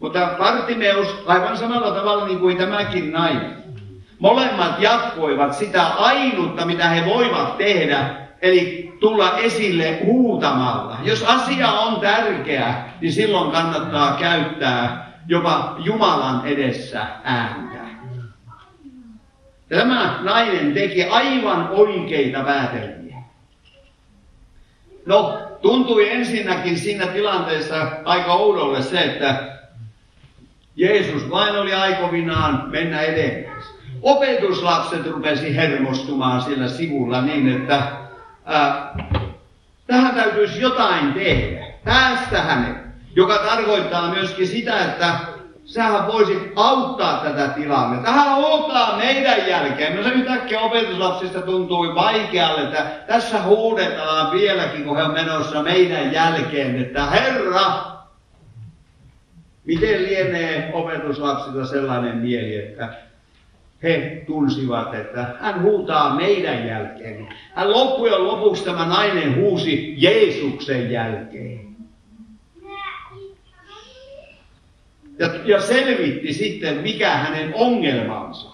Mutta 0.00 0.26
Partimeus, 0.38 1.22
aivan 1.26 1.56
samalla 1.56 1.90
tavalla 1.90 2.26
niin 2.26 2.38
kuin 2.38 2.56
tämäkin 2.56 3.12
nainen, 3.12 3.56
molemmat 4.18 4.80
jatkoivat 4.80 5.54
sitä 5.54 5.86
ainutta, 5.86 6.64
mitä 6.64 6.88
he 6.88 7.04
voivat 7.04 7.58
tehdä, 7.58 8.27
eli 8.42 8.92
tulla 9.00 9.38
esille 9.38 9.98
huutamalla. 10.04 10.96
Jos 11.02 11.22
asia 11.22 11.72
on 11.72 12.00
tärkeä, 12.00 12.74
niin 13.00 13.12
silloin 13.12 13.50
kannattaa 13.50 14.16
käyttää 14.16 15.12
jopa 15.26 15.76
Jumalan 15.78 16.46
edessä 16.46 17.06
ääntä. 17.24 17.78
Tämä 19.68 20.18
nainen 20.22 20.74
teki 20.74 21.04
aivan 21.04 21.68
oikeita 21.70 22.40
päätelmiä. 22.40 23.16
No, 25.06 25.38
tuntui 25.62 26.10
ensinnäkin 26.10 26.78
siinä 26.78 27.06
tilanteessa 27.06 27.90
aika 28.04 28.32
oudolle 28.32 28.82
se, 28.82 29.00
että 29.00 29.58
Jeesus 30.76 31.30
vain 31.30 31.56
oli 31.56 31.74
aikovinaan 31.74 32.70
mennä 32.70 33.00
edemmäs. 33.00 33.64
Opetuslapset 34.02 35.06
rupesi 35.06 35.56
hermostumaan 35.56 36.42
siellä 36.42 36.68
sivulla 36.68 37.20
niin, 37.20 37.48
että 37.48 37.82
tähän 39.86 40.14
täytyisi 40.14 40.60
jotain 40.60 41.12
tehdä. 41.12 41.66
Päästä 41.84 42.42
hänet. 42.42 42.76
Joka 43.16 43.38
tarkoittaa 43.38 44.10
myöskin 44.10 44.46
sitä, 44.46 44.84
että 44.84 45.14
sähän 45.64 46.06
voisit 46.06 46.52
auttaa 46.56 47.16
tätä 47.16 47.48
tilannetta. 47.48 48.10
Hän 48.10 48.36
huutaa 48.36 48.96
meidän 48.96 49.48
jälkeen. 49.48 49.96
No 49.96 50.02
se 50.02 50.08
yhtäkkiä 50.08 50.60
opetuslapsista 50.60 51.40
tuntui 51.40 51.94
vaikealle, 51.94 52.62
että 52.62 52.86
tässä 53.06 53.42
huudetaan 53.42 54.32
vieläkin, 54.32 54.84
kun 54.84 54.96
he 54.96 55.02
on 55.02 55.12
menossa 55.12 55.62
meidän 55.62 56.12
jälkeen, 56.12 56.82
että 56.82 57.06
Herra, 57.06 57.72
miten 59.64 60.02
lienee 60.02 60.70
opetuslapsilla 60.72 61.66
sellainen 61.66 62.16
mieli, 62.16 62.56
että 62.56 62.88
he 63.82 64.22
tunsivat, 64.26 64.94
että 64.94 65.34
hän 65.40 65.62
huutaa 65.62 66.16
meidän 66.16 66.66
jälkeen. 66.66 67.28
Hän 67.54 67.72
loppujen 67.72 68.24
lopuksi 68.24 68.64
tämä 68.64 68.86
nainen 68.86 69.36
huusi 69.36 69.94
Jeesuksen 69.96 70.90
jälkeen. 70.90 71.68
Ja, 75.18 75.30
ja 75.44 75.60
selvitti 75.60 76.32
sitten, 76.32 76.76
mikä 76.76 77.10
hänen 77.10 77.54
ongelmansa. 77.54 78.48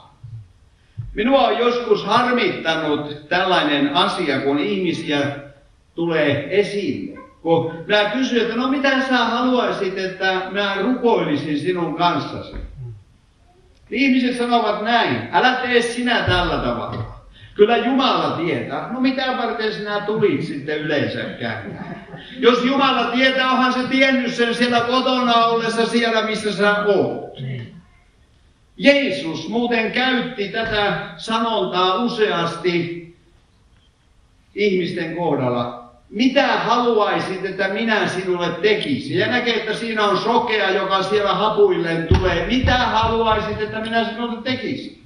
Minua 1.14 1.48
on 1.48 1.58
joskus 1.58 2.04
harmittanut 2.04 3.28
tällainen 3.28 3.94
asia, 3.94 4.40
kun 4.40 4.58
ihmisiä 4.58 5.36
tulee 5.94 6.60
esille. 6.60 7.20
Kun 7.42 7.74
minä 7.86 8.04
kysyn, 8.04 8.42
että 8.42 8.56
no 8.56 8.68
mitä 8.68 9.00
sä 9.08 9.16
haluaisit, 9.16 9.98
että 9.98 10.42
minä 10.50 10.76
rukoilisin 10.82 11.58
sinun 11.58 11.94
kanssasi. 11.94 12.56
Ihmiset 13.90 14.36
sanovat 14.36 14.82
näin, 14.82 15.28
älä 15.32 15.54
tee 15.54 15.82
sinä 15.82 16.20
tällä 16.20 16.56
tavalla. 16.56 17.14
Kyllä 17.54 17.76
Jumala 17.76 18.30
tietää. 18.30 18.92
No 18.92 19.00
mitä 19.00 19.26
varten 19.38 19.74
sinä 19.74 20.00
tulit 20.00 20.42
sitten 20.42 20.78
yleensäkään? 20.78 21.84
Jos 22.38 22.64
Jumala 22.64 23.04
tietää, 23.04 23.50
onhan 23.50 23.72
se 23.72 23.88
tiennyt 23.90 24.34
sen 24.34 24.54
siellä 24.54 24.80
kotona 24.80 25.44
ollessa 25.44 25.86
siellä, 25.86 26.22
missä 26.22 26.52
sä 26.52 26.84
oot. 26.84 27.34
Jeesus 28.76 29.48
muuten 29.48 29.92
käytti 29.92 30.48
tätä 30.48 31.08
sanontaa 31.16 31.94
useasti 31.94 33.04
ihmisten 34.54 35.16
kohdalla. 35.16 35.83
Mitä 36.14 36.46
haluaisit, 36.46 37.44
että 37.44 37.68
minä 37.68 38.08
sinulle 38.08 38.48
tekisin? 38.48 39.18
Ja 39.18 39.26
näkee, 39.26 39.56
että 39.56 39.74
siinä 39.74 40.04
on 40.04 40.18
sokea, 40.18 40.70
joka 40.70 41.02
siellä 41.02 41.34
hapuilleen 41.34 42.06
tulee. 42.06 42.46
Mitä 42.46 42.78
haluaisit, 42.78 43.60
että 43.60 43.80
minä 43.80 44.04
sinulle 44.04 44.42
tekisin? 44.42 45.02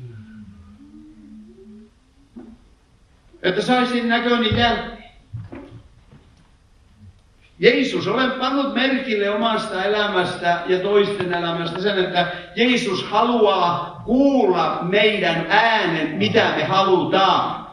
Että 3.42 3.62
saisin 3.62 4.08
näköni 4.08 4.58
jälkeen. 4.58 4.98
Jeesus, 7.58 8.08
olen 8.08 8.30
pannut 8.30 8.74
merkille 8.74 9.30
omasta 9.30 9.84
elämästä 9.84 10.62
ja 10.66 10.78
toisten 10.78 11.34
elämästä 11.34 11.82
sen, 11.82 11.98
että 11.98 12.26
Jeesus 12.56 13.04
haluaa 13.04 14.02
kuulla 14.04 14.78
meidän 14.82 15.46
äänen, 15.48 16.16
mitä 16.16 16.52
me 16.56 16.64
halutaan. 16.64 17.67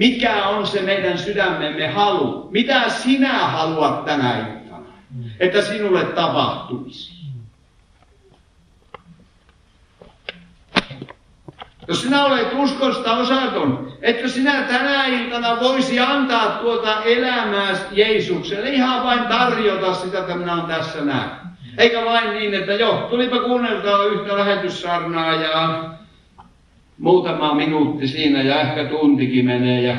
Mikä 0.00 0.46
on 0.46 0.66
se 0.66 0.82
meidän 0.82 1.18
sydämemme 1.18 1.86
halu? 1.86 2.48
Mitä 2.50 2.88
sinä 2.88 3.38
haluat 3.38 4.04
tänä 4.04 4.38
iltana, 4.38 4.86
että 5.40 5.62
sinulle 5.62 6.04
tapahtuisi? 6.04 7.12
Jos 11.88 12.02
sinä 12.02 12.24
olet 12.24 12.48
uskosta 12.54 13.16
osaton, 13.16 13.92
että 14.02 14.28
sinä 14.28 14.62
tänä 14.62 15.06
iltana 15.06 15.60
voisi 15.60 16.00
antaa 16.00 16.50
tuota 16.50 17.02
elämää 17.02 17.74
Jeesukselle, 17.92 18.70
ihan 18.70 19.04
vain 19.04 19.24
tarjota 19.24 19.94
sitä, 19.94 20.18
että 20.18 20.34
minä 20.34 20.54
olen 20.54 20.66
tässä 20.66 21.04
näin. 21.04 21.30
Eikä 21.78 22.04
vain 22.04 22.30
niin, 22.30 22.54
että 22.54 22.72
joo, 22.72 23.06
tulipa 23.10 23.38
kuunneltua 23.38 24.04
yhtä 24.04 24.36
lähetyssarnaa 24.38 25.34
ja 25.34 25.84
muutama 27.00 27.54
minuutti 27.54 28.08
siinä 28.08 28.42
ja 28.42 28.60
ehkä 28.60 28.84
tuntikin 28.84 29.44
menee 29.44 29.80
ja 29.80 29.96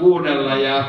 kuunnella 0.00 0.56
ja 0.56 0.84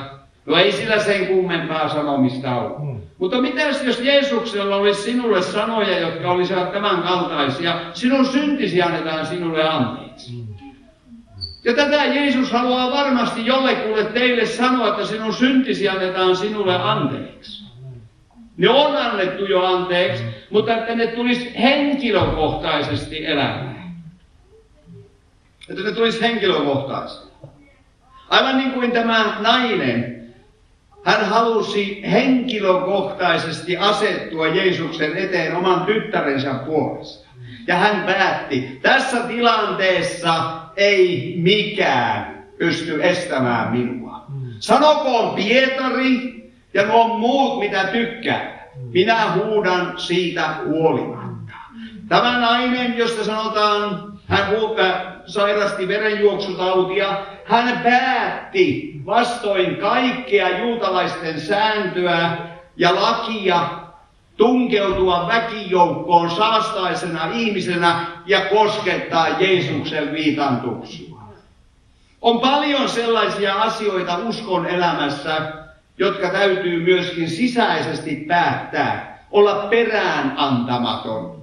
no 0.45 0.57
ei 0.57 0.71
sillä 0.71 0.99
sen 0.99 1.27
kummempaa 1.27 1.89
sanomista 1.89 2.55
ole. 2.55 2.79
Mm. 2.79 3.01
Mutta 3.17 3.41
mitäs 3.41 3.83
jos 3.83 3.99
Jeesuksella 3.99 4.75
olisi 4.75 5.01
sinulle 5.01 5.41
sanoja, 5.41 5.99
jotka 5.99 6.31
olisivat 6.31 6.71
tämän 6.71 7.01
kaltaisia, 7.01 7.79
sinun 7.93 8.25
syntisi 8.25 8.81
annetaan 8.81 9.25
sinulle 9.25 9.69
anteeksi. 9.69 10.33
Mm. 10.35 10.51
Ja 11.63 11.73
tätä 11.73 12.05
Jeesus 12.05 12.51
haluaa 12.51 12.91
varmasti 12.91 13.45
jollekulle 13.45 14.05
teille 14.05 14.45
sanoa, 14.45 14.87
että 14.87 15.05
sinun 15.05 15.33
syntisi 15.33 15.89
annetaan 15.89 16.35
sinulle 16.35 16.75
anteeksi. 16.75 17.63
Ne 18.57 18.69
on 18.69 18.97
annettu 18.97 19.45
jo 19.45 19.65
anteeksi, 19.65 20.23
mutta 20.49 20.77
että 20.77 20.95
ne 20.95 21.07
tulisi 21.07 21.53
henkilökohtaisesti 21.61 23.25
elämään. 23.25 23.80
Että 25.71 25.83
ne 25.83 25.91
tulisi 25.91 26.21
henkilökohtaisesti. 26.21 27.31
Aivan 28.29 28.57
niin 28.57 28.71
kuin 28.71 28.91
tämä 28.91 29.37
nainen, 29.39 30.27
hän 31.03 31.25
halusi 31.25 32.01
henkilökohtaisesti 32.11 33.77
asettua 33.77 34.47
Jeesuksen 34.47 35.17
eteen 35.17 35.55
oman 35.55 35.85
tyttärensä 35.85 36.53
puolesta. 36.53 37.27
Ja 37.67 37.75
hän 37.75 38.03
päätti, 38.05 38.79
tässä 38.81 39.19
tilanteessa 39.19 40.33
ei 40.77 41.35
mikään 41.37 42.45
pysty 42.57 43.03
estämään 43.03 43.71
minua. 43.71 44.25
Sanokoon 44.59 45.35
Pietari 45.35 46.43
ja 46.73 46.85
nuo 46.85 47.17
muut, 47.17 47.59
mitä 47.59 47.83
tykkää. 47.83 48.67
Minä 48.93 49.31
huudan 49.31 49.93
siitä 49.97 50.55
huolimatta. 50.65 51.53
Tämä 52.07 52.39
nainen, 52.39 52.97
josta 52.97 53.23
sanotaan, 53.23 54.10
hän 54.31 54.45
sairasti 55.25 55.87
verenjuoksutautia, 55.87 57.17
hän 57.45 57.79
päätti 57.83 59.01
vastoin 59.05 59.75
kaikkea 59.75 60.57
juutalaisten 60.59 61.41
sääntöä 61.41 62.37
ja 62.77 62.95
lakia 62.95 63.69
tunkeutua 64.37 65.27
väkijoukkoon 65.27 66.29
saastaisena 66.29 67.29
ihmisenä 67.33 68.05
ja 68.25 68.41
koskettaa 68.41 69.29
Jeesuksen 69.29 70.13
viitantuksua. 70.13 71.21
On 72.21 72.39
paljon 72.39 72.89
sellaisia 72.89 73.55
asioita 73.55 74.17
uskon 74.17 74.65
elämässä, 74.65 75.53
jotka 75.97 76.29
täytyy 76.29 76.83
myöskin 76.83 77.29
sisäisesti 77.29 78.15
päättää, 78.15 79.25
olla 79.31 79.55
perään 79.55 80.33
antamaton. 80.37 81.40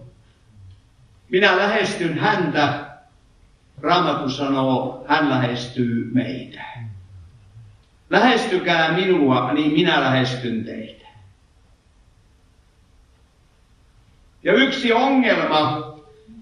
Minä 1.31 1.57
lähestyn 1.57 2.19
häntä, 2.19 2.89
Raamattu 3.83 4.31
sanoo, 4.31 5.05
hän 5.09 5.31
lähestyy 5.31 6.11
meitä. 6.15 6.61
Lähestykää 8.11 8.93
minua, 8.93 9.53
niin 9.53 9.73
minä 9.73 10.01
lähestyn 10.01 10.65
teitä. 10.65 11.07
Ja 14.43 14.53
yksi 14.53 14.93
ongelma, 14.93 15.95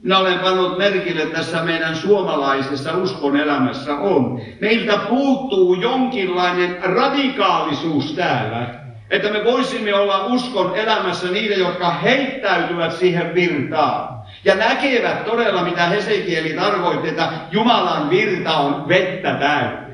minä 0.02 0.18
olen 0.18 0.38
pannut 0.38 0.78
merkille 0.78 1.26
tässä 1.26 1.62
meidän 1.62 1.96
suomalaisessa 1.96 2.96
uskon 2.96 3.36
elämässä 3.36 3.94
on, 3.94 4.40
meiltä 4.60 4.96
puuttuu 4.96 5.74
jonkinlainen 5.74 6.82
radikaalisuus 6.82 8.12
täällä, 8.12 8.80
että 9.10 9.30
me 9.30 9.44
voisimme 9.44 9.94
olla 9.94 10.26
uskon 10.26 10.76
elämässä 10.76 11.30
niiden, 11.30 11.58
jotka 11.58 11.90
heittäytyvät 11.90 12.92
siihen 12.92 13.34
virtaan. 13.34 14.15
Ja 14.46 14.54
näkevät 14.54 15.24
todella, 15.24 15.62
mitä 15.62 15.86
Hesekieli 15.86 16.52
tarkoitti, 16.52 17.08
että 17.08 17.28
Jumalan 17.50 18.10
virta 18.10 18.56
on 18.56 18.88
vettä 18.88 19.34
täynnä 19.34 19.86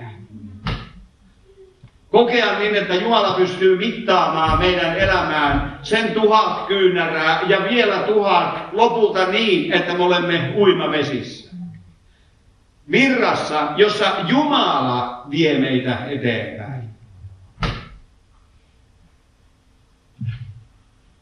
kokea 2.13 2.59
niin, 2.59 2.75
että 2.75 2.95
Jumala 2.95 3.35
pystyy 3.35 3.77
mittaamaan 3.77 4.59
meidän 4.59 4.97
elämään 4.97 5.79
sen 5.83 6.11
tuhat 6.11 6.67
kyynärää 6.67 7.41
ja 7.49 7.65
vielä 7.71 7.99
tuhat 7.99 8.69
lopulta 8.73 9.27
niin, 9.27 9.73
että 9.73 9.95
me 9.95 10.05
olemme 10.05 10.53
uimavesissä. 10.57 11.57
Virrassa, 12.91 13.69
jossa 13.77 14.07
Jumala 14.29 15.27
vie 15.31 15.59
meitä 15.59 15.99
eteenpäin. 16.07 16.83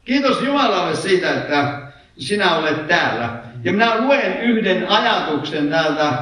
Kiitos 0.05 0.43
Jumalalle 0.43 0.97
siitä, 0.97 1.35
että 1.35 1.90
sinä 2.21 2.57
olet 2.57 2.89
täällä. 2.89 3.43
Ja 3.65 3.73
minä 3.73 4.01
luen 4.01 4.41
yhden 4.41 4.91
ajatuksen 4.91 5.69
täältä 5.69 6.13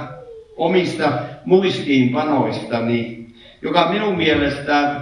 omista 0.57 1.13
muistiinpanoistani 1.45 3.19
joka 3.63 3.89
minun 3.93 4.17
mielestä 4.17 5.01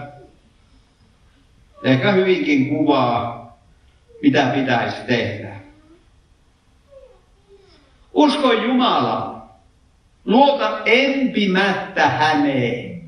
ehkä 1.84 2.12
hyvinkin 2.12 2.68
kuvaa, 2.68 3.58
mitä 4.22 4.46
pitäisi 4.54 4.96
tehdä. 5.06 5.56
Usko 8.12 8.52
Jumalaa. 8.52 9.36
Luota 10.24 10.78
empimättä 10.84 12.08
häneen. 12.08 13.02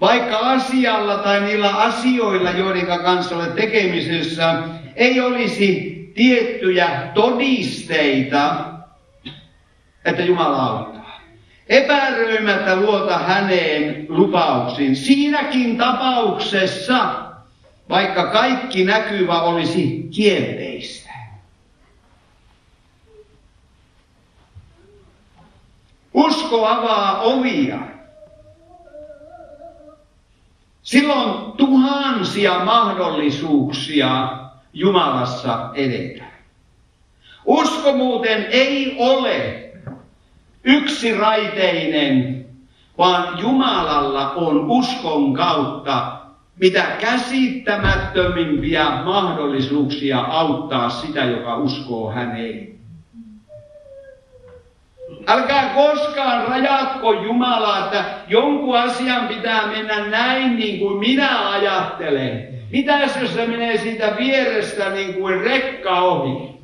Vaikka 0.00 0.38
asialla 0.38 1.18
tai 1.18 1.40
niillä 1.40 1.76
asioilla, 1.76 2.50
joiden 2.50 2.86
kanssa 2.86 3.36
olet 3.36 3.54
tekemisessä, 3.54 4.62
ei 4.96 5.20
olisi 5.20 5.97
tiettyjä 6.18 7.10
todisteita, 7.14 8.64
että 10.04 10.22
Jumala 10.22 10.62
auttaa. 10.62 11.20
Epäröimättä 11.68 12.76
luota 12.76 13.18
häneen 13.18 14.06
lupauksiin. 14.08 14.96
Siinäkin 14.96 15.76
tapauksessa, 15.76 17.14
vaikka 17.88 18.26
kaikki 18.26 18.84
näkyvä 18.84 19.40
olisi 19.42 20.08
kielteistä. 20.14 21.12
Usko 26.14 26.66
avaa 26.66 27.20
ovia. 27.20 27.78
Silloin 30.82 31.52
tuhansia 31.52 32.64
mahdollisuuksia 32.64 34.47
Jumalassa 34.72 35.70
edetä. 35.74 36.24
Usko 37.44 37.92
muuten 37.92 38.46
ei 38.50 38.96
ole 38.98 39.64
yksiraiteinen, 40.64 42.46
vaan 42.98 43.38
Jumalalla 43.38 44.30
on 44.30 44.70
uskon 44.70 45.34
kautta 45.34 46.18
mitä 46.60 46.82
käsittämättömimpiä 46.82 48.84
mahdollisuuksia 49.04 50.18
auttaa 50.18 50.90
sitä, 50.90 51.24
joka 51.24 51.56
uskoo 51.56 52.10
häneen. 52.10 52.68
Älkää 55.26 55.74
koskaan 55.74 56.48
rajatko 56.48 57.12
Jumalaa, 57.12 57.84
että 57.84 58.04
jonkun 58.28 58.78
asian 58.78 59.28
pitää 59.28 59.66
mennä 59.66 60.06
näin 60.06 60.56
niin 60.56 60.78
kuin 60.78 60.98
minä 60.98 61.50
ajattelen. 61.50 62.57
Mitäs 62.72 63.16
jos 63.20 63.34
se 63.34 63.46
menee 63.46 63.78
siitä 63.78 64.16
vierestä 64.18 64.90
niin 64.90 65.14
kuin 65.14 65.40
rekka 65.40 66.00
ohi? 66.00 66.58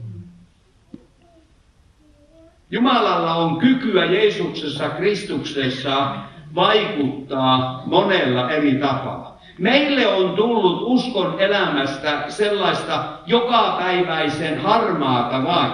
Jumalalla 2.70 3.34
on 3.34 3.58
kykyä 3.58 4.04
Jeesuksessa 4.04 4.88
Kristuksessa 4.88 6.16
vaikuttaa 6.54 7.82
monella 7.86 8.50
eri 8.50 8.74
tapaa. 8.74 9.40
Meille 9.58 10.06
on 10.06 10.36
tullut 10.36 10.82
uskon 10.82 11.40
elämästä 11.40 12.24
sellaista 12.28 13.04
jokapäiväisen 13.26 14.60
harmaata 14.60 15.44
vain. 15.44 15.72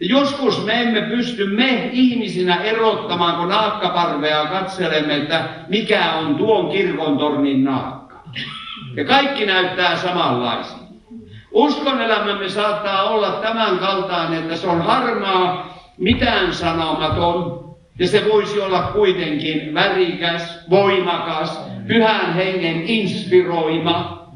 Joskus 0.00 0.64
me 0.64 0.82
emme 0.82 1.00
pysty 1.00 1.46
me 1.46 1.90
ihmisinä 1.92 2.56
erottamaan, 2.62 3.36
kun 3.36 3.48
naakkaparvea 3.48 4.46
katselemme, 4.46 5.16
että 5.16 5.44
mikä 5.68 6.12
on 6.12 6.34
tuon 6.34 6.68
kirkontornin 6.70 7.64
naakka. 7.64 8.22
Ja 8.96 9.04
kaikki 9.04 9.46
näyttää 9.46 9.96
samanlaisia. 9.96 10.78
Uskon 11.52 12.00
elämämme 12.00 12.48
saattaa 12.48 13.02
olla 13.02 13.30
tämän 13.30 13.78
kaltainen, 13.78 14.42
että 14.42 14.56
se 14.56 14.66
on 14.66 14.82
harmaa, 14.82 15.78
mitään 15.98 16.54
sanomaton, 16.54 17.68
ja 17.98 18.08
se 18.08 18.24
voisi 18.32 18.60
olla 18.60 18.82
kuitenkin 18.82 19.74
värikäs, 19.74 20.58
voimakas, 20.70 21.60
pyhän 21.86 22.34
hengen 22.34 22.82
inspiroima, 22.82 24.26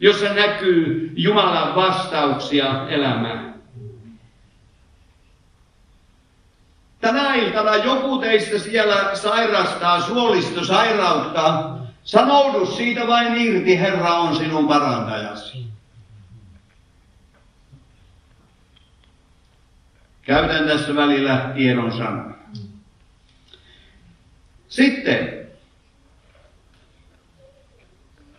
jossa 0.00 0.34
näkyy 0.34 1.12
Jumalan 1.16 1.74
vastauksia 1.74 2.88
elämään. 2.88 3.54
Tänä 7.00 7.34
iltana 7.34 7.76
joku 7.76 8.18
teistä 8.18 8.58
siellä 8.58 9.10
sairastaa 9.14 10.00
suolistosairautta. 10.00 11.64
Sanoudu 12.04 12.66
siitä 12.66 13.06
vain 13.06 13.34
irti, 13.36 13.78
Herra 13.78 14.14
on 14.14 14.36
sinun 14.36 14.68
parantajasi. 14.68 15.66
Käytän 20.22 20.66
tässä 20.66 20.96
välillä 20.96 21.52
tiedon 21.54 21.92
sanoja. 21.92 22.34
Sitten, 24.68 25.46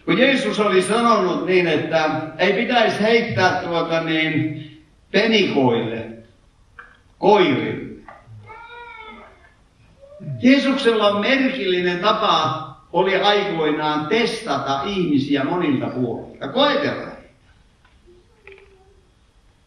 kun 0.05 0.17
Jeesus 0.17 0.59
oli 0.59 0.81
sanonut 0.81 1.45
niin, 1.45 1.67
että 1.67 2.09
ei 2.37 2.53
pitäisi 2.53 3.01
heittää 3.01 3.61
tuota 3.63 4.01
niin 4.01 4.63
penikoille, 5.11 6.09
koirille. 7.17 8.03
Jeesuksella 10.41 11.07
on 11.07 11.21
merkillinen 11.21 11.99
tapa 11.99 12.72
oli 12.93 13.15
aikoinaan 13.15 14.07
testata 14.07 14.81
ihmisiä 14.85 15.43
monilta 15.43 15.87
puolilta, 15.87 16.47
koetella 16.47 17.13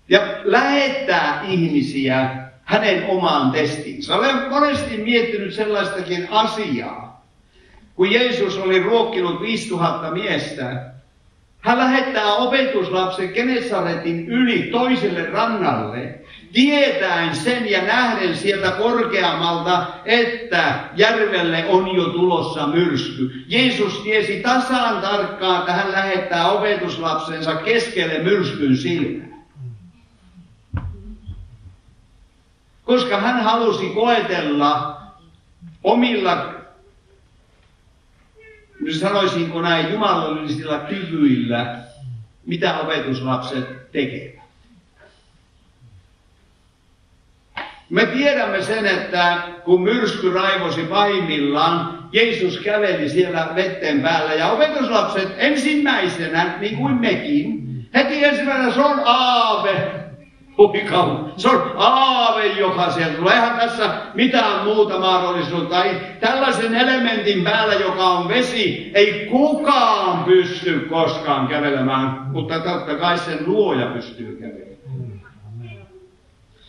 ja 0.09 0.20
lähettää 0.45 1.43
ihmisiä 1.49 2.47
hänen 2.62 3.07
omaan 3.11 3.51
testiinsä. 3.51 4.16
Olen 4.16 4.51
monesti 4.51 4.97
miettinyt 4.97 5.55
sellaistakin 5.55 6.29
asiaa. 6.31 7.27
Kun 7.95 8.12
Jeesus 8.12 8.59
oli 8.59 8.83
ruokkinut 8.83 9.41
5000 9.41 10.11
miestä, 10.11 10.91
hän 11.61 11.79
lähettää 11.79 12.35
opetuslapsen 12.35 13.29
Genesaretin 13.29 14.29
yli 14.29 14.62
toiselle 14.62 15.27
rannalle, 15.27 16.20
tietäen 16.57 17.36
sen 17.36 17.70
ja 17.70 17.82
nähden 17.82 18.36
sieltä 18.36 18.70
korkeammalta, 18.70 19.86
että 20.04 20.74
järvelle 20.94 21.64
on 21.68 21.96
jo 21.96 22.04
tulossa 22.04 22.66
myrsky. 22.66 23.44
Jeesus 23.46 23.98
tiesi 23.98 24.40
tasaan 24.40 25.02
tarkkaan, 25.02 25.59
että 25.59 25.72
hän 25.72 25.92
lähettää 25.92 26.50
opetuslapsensa 26.50 27.54
keskelle 27.54 28.18
myrskyn 28.18 28.76
silmää. 28.76 29.26
koska 32.84 33.20
hän 33.20 33.42
halusi 33.42 33.88
koetella 33.88 35.00
omilla, 35.84 36.54
sanoisinko 39.00 39.61
näin, 39.61 39.92
jumalallisilla 39.92 40.78
kyvyillä, 40.78 41.78
mitä 42.46 42.78
opetuslapset 42.78 43.92
tekevät. 43.92 44.45
Me 47.91 48.07
tiedämme 48.07 48.62
sen, 48.62 48.87
että 48.87 49.39
kun 49.64 49.82
myrsky 49.82 50.32
raivosi 50.32 50.82
pahimmillaan, 50.82 51.99
Jeesus 52.12 52.59
käveli 52.59 53.09
siellä 53.09 53.49
vetten 53.55 54.01
päällä 54.01 54.34
ja 54.34 54.51
opetuslapset 54.51 55.28
ensimmäisenä, 55.37 56.55
niin 56.61 56.76
kuin 56.76 57.01
mekin, 57.01 57.62
heti 57.95 58.24
ensimmäisenä 58.24 58.72
se 58.72 58.80
on 58.80 59.01
aave, 59.05 60.07
Huikau. 60.59 61.16
Se 61.37 61.49
on 61.49 61.72
aave, 61.76 62.47
joka 62.47 62.91
sieltä 62.91 63.16
tulee. 63.16 63.34
Eihän 63.34 63.59
tässä 63.59 63.91
mitään 64.14 64.64
muuta 64.64 64.99
mahdollisuutta. 64.99 65.84
Ei 65.84 65.95
tällaisen 66.20 66.74
elementin 66.74 67.45
päällä, 67.45 67.74
joka 67.74 68.05
on 68.05 68.28
vesi, 68.28 68.91
ei 68.95 69.26
kukaan 69.30 70.24
pysty 70.24 70.87
koskaan 70.91 71.49
kävelemään, 71.49 72.26
mutta 72.32 72.61
totta 72.61 72.95
kai 72.95 73.18
sen 73.18 73.39
luoja 73.47 73.87
pystyy 73.87 74.37
kävelemään. 74.37 74.66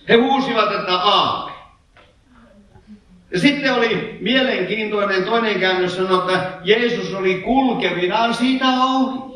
He 0.09 0.15
huusivat, 0.15 0.71
että 0.71 0.93
aave. 0.93 1.51
Ja 3.31 3.39
sitten 3.39 3.73
oli 3.73 4.17
mielenkiintoinen 4.21 5.23
toinen 5.23 5.59
käännös 5.59 5.95
sanoi, 5.95 6.17
että 6.17 6.51
Jeesus 6.63 7.13
oli 7.13 7.35
kulkevinaan 7.35 8.33
siitä 8.33 8.65
ohi. 8.67 9.27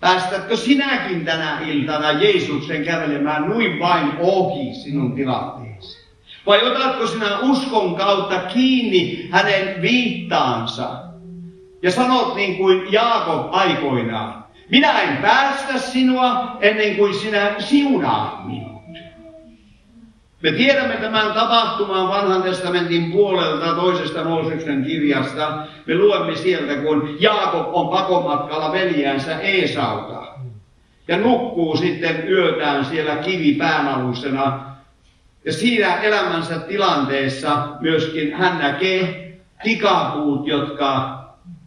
Päästätkö 0.00 0.56
sinäkin 0.56 1.24
tänä 1.24 1.60
iltana 1.66 2.12
Jeesuksen 2.12 2.84
kävelemään 2.84 3.48
noin 3.48 3.78
vain 3.78 4.12
ohi 4.18 4.74
sinun 4.74 5.12
tilanteesi? 5.12 6.04
Vai 6.46 6.62
otatko 6.66 7.06
sinä 7.06 7.38
uskon 7.38 7.94
kautta 7.94 8.38
kiinni 8.38 9.28
hänen 9.30 9.82
viittaansa? 9.82 10.88
Ja 11.82 11.90
sanot 11.90 12.34
niin 12.34 12.56
kuin 12.56 12.92
Jaakob 12.92 13.54
aikoinaan, 13.54 14.44
minä 14.70 15.00
en 15.00 15.16
päästä 15.16 15.78
sinua 15.78 16.56
ennen 16.60 16.96
kuin 16.96 17.14
sinä 17.14 17.54
siunaat 17.58 18.46
minua. 18.46 18.73
Me 20.44 20.52
tiedämme 20.52 20.96
tämän 20.96 21.32
tapahtuman 21.32 22.08
vanhan 22.08 22.42
testamentin 22.42 23.12
puolelta 23.12 23.74
toisesta 23.74 24.24
Mooseksen 24.24 24.84
kirjasta. 24.84 25.66
Me 25.86 25.94
luemme 25.94 26.36
sieltä, 26.36 26.76
kun 26.76 27.16
Jaakob 27.20 27.74
on 27.74 27.88
pakomatkalla 27.88 28.72
veljäänsä 28.72 29.38
Eesauta. 29.38 30.26
Ja 31.08 31.16
nukkuu 31.16 31.76
sitten 31.76 32.28
yötään 32.28 32.84
siellä 32.84 33.16
kivipäänalusena. 33.16 34.60
Ja 35.44 35.52
siinä 35.52 35.94
elämänsä 35.94 36.58
tilanteessa 36.58 37.68
myöskin 37.80 38.34
hän 38.34 38.58
näkee 38.58 39.32
tikapuut, 39.62 40.46
jotka 40.46 41.18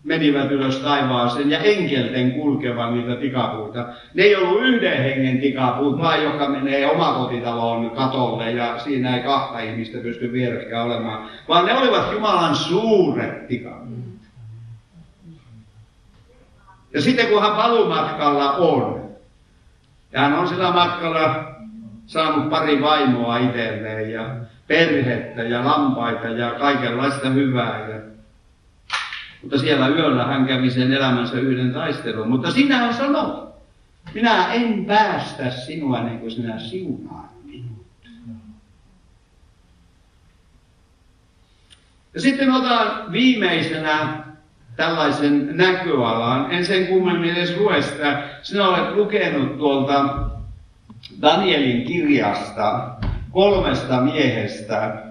menivät 0.08 0.51
ylös 0.51 0.80
taivaaseen 0.80 1.49
ja 1.49 1.60
enkelten 1.60 2.32
kulkevan 2.32 2.93
niitä 2.93 3.16
tikapuita. 3.16 3.86
Ne 4.14 4.24
ei 4.24 4.36
ollut 4.36 4.62
yhden 4.62 5.03
hengen 5.03 5.39
tikapuut, 5.39 5.97
vaan 5.97 6.24
joka 6.24 6.49
menee 6.49 6.91
omakotitaloon 6.91 7.91
katolle 7.91 8.51
ja 8.51 8.80
siinä 8.80 9.18
ei 9.18 9.24
kahta 9.24 9.60
ihmistä 9.60 9.97
pysty 9.97 10.32
vierekkäin 10.32 10.84
olemaan, 10.84 11.30
vaan 11.47 11.66
ne 11.66 11.78
olivat 11.78 12.12
Jumalan 12.12 12.55
suuret 12.55 13.47
tikapuut. 13.47 13.97
Ja 16.93 17.01
sitten 17.01 17.28
kun 17.28 17.41
hän 17.41 17.55
palumatkalla 17.55 18.51
on, 18.51 19.10
ja 20.12 20.20
hän 20.20 20.34
on 20.34 20.47
sillä 20.47 20.72
matkalla 20.72 21.51
saanut 22.05 22.49
pari 22.49 22.82
vaimoa 22.82 23.38
itselleen 23.38 24.12
ja 24.12 24.36
perhettä 24.68 25.43
ja 25.43 25.66
lampaita 25.66 26.28
ja 26.28 26.51
kaikenlaista 26.51 27.30
hyvää. 27.30 27.89
Ja 27.89 28.16
mutta 29.48 29.60
siellä 29.60 29.88
yöllä 29.88 30.26
hän 30.26 30.48
kävi 30.48 30.72
sen 30.72 30.93
elämänsä 30.93 31.39
yhden 31.39 31.74
taistelun. 31.74 32.30
Mutta 32.30 32.52
sinä 32.52 32.78
hän 32.78 32.93
sanoi, 32.93 33.48
minä 34.14 34.54
en 34.54 34.86
päästä 34.86 35.52
sinua 35.52 36.00
ennen 36.00 36.20
kuin 36.20 36.32
sinä 36.32 36.60
siunaat 36.60 37.45
minut. 37.45 37.88
Ja 42.14 42.22
sitten 42.22 42.52
otan 42.52 43.12
viimeisenä 43.12 44.24
tällaisen 44.76 45.58
näköalan. 45.58 46.52
En 46.52 46.66
sen 46.66 46.88
kummemmin 46.88 47.30
edes 47.30 47.58
lue 47.58 47.82
sitä. 47.82 48.30
Sinä 48.41 48.68
olet 48.68 48.95
lukenut 48.95 49.58
tuolta 49.58 50.30
Danielin 51.22 51.86
kirjasta 51.86 52.89
kolmesta 53.32 54.02
miehestä, 54.02 55.04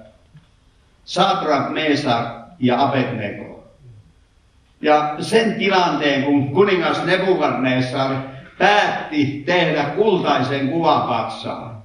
Sadrak, 1.05 1.71
Mesa 1.71 2.35
ja 2.59 2.83
Abednego. 2.83 3.56
Ja 4.81 5.17
sen 5.21 5.55
tilanteen, 5.55 6.25
kun 6.25 6.51
kuningas 6.51 7.05
Nebukadnessar 7.05 8.17
päätti 8.59 9.43
tehdä 9.47 9.85
kultaisen 9.85 10.69
kuvapatsaan. 10.69 11.77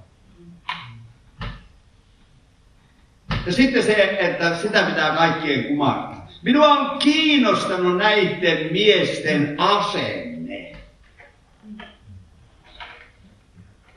Ja 3.46 3.54
sitten 3.54 3.84
se, 3.84 4.18
että 4.20 4.56
sitä 4.56 4.84
pitää 4.84 5.16
kaikkien 5.16 5.64
kumartaa. 5.64 6.28
Minua 6.42 6.68
on 6.68 7.00
kiinnostanut 7.00 7.98
näiden 7.98 8.72
miesten 8.72 9.56
asenne. 9.58 10.76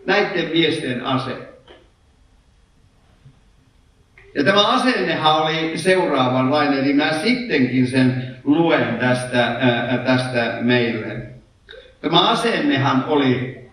Näiden 0.07 0.51
miesten 0.53 1.07
asenne. 1.07 1.54
Ja 4.35 4.45
tämä 4.45 4.69
asennehan 4.69 5.43
oli 5.43 5.79
seuraavanlainen, 5.79 6.79
eli 6.79 6.93
mä 6.93 7.13
sittenkin 7.13 7.87
sen 7.87 8.37
luen 8.45 8.99
tästä, 8.99 9.45
ää, 9.47 9.99
tästä 9.99 10.59
meille. 10.61 11.27
Tämä 12.01 12.29
asennehan 12.31 13.05
oli 13.07 13.65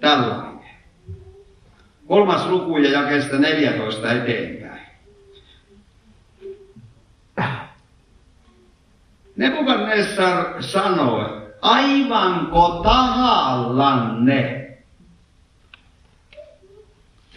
tällainen. 0.00 0.48
Kolmas 2.06 2.46
luku 2.46 2.78
ja 2.78 2.90
jakeesta 2.90 3.38
14 3.38 4.12
eteenpäin. 4.12 4.80
Nebukadnessar 9.36 10.62
sanoi, 10.62 11.50
aivanko 11.62 12.80
tahallanne? 12.84 14.67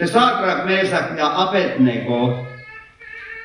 Te 0.01 0.07
Sakrak, 0.07 0.65
Mesak 0.65 1.17
ja 1.17 1.27
Abednego, 1.41 2.47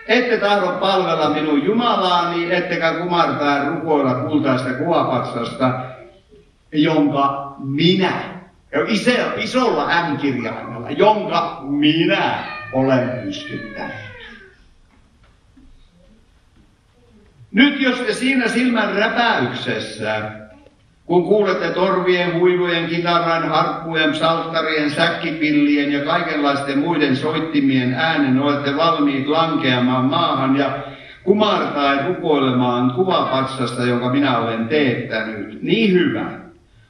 ette 0.08 0.38
tahdo 0.40 0.80
palvella 0.80 1.28
minun 1.30 1.64
Jumalaani, 1.64 2.54
ettekä 2.54 2.92
kumartaa 2.92 3.64
rukoilla 3.64 4.14
kultaista 4.14 4.72
kuvapatsasta, 4.72 5.80
jonka 6.72 7.54
minä, 7.58 8.40
iso, 8.86 9.10
isolla 9.36 9.86
M-kirjaimella, 10.08 10.90
jonka 10.90 11.60
minä 11.62 12.44
olen 12.72 13.10
pystyttänyt. 13.24 13.96
Nyt 17.52 17.80
jos 17.80 18.00
te 18.00 18.12
siinä 18.12 18.48
silmän 18.48 18.94
räpäyksessä 18.94 20.45
kun 21.06 21.24
kuulette 21.24 21.68
torvien, 21.70 22.40
huilujen, 22.40 22.86
kitaran, 22.86 23.48
harppujen, 23.48 24.14
salttarien, 24.14 24.90
säkkipillien 24.90 25.92
ja 25.92 26.04
kaikenlaisten 26.04 26.78
muiden 26.78 27.16
soittimien 27.16 27.94
äänen, 27.94 28.40
olette 28.40 28.76
valmiit 28.76 29.26
lankeamaan 29.26 30.04
maahan 30.04 30.56
ja 30.56 30.78
kumartaa 31.24 32.06
rukoilemaan 32.06 32.90
kuvapatsasta, 32.94 33.82
jonka 33.82 34.10
minä 34.10 34.38
olen 34.38 34.68
teettänyt. 34.68 35.62
Niin 35.62 35.92
hyvä. 35.92 36.30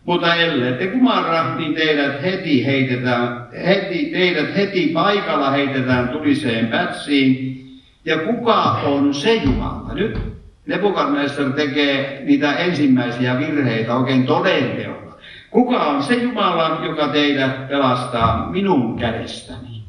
Mutta 0.04 0.34
ellei 0.34 0.72
te 0.72 0.86
kumarra, 0.86 1.56
niin 1.56 1.74
teidät 1.74 2.22
heti 2.22 2.66
heitetään, 2.66 3.48
heti, 3.66 4.10
teidät 4.12 4.56
heti 4.56 4.90
paikalla 4.94 5.50
heitetään 5.50 6.08
tuliseen 6.08 6.66
pätsiin. 6.66 7.56
Ja 8.04 8.18
kuka 8.18 8.62
on 8.84 9.14
se 9.14 9.34
Jumala? 9.34 9.94
Nyt 9.94 10.35
Nebukadnessar 10.66 11.52
tekee 11.52 12.22
niitä 12.24 12.56
ensimmäisiä 12.56 13.38
virheitä 13.38 13.94
oikein 13.94 14.26
todenteolla. 14.26 15.18
Kuka 15.50 15.84
on 15.84 16.02
se 16.02 16.14
Jumala, 16.14 16.80
joka 16.84 17.08
teidät 17.08 17.68
pelastaa 17.68 18.50
minun 18.50 18.98
kädestäni? 18.98 19.82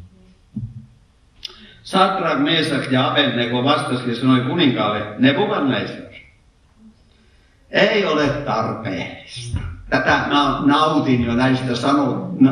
Sadrak, 1.84 2.40
Mesak 2.40 2.92
ja 2.92 3.12
Abednego 3.12 3.64
vastasi 3.64 4.10
ja 4.10 4.16
sanoi 4.16 4.42
kuninkaalle, 4.42 5.02
Nebukadnessar, 5.18 6.08
ei 7.72 8.06
ole 8.06 8.28
tarpeellista. 8.28 9.60
Tätä 9.90 10.26
mä 10.30 10.62
nautin 10.66 11.26
jo 11.26 11.34
näistä 11.34 11.76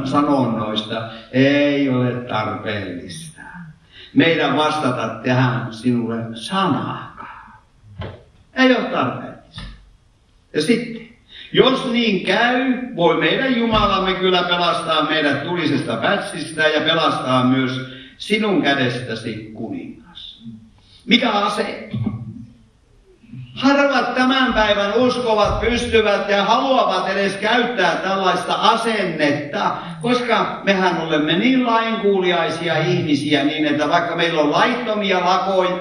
sanonnoista. 0.05 1.09
Ei 1.31 1.89
ole 1.89 2.11
tarpeellista. 2.11 3.41
Meidän 4.13 4.57
vastata 4.57 5.19
tähän 5.23 5.73
sinulle 5.73 6.17
sanaa. 6.33 7.14
Ei 8.55 8.75
ole 8.75 8.83
tarpeellista. 8.83 9.61
Ja 10.53 10.61
sitten, 10.61 11.07
jos 11.51 11.91
niin 11.91 12.25
käy, 12.25 12.73
voi 12.95 13.17
meidän 13.19 13.57
Jumalamme 13.57 14.13
kyllä 14.13 14.43
pelastaa 14.43 15.09
meidät 15.09 15.43
tulisesta 15.43 15.97
pätsistä 15.97 16.67
ja 16.67 16.81
pelastaa 16.81 17.43
myös 17.43 17.81
sinun 18.17 18.61
kädestäsi 18.61 19.51
kuningas. 19.53 20.43
Mikä 21.05 21.31
ase? 21.31 21.89
Harvat 23.55 24.15
tämän 24.15 24.53
päivän 24.53 24.93
uskovat 24.93 25.59
pystyvät 25.59 26.29
ja 26.29 26.43
haluavat 26.43 27.09
edes 27.09 27.33
käyttää 27.33 27.95
tällaista 27.95 28.53
asennetta, 28.53 29.71
koska 30.01 30.61
mehän 30.63 31.01
olemme 31.01 31.33
niin 31.33 31.65
lainkuuliaisia 31.65 32.77
ihmisiä 32.77 33.43
niin, 33.43 33.65
että 33.65 33.89
vaikka 33.89 34.15
meillä 34.15 34.41
on 34.41 34.51
laittomia 34.51 35.21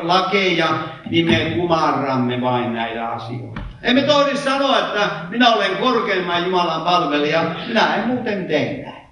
lakeja, 0.03 0.69
niin 1.11 1.27
me 1.27 1.53
kumarramme 1.57 2.41
vain 2.41 2.73
näitä 2.73 3.09
asioita. 3.09 3.61
Emme 3.83 4.03
tohdi 4.03 4.37
sanoa, 4.37 4.79
että 4.79 5.11
minä 5.31 5.53
olen 5.53 5.77
korkeimman 5.77 6.45
Jumalan 6.45 6.83
palvelija, 6.83 7.45
minä 7.69 7.95
en 7.95 8.07
muuten 8.07 8.47
tee 8.47 8.83
näin. 8.83 9.05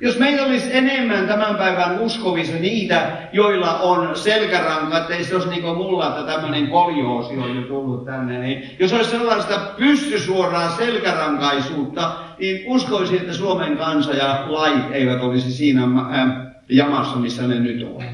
Jos 0.00 0.18
meillä 0.18 0.46
olisi 0.46 0.76
enemmän 0.76 1.26
tämän 1.26 1.54
päivän 1.54 2.00
uskovissa 2.00 2.56
niitä, 2.56 3.28
joilla 3.32 3.78
on 3.78 4.16
selkäranka, 4.16 4.98
että 4.98 5.14
ei 5.14 5.24
se 5.24 5.34
olisi 5.34 5.48
niin 5.48 5.62
kuin 5.62 5.76
mulla, 5.76 6.08
että 6.08 6.32
tämmöinen 6.32 6.68
koljoosi 6.68 7.38
on 7.38 7.56
jo 7.56 7.62
tullut 7.62 8.04
tänne, 8.04 8.38
niin 8.38 8.70
jos 8.78 8.92
olisi 8.92 9.10
sellaista 9.10 9.60
pystysuoraa 9.76 10.70
selkärankaisuutta, 10.70 12.12
niin 12.38 12.62
uskoisin, 12.66 13.18
että 13.20 13.32
Suomen 13.32 13.76
kansa 13.76 14.12
ja 14.12 14.44
lait 14.46 14.84
eivät 14.92 15.22
olisi 15.22 15.52
siinä 15.52 15.82
äh, 15.82 16.28
jamassa, 16.68 17.16
missä 17.16 17.46
ne 17.46 17.60
nyt 17.60 17.82
ovat. 17.82 18.04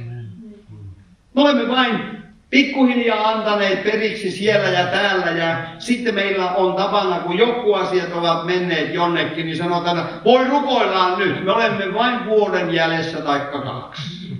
Me 1.35 1.43
olemme 1.43 1.69
vain 1.69 2.14
pikkuhiljaa 2.55 3.29
antaneet 3.29 3.85
periksi 3.85 4.31
siellä 4.31 4.69
ja 4.69 4.87
täällä 4.87 5.31
ja 5.31 5.57
sitten 5.79 6.15
meillä 6.15 6.51
on 6.51 6.75
tapana, 6.75 7.19
kun 7.19 7.39
joku 7.39 7.75
asiat 7.75 8.13
ovat 8.13 8.47
menneet 8.47 8.95
jonnekin, 8.95 9.47
niin 9.47 9.57
sanotaan, 9.57 9.99
että 9.99 10.25
voi 10.25 10.45
rukoillaan 10.45 11.19
nyt, 11.19 11.45
me 11.45 11.53
olemme 11.53 11.95
vain 11.95 12.25
vuoden 12.27 12.75
jäljessä 12.75 13.21
tai 13.21 13.41
kaksi. 13.41 14.39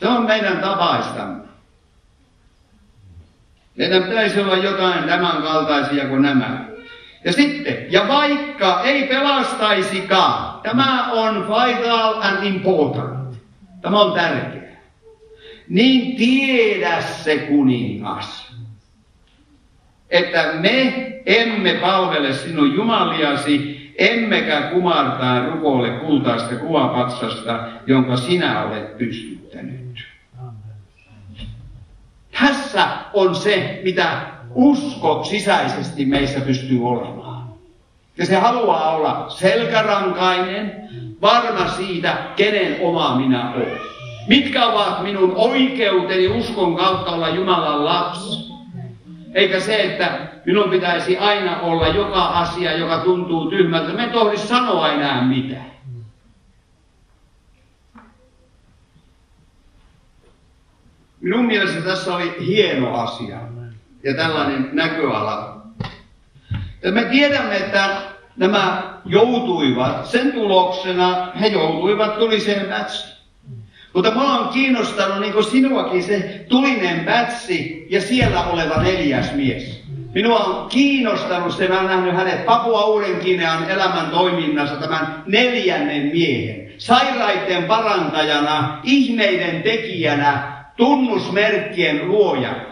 Se 0.00 0.08
on 0.08 0.26
meidän 0.26 0.58
tapaistamme. 0.58 1.42
Meidän 3.76 4.02
pitäisi 4.02 4.40
olla 4.40 4.56
jotain 4.56 5.04
tämän 5.04 5.42
kaltaisia 5.42 6.08
kuin 6.08 6.22
nämä. 6.22 6.64
Ja 7.24 7.32
sitten, 7.32 7.92
ja 7.92 8.08
vaikka 8.08 8.82
ei 8.84 9.06
pelastaisikaan, 9.06 10.60
tämä 10.62 11.12
on 11.12 11.48
vital 11.48 12.22
and 12.22 12.46
important. 12.46 13.21
Tämä 13.82 14.00
on 14.00 14.12
tärkeää. 14.12 14.82
Niin 15.68 16.16
tiedä 16.16 17.00
se 17.00 17.38
kuningas, 17.38 18.56
että 20.10 20.52
me 20.52 20.92
emme 21.26 21.74
palvele 21.74 22.32
sinun 22.32 22.74
jumaliasi, 22.74 23.82
emmekä 23.98 24.62
kumartaa 24.62 25.46
rukoille 25.46 25.90
kultaista 25.90 26.56
kuvapatsasta, 26.56 27.68
jonka 27.86 28.16
sinä 28.16 28.64
olet 28.64 28.98
pystyttänyt. 28.98 30.04
Tässä 32.40 32.88
on 33.12 33.34
se, 33.34 33.80
mitä 33.84 34.20
usko 34.54 35.24
sisäisesti 35.24 36.04
meissä 36.04 36.40
pystyy 36.40 36.86
olemaan. 36.86 37.21
Ja 38.22 38.26
se 38.26 38.36
haluaa 38.36 38.96
olla 38.96 39.26
selkärankainen, 39.28 40.88
varma 41.22 41.68
siitä, 41.68 42.16
kenen 42.36 42.76
oma 42.80 43.16
minä 43.16 43.52
olen. 43.54 43.78
Mitkä 44.28 44.66
ovat 44.66 45.02
minun 45.02 45.32
oikeuteni 45.36 46.28
uskon 46.28 46.76
kautta 46.76 47.10
olla 47.10 47.28
Jumalan 47.28 47.84
lapsi? 47.84 48.52
Eikä 49.34 49.60
se, 49.60 49.82
että 49.82 50.18
minun 50.46 50.70
pitäisi 50.70 51.18
aina 51.18 51.60
olla 51.60 51.88
joka 51.88 52.24
asia, 52.24 52.76
joka 52.76 52.98
tuntuu 52.98 53.50
tyhmältä. 53.50 53.92
Me 53.92 54.08
tohdi 54.08 54.36
sanoa 54.36 54.92
enää 54.92 55.24
mitään. 55.24 55.72
Minun 61.20 61.44
mielestä 61.44 61.80
tässä 61.80 62.14
oli 62.14 62.36
hieno 62.46 62.94
asia 62.94 63.38
ja 64.04 64.14
tällainen 64.14 64.68
näköala. 64.72 65.62
Ja 66.82 66.92
me 66.92 67.04
tiedämme, 67.04 67.56
että 67.56 68.11
nämä 68.36 68.82
joutuivat, 69.04 70.06
sen 70.06 70.32
tuloksena 70.32 71.32
he 71.40 71.46
joutuivat 71.46 72.18
tuliseen 72.18 72.66
pätsiin. 72.66 73.12
Mutta 73.94 74.10
mua 74.10 74.38
on 74.38 74.48
kiinnostanut 74.48 75.20
niin 75.20 75.32
kuin 75.32 75.44
sinuakin 75.44 76.02
se 76.02 76.44
tulinen 76.48 77.00
pätsi 77.00 77.86
ja 77.90 78.00
siellä 78.00 78.44
oleva 78.44 78.82
neljäs 78.82 79.32
mies. 79.34 79.82
Minua 80.14 80.38
on 80.38 80.68
kiinnostanut 80.68 81.54
se, 81.54 81.68
mä 81.68 81.80
olen 81.80 81.90
nähnyt 81.90 82.14
hänet 82.14 82.46
Papua 82.46 82.84
Uuden-Kinean 82.84 83.70
elämän 83.70 84.06
toiminnassa 84.10 84.76
tämän 84.76 85.22
neljännen 85.26 86.10
miehen. 86.12 86.72
Sairaiden 86.78 87.64
parantajana, 87.64 88.80
ihmeiden 88.84 89.62
tekijänä, 89.62 90.52
tunnusmerkkien 90.76 92.08
luojana. 92.08 92.71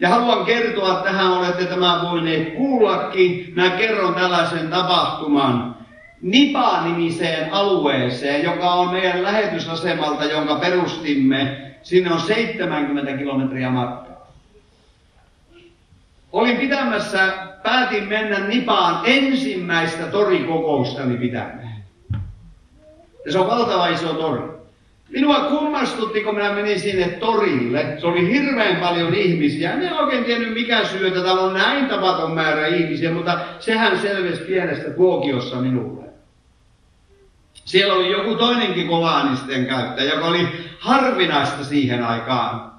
Ja 0.00 0.08
haluan 0.08 0.44
kertoa, 0.44 0.94
tähän 0.94 1.32
olette 1.32 1.64
tämän 1.64 2.02
voineet 2.02 2.54
kuullakin. 2.54 3.52
Mä 3.56 3.70
kerron 3.70 4.14
tällaisen 4.14 4.68
tapahtuman 4.68 5.76
Nipa-nimiseen 6.22 7.52
alueeseen, 7.52 8.44
joka 8.44 8.72
on 8.72 8.90
meidän 8.90 9.22
lähetysasemalta, 9.22 10.24
jonka 10.24 10.54
perustimme. 10.54 11.70
Sinne 11.82 12.12
on 12.12 12.20
70 12.20 13.16
kilometriä 13.16 13.70
matkaa. 13.70 14.14
Olin 16.32 16.56
pitämässä, 16.56 17.32
päätin 17.62 18.08
mennä 18.08 18.38
Nipaan 18.38 19.00
ensimmäistä 19.04 20.06
torikokoustani 20.06 21.16
pitämään. 21.16 21.84
Ja 23.26 23.32
se 23.32 23.38
on 23.38 23.46
valtava 23.46 23.86
iso 23.88 24.14
tori. 24.14 24.63
Minua 25.14 25.40
kummastutti, 25.40 26.20
kun 26.20 26.34
minä 26.34 26.52
menin 26.52 26.80
sinne 26.80 27.08
torille. 27.08 27.96
Se 28.00 28.06
oli 28.06 28.32
hirveän 28.32 28.76
paljon 28.76 29.14
ihmisiä. 29.14 29.72
En 29.72 29.92
oikein 29.92 30.24
tiennyt 30.24 30.54
mikä 30.54 30.84
syy, 30.84 31.06
että 31.06 31.22
täällä 31.22 31.42
on 31.42 31.54
näin 31.54 31.86
tapaton 31.86 32.32
määrä 32.32 32.66
ihmisiä, 32.66 33.12
mutta 33.12 33.38
sehän 33.60 33.98
selvisi 33.98 34.42
pienestä 34.42 34.90
tuokiossa 34.90 35.56
minulle. 35.56 36.04
Siellä 37.64 37.94
oli 37.94 38.12
joku 38.12 38.34
toinenkin 38.34 38.88
kovanisten 38.88 39.66
käyttäjä, 39.66 40.14
joka 40.14 40.26
oli 40.26 40.48
harvinaista 40.78 41.64
siihen 41.64 42.04
aikaan. 42.04 42.72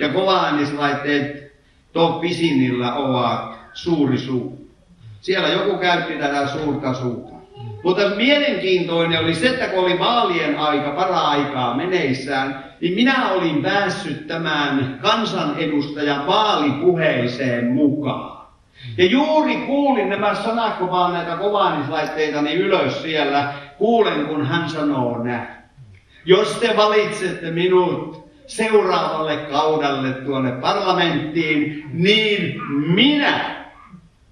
Ja 0.00 0.08
kovaanislaitteet 0.08 1.52
tuo 1.92 2.12
pisinillä 2.12 2.94
ovat 2.94 3.58
suuri 3.72 4.18
suu. 4.18 4.70
Siellä 5.20 5.48
joku 5.48 5.78
käytti 5.78 6.14
tätä 6.14 6.46
suurta 6.46 6.94
suuta. 6.94 7.35
Mutta 7.86 8.08
mielenkiintoinen 8.16 9.20
oli 9.20 9.34
se, 9.34 9.48
että 9.48 9.66
kun 9.66 9.84
oli 9.84 9.98
vaalien 9.98 10.58
aika, 10.58 10.90
para-aikaa 10.90 11.76
meneissään, 11.76 12.64
niin 12.80 12.94
minä 12.94 13.30
olin 13.32 13.62
päässyt 13.62 14.26
tämän 14.26 14.98
kansanedustajan 15.02 16.26
vaalipuheeseen 16.26 17.66
mukaan. 17.66 18.46
Ja 18.98 19.04
juuri 19.04 19.56
kuulin 19.56 20.08
nämä 20.08 20.34
sanat, 20.34 20.76
kun 20.76 20.90
vaan 20.90 21.12
näitä 21.12 21.36
kovaanislaitteita 21.36 22.42
niin 22.42 22.58
ylös 22.58 23.02
siellä, 23.02 23.52
kuulen 23.78 24.26
kun 24.26 24.46
hän 24.46 24.70
sanoo 24.70 25.22
näin. 25.22 25.48
Jos 26.24 26.48
te 26.48 26.76
valitsette 26.76 27.50
minut 27.50 28.28
seuraavalle 28.46 29.36
kaudalle 29.36 30.12
tuonne 30.12 30.52
parlamenttiin, 30.52 31.84
niin 31.92 32.60
minä 32.94 33.65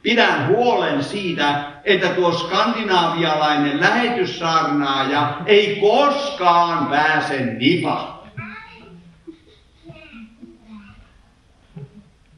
pidän 0.04 0.48
huolen 0.48 1.04
siitä, 1.04 1.64
että 1.84 2.08
tuo 2.08 2.32
skandinaavialainen 2.32 3.80
lähetyssaarnaaja 3.80 5.40
ei 5.46 5.76
koskaan 5.80 6.86
pääse 6.86 7.44
nipaan. 7.58 8.14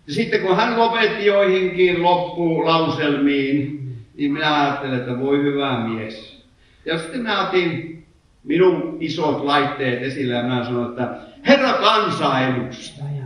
Sitten 0.09 0.41
kun 0.41 0.57
hän 0.57 0.79
lopetti 0.79 1.27
joihinkin 1.27 2.03
loppulauselmiin, 2.03 3.89
niin 4.15 4.33
minä 4.33 4.63
ajattelin, 4.63 4.99
että 4.99 5.19
voi 5.19 5.43
hyvä 5.43 5.81
mies. 5.89 6.45
Ja 6.85 6.99
sitten 6.99 7.21
minä 7.21 7.49
otin 7.49 8.07
minun 8.45 8.97
isot 9.01 9.45
laitteet 9.45 10.03
esille 10.03 10.35
ja 10.35 10.43
mä 10.43 10.65
sanoin, 10.65 10.89
että 10.89 11.17
herra 11.47 11.73
kansanedustaja, 11.73 13.25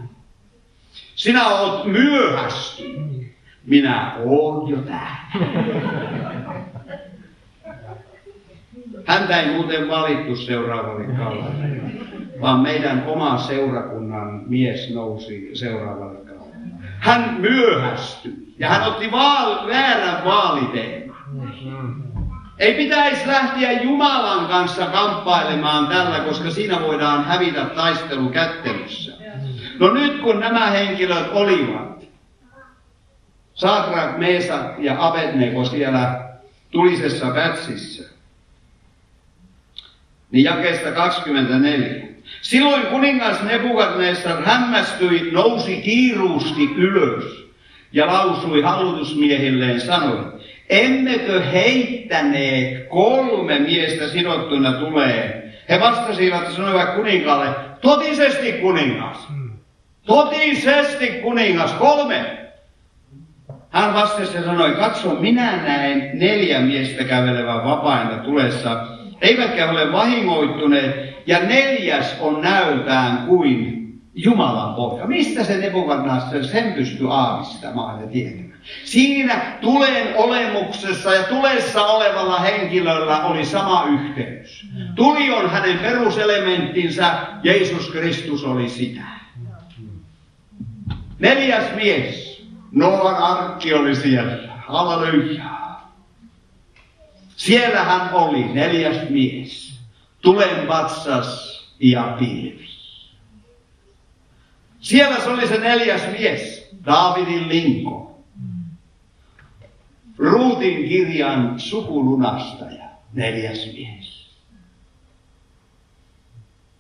sinä 1.15 1.49
oot 1.49 1.87
myöhästynyt 1.87 3.20
minä 3.67 4.13
oon 4.25 4.69
jo 4.71 4.77
täällä. 4.77 5.21
Häntä 9.07 9.41
ei 9.41 9.51
muuten 9.55 9.89
valittu 9.89 10.37
seuraavalle 10.37 11.05
kaudelle, 11.05 11.91
vaan 12.41 12.61
meidän 12.61 13.05
oma 13.07 13.39
seurakunnan 13.39 14.43
mies 14.47 14.95
nousi 14.95 15.51
seuraavalle 15.55 16.19
kaudelle. 16.19 16.41
Hän 16.99 17.37
myöhästyi 17.39 18.55
ja 18.59 18.69
hän 18.69 18.83
otti 18.89 19.11
vaal- 19.13 19.67
väärän 19.67 20.25
vaaliteeman. 20.25 21.17
Ei 22.59 22.75
pitäisi 22.75 23.29
lähteä 23.29 23.73
Jumalan 23.83 24.47
kanssa 24.47 24.87
kamppailemaan 24.87 25.87
tällä, 25.87 26.19
koska 26.19 26.51
siinä 26.51 26.81
voidaan 26.81 27.25
hävitä 27.25 27.65
taistelu 27.65 28.29
kättelyssä. 28.29 29.13
No 29.79 29.93
nyt 29.93 30.21
kun 30.21 30.41
nämä 30.41 30.67
henkilöt 30.67 31.29
olivat 31.33 32.00
Sadrak, 33.61 34.19
Meesa 34.19 34.75
ja 34.79 34.97
Abednego 34.99 35.65
siellä 35.65 36.21
tulisessa 36.71 37.27
pätsissä. 37.27 38.11
Niin 40.31 40.45
jakeesta 40.45 40.93
24. 40.93 42.09
Silloin 42.43 42.87
kuningas 42.87 43.43
Nebukadnessar 43.43 44.45
hämmästyi, 44.45 45.31
nousi 45.33 45.77
kiiruusti 45.77 46.65
ylös 46.77 47.47
ja 47.93 48.07
lausui 48.07 48.63
hallutusmiehilleen 48.63 49.81
sanoen, 49.81 50.25
emmekö 50.69 51.41
heittäneet 51.41 52.89
kolme 52.89 53.59
miestä 53.59 54.09
sidottuna 54.09 54.73
tulee? 54.73 55.53
He 55.69 55.81
vastasivat 55.81 56.45
ja 56.45 56.51
sanoivat 56.51 56.95
kuninkaalle, 56.95 57.55
totisesti 57.81 58.53
kuningas, 58.53 59.29
totisesti 60.07 61.07
kuningas, 61.07 61.73
kolme. 61.73 62.40
Hän 63.71 63.95
vastasi 63.95 64.37
ja 64.37 64.45
sanoi, 64.45 64.71
katso, 64.71 65.15
minä 65.15 65.57
näen 65.57 66.11
neljä 66.15 66.61
miestä 66.61 67.05
kävelevän 67.05 67.65
vapaina 67.65 68.17
tulessa, 68.17 68.87
eivätkä 69.21 69.71
ole 69.71 69.93
vahingoittuneet, 69.93 71.23
ja 71.27 71.39
neljäs 71.39 72.17
on 72.21 72.41
näöltään 72.41 73.27
kuin 73.27 73.81
Jumalan 74.15 74.75
poika. 74.75 75.07
Mistä 75.07 75.45
se 75.45 75.57
Nebukadnessar 75.57 76.45
sen 76.45 76.73
pystyi 76.73 77.07
aavistamaan 77.11 78.01
ja 78.01 78.07
tietämään? 78.07 78.61
Siinä 78.85 79.59
tulen 79.61 80.17
olemuksessa 80.17 81.15
ja 81.15 81.23
tulessa 81.23 81.87
olevalla 81.87 82.39
henkilöllä 82.39 83.25
oli 83.25 83.45
sama 83.45 83.87
yhteys. 83.93 84.67
Tuli 84.95 85.31
on 85.31 85.51
hänen 85.51 85.79
peruselementtinsä, 85.79 87.13
Jeesus 87.43 87.91
Kristus 87.91 88.45
oli 88.45 88.69
sitä. 88.69 89.03
Neljäs 91.19 91.65
mies 91.75 92.30
Noan 92.73 93.17
arkki 93.17 93.75
oli 93.75 93.97
siellä. 93.97 94.57
Halleluja. 94.67 95.61
Siellä 97.37 97.85
hän 97.85 98.15
oli, 98.15 98.45
neljäs 98.45 99.11
mies. 99.11 99.81
Tulen 100.21 100.69
vatsas 100.69 101.61
ja 101.81 102.17
pilvi. 102.19 102.71
Siellä 104.81 105.21
se 105.21 105.31
oli 105.31 105.49
se 105.49 105.59
neljäs 105.59 106.03
mies, 106.19 106.69
Daavidin 106.85 107.49
linko. 107.49 108.25
Ruutin 110.19 110.89
kirjan 110.89 111.61
sukulunastaja, 111.61 112.89
neljäs 113.13 113.67
mies. 113.73 114.31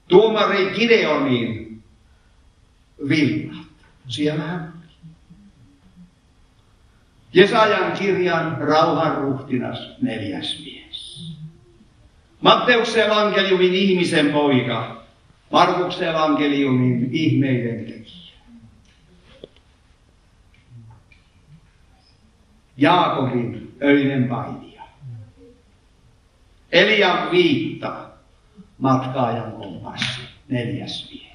Tuomari 0.09 0.71
Gideonin 0.71 1.83
villat, 3.09 3.67
siellä 4.09 4.45
hän 4.45 4.80
Jesajan 7.33 7.93
kirjan 7.93 8.57
rauhanruhtinas 8.61 9.79
neljäs 10.03 10.65
mies. 10.65 10.81
Matteuksen 12.41 13.07
evankeliumin 13.07 13.75
ihmisen 13.75 14.33
poika, 14.33 15.01
Markuksen 15.51 16.09
evankeliumin 16.09 17.09
ihmeiden 17.13 17.85
tekijä. 17.85 18.35
Jaakobin 22.77 23.77
öinen 23.83 24.29
painija. 24.29 24.83
Elian 26.73 27.31
viitta, 27.31 28.09
matkaajan 28.79 29.53
kompassi, 29.53 30.21
neljäs 30.49 31.11
mies. 31.11 31.30